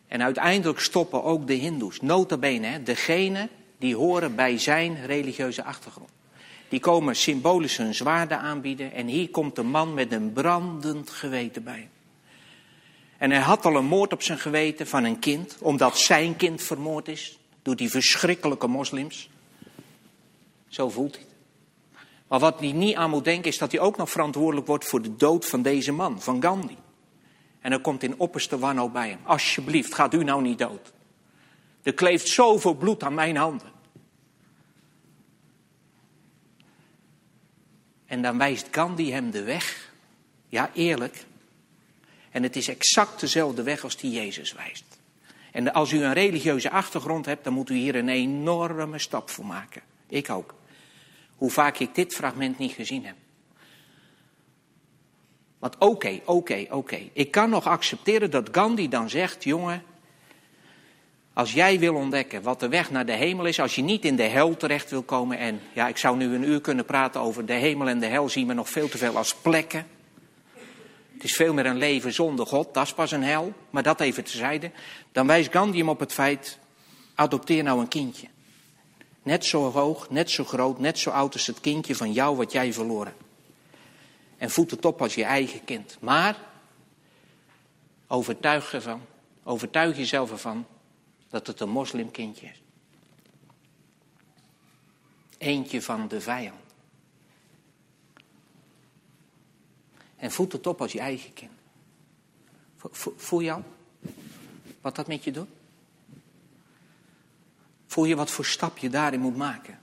En 0.07 0.23
uiteindelijk 0.23 0.79
stoppen 0.79 1.23
ook 1.23 1.47
de 1.47 1.53
hindoes, 1.53 2.01
nota 2.01 2.37
bene, 2.37 2.67
hè, 2.67 2.83
degene 2.83 3.49
die 3.77 3.95
horen 3.95 4.35
bij 4.35 4.57
zijn 4.57 5.05
religieuze 5.05 5.63
achtergrond. 5.63 6.11
Die 6.71 6.79
komen 6.79 7.15
symbolisch 7.15 7.77
hun 7.77 7.93
zwaarden 7.93 8.39
aanbieden 8.39 8.93
en 8.93 9.07
hier 9.07 9.29
komt 9.29 9.57
een 9.57 9.69
man 9.69 9.93
met 9.93 10.11
een 10.11 10.33
brandend 10.33 11.09
geweten 11.09 11.63
bij. 11.63 11.89
En 13.17 13.31
hij 13.31 13.39
had 13.39 13.65
al 13.65 13.75
een 13.75 13.85
moord 13.85 14.13
op 14.13 14.21
zijn 14.21 14.37
geweten 14.37 14.87
van 14.87 15.03
een 15.03 15.19
kind, 15.19 15.57
omdat 15.59 15.97
zijn 15.97 16.35
kind 16.35 16.61
vermoord 16.61 17.07
is 17.07 17.39
door 17.61 17.75
die 17.75 17.89
verschrikkelijke 17.89 18.67
moslims. 18.67 19.29
Zo 20.67 20.89
voelt 20.89 21.15
hij 21.15 21.23
het. 21.23 21.33
Maar 22.27 22.39
wat 22.39 22.59
hij 22.59 22.71
niet 22.71 22.95
aan 22.95 23.09
moet 23.09 23.23
denken 23.23 23.51
is 23.51 23.57
dat 23.57 23.71
hij 23.71 23.81
ook 23.81 23.97
nog 23.97 24.09
verantwoordelijk 24.09 24.67
wordt 24.67 24.85
voor 24.85 25.01
de 25.01 25.15
dood 25.15 25.45
van 25.45 25.61
deze 25.61 25.91
man, 25.91 26.21
van 26.21 26.41
Gandhi. 26.41 26.77
En 27.61 27.71
dan 27.71 27.81
komt 27.81 28.03
in 28.03 28.19
opperste 28.19 28.59
wanhoop 28.59 28.93
bij 28.93 29.09
hem. 29.09 29.19
Alsjeblieft, 29.23 29.93
gaat 29.93 30.13
u 30.13 30.23
nou 30.23 30.41
niet 30.41 30.59
dood. 30.59 30.93
Er 31.83 31.93
kleeft 31.93 32.27
zoveel 32.27 32.73
bloed 32.73 33.03
aan 33.03 33.13
mijn 33.13 33.35
handen. 33.35 33.80
En 38.11 38.21
dan 38.21 38.37
wijst 38.37 38.67
Gandhi 38.71 39.11
hem 39.11 39.31
de 39.31 39.43
weg. 39.43 39.91
Ja, 40.47 40.71
eerlijk. 40.73 41.25
En 42.31 42.43
het 42.43 42.55
is 42.55 42.67
exact 42.67 43.19
dezelfde 43.19 43.63
weg 43.63 43.83
als 43.83 43.97
die 43.97 44.11
Jezus 44.11 44.53
wijst. 44.53 44.83
En 45.51 45.73
als 45.73 45.91
u 45.91 46.03
een 46.03 46.13
religieuze 46.13 46.69
achtergrond 46.69 47.25
hebt, 47.25 47.43
dan 47.43 47.53
moet 47.53 47.69
u 47.69 47.75
hier 47.75 47.95
een 47.95 48.09
enorme 48.09 48.99
stap 48.99 49.29
voor 49.29 49.45
maken. 49.45 49.81
Ik 50.07 50.29
ook. 50.29 50.55
Hoe 51.35 51.49
vaak 51.49 51.77
ik 51.77 51.95
dit 51.95 52.13
fragment 52.13 52.57
niet 52.57 52.71
gezien 52.71 53.05
heb. 53.05 53.15
Want 55.59 55.77
oké, 55.77 56.21
oké, 56.25 56.65
oké. 56.69 57.09
Ik 57.13 57.31
kan 57.31 57.49
nog 57.49 57.67
accepteren 57.67 58.31
dat 58.31 58.49
Gandhi 58.51 58.87
dan 58.87 59.09
zegt, 59.09 59.43
jongen, 59.43 59.83
als 61.33 61.53
jij 61.53 61.79
wil 61.79 61.95
ontdekken 61.95 62.41
wat 62.41 62.59
de 62.59 62.67
weg 62.67 62.91
naar 62.91 63.05
de 63.05 63.11
hemel 63.11 63.45
is, 63.45 63.59
als 63.59 63.75
je 63.75 63.81
niet 63.81 64.05
in 64.05 64.15
de 64.15 64.23
hel 64.23 64.57
terecht 64.57 64.89
wil 64.89 65.03
komen, 65.03 65.37
en 65.37 65.61
ja, 65.73 65.87
ik 65.87 65.97
zou 65.97 66.17
nu 66.17 66.35
een 66.35 66.49
uur 66.49 66.61
kunnen 66.61 66.85
praten 66.85 67.21
over 67.21 67.45
de 67.45 67.53
hemel 67.53 67.87
en 67.87 67.99
de 67.99 68.05
hel, 68.05 68.29
zien 68.29 68.47
we 68.47 68.53
nog 68.53 68.69
veel 68.69 68.89
te 68.89 68.97
veel 68.97 69.17
als 69.17 69.35
plekken. 69.35 69.87
Het 71.13 71.23
is 71.23 71.35
veel 71.35 71.53
meer 71.53 71.65
een 71.65 71.77
leven 71.77 72.13
zonder 72.13 72.45
God, 72.45 72.73
dat 72.73 72.85
is 72.85 72.93
pas 72.93 73.11
een 73.11 73.23
hel, 73.23 73.53
maar 73.69 73.83
dat 73.83 73.99
even 73.99 74.23
tezijde. 74.23 74.71
Dan 75.11 75.27
wijst 75.27 75.51
Gandhi 75.51 75.79
hem 75.79 75.89
op 75.89 75.99
het 75.99 76.13
feit, 76.13 76.59
adopteer 77.15 77.63
nou 77.63 77.79
een 77.79 77.87
kindje. 77.87 78.27
Net 79.23 79.45
zo 79.45 79.71
hoog, 79.71 80.09
net 80.09 80.29
zo 80.29 80.43
groot, 80.43 80.79
net 80.79 80.99
zo 80.99 81.09
oud 81.09 81.33
als 81.33 81.47
het 81.47 81.59
kindje 81.59 81.95
van 81.95 82.11
jou 82.11 82.35
wat 82.35 82.51
jij 82.51 82.73
verloren. 82.73 83.13
En 84.37 84.49
voed 84.49 84.71
het 84.71 84.85
op 84.85 85.01
als 85.01 85.15
je 85.15 85.23
eigen 85.23 85.63
kind. 85.63 85.97
Maar 85.99 86.37
overtuig 88.07 88.73
ervan, 88.73 89.01
overtuig 89.43 89.97
jezelf 89.97 90.31
ervan 90.31 90.65
dat 91.31 91.47
het 91.47 91.59
een 91.59 91.69
moslimkindje 91.69 92.47
is. 92.47 92.61
Eentje 95.37 95.81
van 95.81 96.07
de 96.07 96.21
vijand. 96.21 96.59
En 100.15 100.31
voed 100.31 100.51
het 100.51 100.67
op 100.67 100.81
als 100.81 100.91
je 100.91 100.99
eigen 100.99 101.33
kind. 101.33 101.51
Voel 103.15 103.39
je 103.39 103.51
al 103.51 103.63
wat 104.81 104.95
dat 104.95 105.07
met 105.07 105.23
je 105.23 105.31
doet? 105.31 105.49
Voel 107.87 108.05
je 108.05 108.15
wat 108.15 108.31
voor 108.31 108.45
stap 108.45 108.77
je 108.77 108.89
daarin 108.89 109.19
moet 109.19 109.37
maken? 109.37 109.79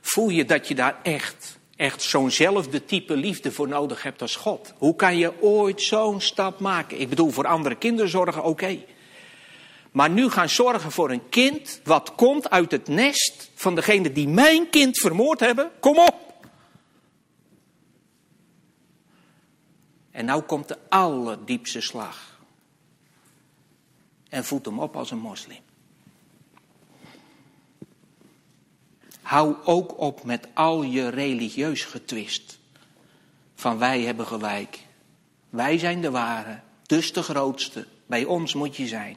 Voel 0.00 0.28
je 0.28 0.44
dat 0.44 0.68
je 0.68 0.74
daar 0.74 1.00
echt, 1.02 1.58
echt 1.76 2.02
zo'nzelfde 2.02 2.84
type 2.84 3.16
liefde 3.16 3.52
voor 3.52 3.68
nodig 3.68 4.02
hebt 4.02 4.22
als 4.22 4.36
God? 4.36 4.72
Hoe 4.78 4.96
kan 4.96 5.18
je 5.18 5.42
ooit 5.42 5.82
zo'n 5.82 6.20
stap 6.20 6.60
maken? 6.60 7.00
Ik 7.00 7.08
bedoel, 7.08 7.30
voor 7.30 7.46
andere 7.46 7.74
kinderen 7.74 8.10
zorgen, 8.10 8.44
oké. 8.44 8.84
Maar 9.92 10.10
nu 10.10 10.30
gaan 10.30 10.48
zorgen 10.48 10.92
voor 10.92 11.10
een 11.10 11.28
kind 11.28 11.80
wat 11.84 12.14
komt 12.14 12.50
uit 12.50 12.70
het 12.70 12.88
nest 12.88 13.50
van 13.54 13.74
degene 13.74 14.12
die 14.12 14.28
mijn 14.28 14.70
kind 14.70 14.98
vermoord 14.98 15.40
hebben. 15.40 15.70
Kom 15.80 15.98
op! 15.98 16.22
En 20.10 20.24
nou 20.24 20.42
komt 20.42 20.68
de 20.68 20.78
allerdiepste 20.88 21.80
slag. 21.80 22.40
En 24.28 24.44
voedt 24.44 24.66
hem 24.66 24.78
op 24.78 24.96
als 24.96 25.10
een 25.10 25.18
moslim. 25.18 25.60
Hou 29.22 29.56
ook 29.64 29.98
op 29.98 30.24
met 30.24 30.48
al 30.54 30.82
je 30.82 31.08
religieus 31.08 31.84
getwist. 31.84 32.58
Van 33.54 33.78
wij 33.78 34.00
hebben 34.00 34.26
gelijk. 34.26 34.78
Wij 35.50 35.78
zijn 35.78 36.00
de 36.00 36.10
ware, 36.10 36.60
dus 36.82 37.12
de 37.12 37.22
grootste. 37.22 37.86
Bij 38.06 38.24
ons 38.24 38.54
moet 38.54 38.76
je 38.76 38.86
zijn. 38.86 39.16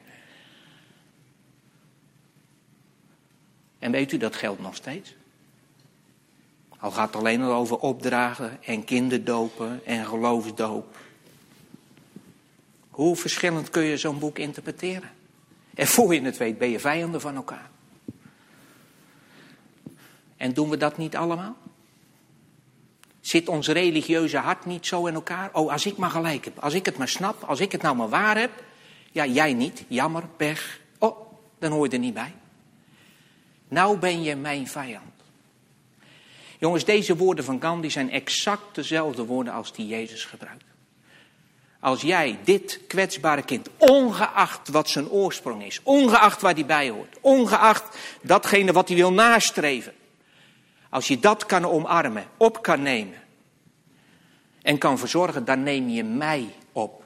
En 3.86 3.92
weet 3.92 4.12
u, 4.12 4.18
dat 4.18 4.36
geldt 4.36 4.62
nog 4.62 4.76
steeds. 4.76 5.16
Al 6.80 6.92
gaat 6.92 7.08
het 7.08 7.16
alleen 7.16 7.42
al 7.42 7.54
over 7.54 7.78
opdragen 7.78 8.64
en 8.64 8.84
kinderdopen 8.84 9.86
en 9.86 10.06
geloofsdoop. 10.06 10.98
Hoe 12.90 13.16
verschillend 13.16 13.70
kun 13.70 13.84
je 13.84 13.98
zo'n 13.98 14.20
boek 14.20 14.38
interpreteren? 14.38 15.10
En 15.76 15.88
voor 15.88 16.14
je 16.14 16.22
het 16.22 16.38
weet 16.38 16.58
ben 16.58 16.70
je 16.70 16.80
vijanden 16.80 17.22
van 17.22 17.36
elkaar. 17.36 17.70
En 20.38 20.54
doen 20.54 20.70
we 20.70 20.78
dat 20.78 20.98
niet 20.98 21.16
allemaal? 21.16 21.56
Zit 23.22 23.50
ons 23.50 23.68
religieuze 23.68 24.38
hart 24.38 24.66
niet 24.66 24.86
zo 24.86 25.06
in 25.06 25.14
elkaar? 25.14 25.50
Oh, 25.54 25.72
als 25.72 25.86
ik 25.86 25.98
maar 25.98 26.12
gelijk 26.12 26.46
heb, 26.46 26.60
als 26.60 26.74
ik 26.74 26.86
het 26.86 26.98
maar 26.98 27.10
snap, 27.10 27.44
als 27.44 27.60
ik 27.60 27.72
het 27.72 27.82
nou 27.82 27.96
maar 27.96 28.10
waar 28.10 28.38
heb. 28.38 28.52
Ja, 29.12 29.26
jij 29.26 29.54
niet, 29.54 29.84
jammer, 29.88 30.28
pech. 30.38 30.80
Oh, 30.98 31.32
dan 31.60 31.72
hoor 31.72 31.86
je 31.86 31.92
er 31.92 32.00
niet 32.00 32.14
bij. 32.14 32.34
Nou 33.76 33.98
ben 33.98 34.24
je 34.24 34.36
mijn 34.36 34.68
vijand. 34.68 35.14
Jongens, 36.60 36.86
deze 36.86 37.16
woorden 37.16 37.46
van 37.46 37.62
Gandhi 37.62 37.90
zijn 37.90 38.12
exact 38.12 38.76
dezelfde 38.76 39.26
woorden 39.26 39.54
als 39.54 39.74
die 39.74 39.88
Jezus 39.88 40.26
gebruikt. 40.26 40.64
Als 41.80 42.02
jij 42.02 42.40
dit 42.44 42.80
kwetsbare 42.88 43.42
kind, 43.42 43.70
ongeacht 43.78 44.70
wat 44.70 44.90
zijn 44.90 45.10
oorsprong 45.10 45.64
is, 45.64 45.80
ongeacht 45.84 46.42
waar 46.42 46.54
hij 46.54 46.66
bij 46.66 46.90
hoort, 46.90 47.18
ongeacht 47.22 47.98
datgene 48.22 48.72
wat 48.72 48.88
hij 48.88 48.98
wil 48.98 49.14
nastreven, 49.14 49.94
als 50.90 51.08
je 51.08 51.20
dat 51.20 51.46
kan 51.46 51.66
omarmen, 51.66 52.28
op 52.38 52.62
kan 52.62 52.82
nemen 52.82 53.18
en 54.62 54.78
kan 54.78 54.98
verzorgen, 54.98 55.46
dan 55.46 55.64
neem 55.64 55.90
je 55.90 56.04
mij 56.04 56.56
op. 56.72 57.04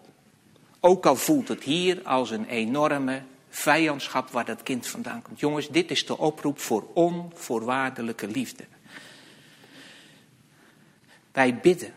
Ook 0.80 1.06
al 1.06 1.16
voelt 1.16 1.48
het 1.48 1.64
hier 1.64 2.02
als 2.04 2.30
een 2.30 2.46
enorme 2.46 3.22
vijandschap 3.60 4.30
waar 4.30 4.46
dat 4.46 4.64
kind 4.64 4.88
vandaan 4.88 5.22
komt. 5.22 5.40
Jongens, 5.40 5.70
dit 5.70 5.92
is 5.92 6.06
de 6.06 6.18
oproep 6.18 6.60
voor 6.60 6.88
onvoorwaardelijke 6.94 8.28
liefde. 8.28 8.66
Wij 11.32 11.60
bidden 11.60 11.94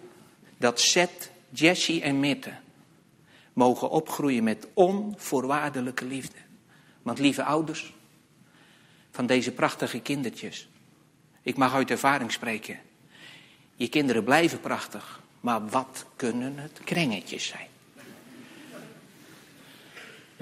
dat 0.56 0.80
Seth, 0.80 1.30
Jesse 1.50 2.00
en 2.00 2.20
Mitte 2.20 2.52
mogen 3.52 3.90
opgroeien 3.90 4.44
met 4.44 4.66
onvoorwaardelijke 4.74 6.04
liefde. 6.04 6.38
Want 7.02 7.18
lieve 7.18 7.44
ouders 7.44 7.94
van 9.10 9.26
deze 9.26 9.52
prachtige 9.52 10.00
kindertjes, 10.00 10.68
ik 11.42 11.56
mag 11.56 11.74
uit 11.74 11.90
ervaring 11.90 12.32
spreken. 12.32 12.78
Je 13.74 13.88
kinderen 13.88 14.24
blijven 14.24 14.60
prachtig, 14.60 15.20
maar 15.40 15.68
wat 15.68 16.06
kunnen 16.16 16.58
het 16.58 16.80
krengetjes 16.84 17.46
zijn? 17.46 17.70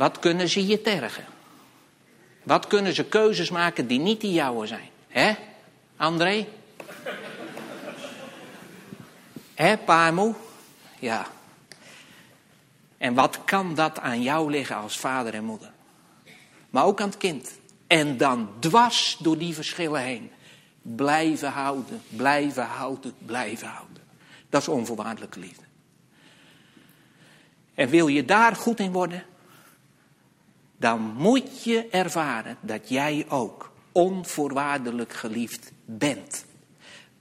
Wat 0.01 0.18
kunnen 0.18 0.48
ze 0.48 0.66
je 0.66 0.80
tergen? 0.80 1.24
Wat 2.42 2.66
kunnen 2.66 2.94
ze 2.94 3.05
keuzes 3.05 3.51
maken 3.51 3.86
die 3.86 3.98
niet 3.98 4.20
die 4.20 4.32
jouwe 4.32 4.66
zijn? 4.66 4.88
Hè, 5.09 5.34
André? 5.96 6.46
Hè, 9.55 9.76
Paarmoe? 9.76 10.34
Ja. 10.98 11.26
En 12.98 13.14
wat 13.14 13.44
kan 13.44 13.74
dat 13.74 13.98
aan 13.98 14.22
jou 14.22 14.51
liggen 14.51 14.76
als 14.76 14.98
vader 14.98 15.34
en 15.34 15.44
moeder? 15.44 15.72
Maar 16.70 16.84
ook 16.84 17.01
aan 17.01 17.09
het 17.09 17.18
kind. 17.18 17.51
En 17.86 18.16
dan 18.16 18.51
dwars 18.59 19.16
door 19.18 19.38
die 19.38 19.55
verschillen 19.55 20.03
heen. 20.03 20.30
Blijven 20.82 21.51
houden, 21.51 22.03
blijven 22.09 22.66
houden, 22.66 23.14
blijven 23.18 23.68
houden. 23.68 24.03
Dat 24.48 24.61
is 24.61 24.68
onvoorwaardelijke 24.68 25.40
liefde. 25.40 25.64
En 27.74 27.88
wil 27.88 28.07
je 28.07 28.24
daar 28.24 28.57
goed 28.57 28.80
in 28.80 28.92
worden, 28.92 29.24
dan 30.81 31.01
moet 31.01 31.64
je 31.64 31.89
ervaren 31.91 32.57
dat 32.61 32.89
jij 32.89 33.26
ook 33.28 33.72
onvoorwaardelijk 33.93 35.12
geliefd 35.12 35.72
bent. 35.85 36.45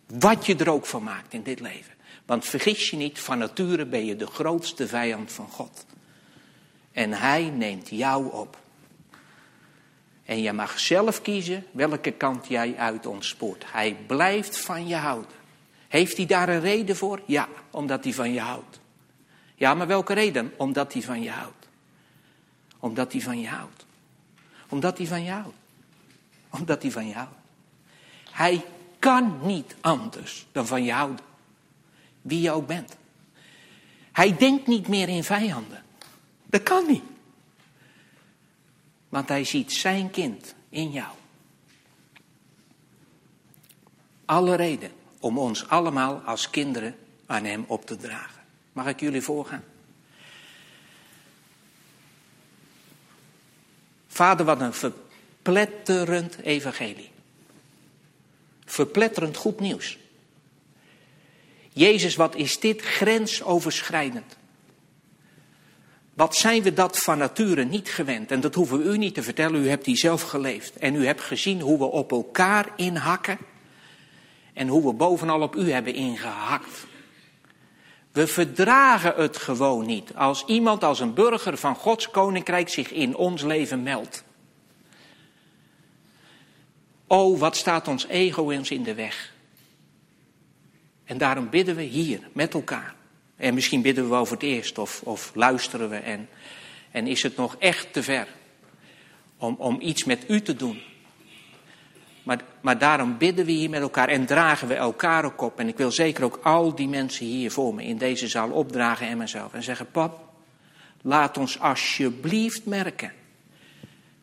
Wat 0.08 0.46
je 0.46 0.56
er 0.56 0.70
ook 0.70 0.86
van 0.86 1.04
maakt 1.04 1.34
in 1.34 1.44
dit 1.44 1.60
leven. 1.60 1.94
Want 2.26 2.46
vergis 2.46 2.90
je 2.90 2.98
niet, 2.98 3.20
van 3.20 3.38
nature 3.38 3.86
ben 3.86 4.06
je 4.06 4.16
de 4.16 4.26
grootste 4.28 4.88
vijand 4.88 5.32
van 5.32 5.48
God. 5.48 5.86
En 6.92 7.14
hij 7.14 7.50
neemt 7.50 7.90
jou 7.90 8.32
op. 8.32 8.58
En 10.26 10.42
je 10.42 10.54
mag 10.54 10.80
zelf 10.80 11.22
kiezen 11.22 11.66
welke 11.72 12.12
kant 12.12 12.48
jij 12.48 12.76
uit 12.78 13.06
ontspoort. 13.06 13.64
Hij 13.72 13.98
blijft 14.08 14.60
van 14.60 14.88
je 14.88 14.96
houden. 14.96 15.32
Heeft 15.88 16.18
hij 16.18 16.26
daar 16.26 16.50
een 16.50 16.62
reden 16.62 16.96
voor? 16.96 17.22
Ja, 17.26 17.48
omdat 17.72 18.04
hij 18.04 18.14
van 18.14 18.34
je 18.34 18.40
houdt. 18.40 18.80
Ja, 19.56 19.74
maar 19.74 19.88
welke 19.88 20.14
reden? 20.14 20.54
Omdat 20.58 20.94
hij 20.94 21.02
van 21.02 21.22
je 21.22 21.30
houdt. 21.30 21.59
Omdat 22.80 23.12
hij 23.12 23.22
van 23.22 23.40
je 23.40 23.48
houdt. 23.48 23.86
Omdat 24.70 24.98
hij 24.98 25.08
van 25.08 25.24
je 25.24 25.32
houdt. 25.32 25.56
Omdat 26.50 26.82
hij 26.82 26.92
van 26.92 27.08
je 27.08 27.14
houdt. 27.14 27.38
Hij 28.32 28.66
kan 29.00 29.40
niet 29.42 29.76
anders 29.82 30.46
dan 30.52 30.68
van 30.68 30.84
je 30.84 30.92
houden. 30.92 31.26
Wie 32.22 32.42
je 32.42 32.52
ook 32.52 32.68
bent. 32.68 32.98
Hij 34.12 34.38
denkt 34.38 34.68
niet 34.68 34.88
meer 34.88 35.10
in 35.10 35.24
vijanden. 35.24 35.84
Dat 36.46 36.64
kan 36.64 36.88
niet. 36.88 37.04
Want 39.10 39.30
hij 39.30 39.44
ziet 39.44 39.72
zijn 39.72 40.12
kind 40.12 40.56
in 40.70 40.92
jou. 40.92 41.16
Alle 44.26 44.56
reden 44.56 44.92
om 45.20 45.38
ons 45.38 45.68
allemaal 45.68 46.16
als 46.18 46.50
kinderen 46.50 46.96
aan 47.26 47.44
hem 47.44 47.66
op 47.68 47.86
te 47.86 47.98
dragen. 47.98 48.42
Mag 48.72 48.88
ik 48.88 49.00
jullie 49.00 49.22
voorgaan? 49.22 49.64
Vader, 54.20 54.46
wat 54.46 54.62
een 54.62 54.74
verpletterend 54.74 56.42
evangelie. 56.42 57.10
Verpletterend 58.66 59.38
goed 59.38 59.60
nieuws. 59.60 59.98
Jezus, 61.74 62.16
wat 62.16 62.36
is 62.36 62.60
dit 62.60 62.82
grensoverschrijdend? 62.82 64.38
Wat 66.14 66.36
zijn 66.36 66.64
we 66.64 66.74
dat 66.74 66.98
van 66.98 67.18
nature 67.18 67.64
niet 67.64 67.90
gewend? 67.90 68.32
En 68.32 68.40
dat 68.40 68.56
hoeven 68.56 68.78
we 68.78 68.84
u 68.84 68.98
niet 68.98 69.14
te 69.14 69.24
vertellen, 69.24 69.64
u 69.64 69.70
hebt 69.70 69.86
die 69.86 69.98
zelf 69.98 70.22
geleefd. 70.22 70.76
En 70.76 70.96
u 70.96 71.06
hebt 71.06 71.22
gezien 71.22 71.62
hoe 71.62 71.78
we 71.78 71.86
op 71.86 72.12
elkaar 72.12 72.74
inhakken. 72.76 73.38
En 74.54 74.68
hoe 74.68 74.86
we 74.86 74.94
bovenal 74.94 75.42
op 75.42 75.56
u 75.56 75.72
hebben 75.72 75.94
ingehakt. 75.94 76.88
We 78.20 78.28
verdragen 78.28 79.14
het 79.16 79.38
gewoon 79.38 79.86
niet 79.86 80.16
als 80.16 80.44
iemand 80.46 80.84
als 80.84 81.00
een 81.00 81.14
burger 81.14 81.58
van 81.58 81.76
Gods 81.76 82.10
koninkrijk 82.10 82.70
zich 82.70 82.92
in 82.92 83.16
ons 83.16 83.42
leven 83.42 83.84
meldt. 83.84 84.24
Oh, 87.08 87.40
wat 87.40 87.56
staat 87.56 87.88
ons 87.88 88.08
ego 88.08 88.50
eens 88.50 88.72
in 88.72 88.84
de 88.84 88.94
weg. 88.94 89.34
En 91.06 91.18
daarom 91.18 91.50
bidden 91.50 91.76
we 91.76 91.82
hier 91.82 92.20
met 92.34 92.54
elkaar. 92.54 92.96
En 93.36 93.54
misschien 93.54 93.82
bidden 93.82 94.10
we 94.10 94.16
voor 94.16 94.32
het 94.32 94.44
eerst 94.44 94.78
of, 94.78 95.02
of 95.04 95.32
luisteren 95.36 95.90
we 95.90 95.98
en, 95.98 96.30
en 96.92 97.08
is 97.08 97.24
het 97.24 97.36
nog 97.36 97.56
echt 97.60 97.94
te 97.94 98.04
ver 98.04 98.28
om, 99.38 99.56
om 99.58 99.82
iets 99.82 100.04
met 100.04 100.30
u 100.30 100.42
te 100.42 100.56
doen. 100.56 100.82
Maar, 102.30 102.42
maar 102.62 102.78
daarom 102.78 103.18
bidden 103.18 103.46
we 103.46 103.52
hier 103.52 103.70
met 103.70 103.82
elkaar 103.82 104.08
en 104.08 104.26
dragen 104.26 104.68
we 104.68 104.74
elkaar 104.74 105.26
ook 105.26 105.42
op. 105.42 105.60
En 105.60 105.68
ik 105.68 105.78
wil 105.78 105.92
zeker 105.92 106.24
ook 106.24 106.40
al 106.44 106.76
die 106.76 106.88
mensen 106.88 107.26
hier 107.26 107.52
voor 107.52 107.76
me 107.76 107.84
in 107.84 107.98
deze 107.98 108.28
zaal 108.28 108.50
opdragen 108.50 109.08
en 109.08 109.18
mezelf. 109.18 109.54
En 109.54 109.64
zeggen, 109.64 109.92
pap, 109.92 110.30
laat 111.02 111.38
ons 111.38 111.60
alsjeblieft 111.60 112.66
merken 112.66 113.14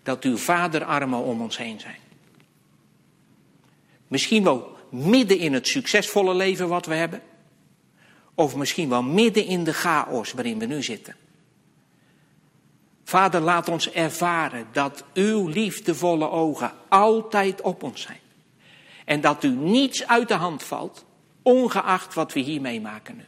dat 0.03 0.25
uw 0.25 0.37
vaderarmen 0.37 1.19
om 1.19 1.41
ons 1.41 1.57
heen 1.57 1.81
zijn. 1.81 1.99
Misschien 4.09 4.45
wel 4.45 4.77
midden 4.91 5.39
in 5.39 5.53
het 5.53 5.67
succesvolle 5.67 6.35
leven 6.35 6.69
wat 6.69 6.87
we 6.87 6.95
hebben. 6.95 7.23
Of 8.35 8.57
misschien 8.57 8.89
wel 8.89 9.03
midden 9.03 9.45
in 9.45 9.65
de 9.65 9.75
chaos 9.75 10.33
waarin 10.33 10.59
we 10.59 10.67
nu 10.67 10.83
zitten. 10.83 11.15
Vader, 13.09 13.41
laat 13.41 13.69
ons 13.69 13.91
ervaren 13.91 14.67
dat 14.73 15.05
uw 15.15 15.47
liefdevolle 15.47 16.31
ogen 16.31 16.73
altijd 16.89 17.61
op 17.61 17.83
ons 17.83 18.01
zijn. 18.01 18.21
En 19.05 19.21
dat 19.21 19.45
u 19.45 19.49
niets 19.49 20.07
uit 20.07 20.29
de 20.29 20.35
hand 20.35 20.63
valt, 20.63 21.05
ongeacht 21.43 22.15
wat 22.15 22.33
we 22.33 22.41
hier 22.41 22.61
meemaken 22.61 23.17
nu. 23.17 23.25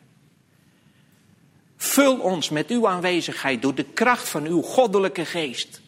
Vul 1.77 2.17
ons 2.17 2.49
met 2.49 2.71
uw 2.71 2.89
aanwezigheid 2.89 3.63
door 3.63 3.75
de 3.75 3.85
kracht 3.85 4.29
van 4.29 4.47
uw 4.47 4.63
goddelijke 4.63 5.25
geest. 5.25 5.81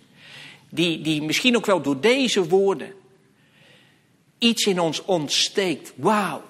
Die, 0.69 1.01
die 1.01 1.23
misschien 1.23 1.57
ook 1.57 1.67
wel 1.67 1.83
door 1.83 2.01
deze 2.01 2.49
woorden 2.49 2.93
iets 4.39 4.67
in 4.67 4.81
ons 4.81 5.05
ontsteekt. 5.05 5.93
Wauw, 5.97 6.43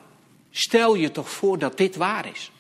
stel 0.51 0.95
je 0.95 1.11
toch 1.11 1.31
voor 1.31 1.59
dat 1.59 1.77
dit 1.77 1.97
waar 1.97 2.27
is. 2.33 2.51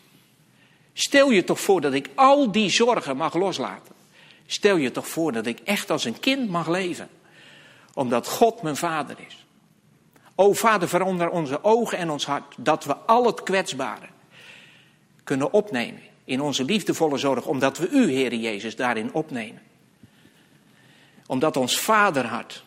Stel 0.93 1.31
je 1.31 1.45
toch 1.45 1.61
voor 1.61 1.81
dat 1.81 1.93
ik 1.93 2.09
al 2.14 2.53
die 2.53 2.70
zorgen 2.70 3.16
mag 3.16 3.35
loslaten. 3.35 3.99
Stel 4.53 4.77
je 4.77 4.91
toch 4.91 5.09
voor 5.09 5.33
dat 5.33 5.47
ik 5.47 5.61
echt 5.61 5.91
als 5.91 6.05
een 6.05 6.21
kind 6.21 6.49
mag 6.49 6.69
leven. 6.69 7.09
Omdat 7.95 8.27
God 8.29 8.63
mijn 8.63 8.77
vader 8.77 9.17
is. 9.27 9.47
O 10.35 10.53
vader, 10.53 10.89
verander 10.89 11.31
onze 11.31 11.65
ogen 11.65 11.99
en 11.99 12.11
ons 12.11 12.27
hart. 12.27 12.55
Dat 12.57 12.85
we 12.85 12.97
al 12.97 13.27
het 13.27 13.43
kwetsbare 13.43 14.07
kunnen 15.25 15.53
opnemen. 15.53 16.01
In 16.25 16.41
onze 16.41 16.65
liefdevolle 16.65 17.19
zorg. 17.19 17.47
Omdat 17.47 17.79
we 17.79 17.89
u, 17.89 18.11
Heer 18.11 18.35
Jezus, 18.35 18.77
daarin 18.77 19.13
opnemen. 19.13 19.63
Omdat 21.27 21.57
ons 21.57 21.81
vaderhart, 21.81 22.65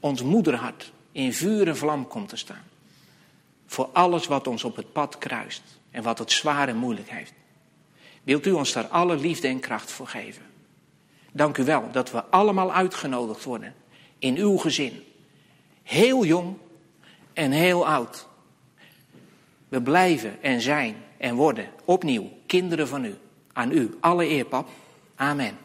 ons 0.00 0.22
moederhart, 0.22 0.92
in 1.12 1.32
vuur 1.32 1.68
en 1.68 1.76
vlam 1.76 2.06
komt 2.06 2.28
te 2.28 2.36
staan. 2.36 2.64
Voor 3.66 3.88
alles 3.92 4.26
wat 4.26 4.46
ons 4.46 4.64
op 4.64 4.76
het 4.76 4.92
pad 4.92 5.18
kruist 5.18 5.62
en 5.90 6.02
wat 6.02 6.18
het 6.18 6.32
zwaar 6.32 6.68
en 6.68 6.76
moeilijk 6.76 7.10
heeft. 7.10 7.32
Wilt 8.22 8.46
u 8.46 8.50
ons 8.50 8.72
daar 8.72 8.86
alle 8.86 9.16
liefde 9.16 9.48
en 9.48 9.60
kracht 9.60 9.90
voor 9.90 10.06
geven? 10.06 10.42
Dank 11.32 11.58
u 11.58 11.64
wel 11.64 11.88
dat 11.92 12.10
we 12.10 12.24
allemaal 12.24 12.72
uitgenodigd 12.72 13.44
worden 13.44 13.74
in 14.18 14.36
uw 14.36 14.56
gezin. 14.56 15.02
Heel 15.82 16.24
jong 16.24 16.56
en 17.32 17.50
heel 17.50 17.86
oud. 17.86 18.28
We 19.68 19.82
blijven 19.82 20.42
en 20.42 20.60
zijn 20.60 20.96
en 21.18 21.34
worden 21.34 21.68
opnieuw 21.84 22.30
kinderen 22.46 22.88
van 22.88 23.04
u. 23.04 23.14
Aan 23.52 23.72
u 23.72 23.96
alle 24.00 24.28
eer, 24.28 24.44
pap. 24.44 24.68
Amen. 25.14 25.58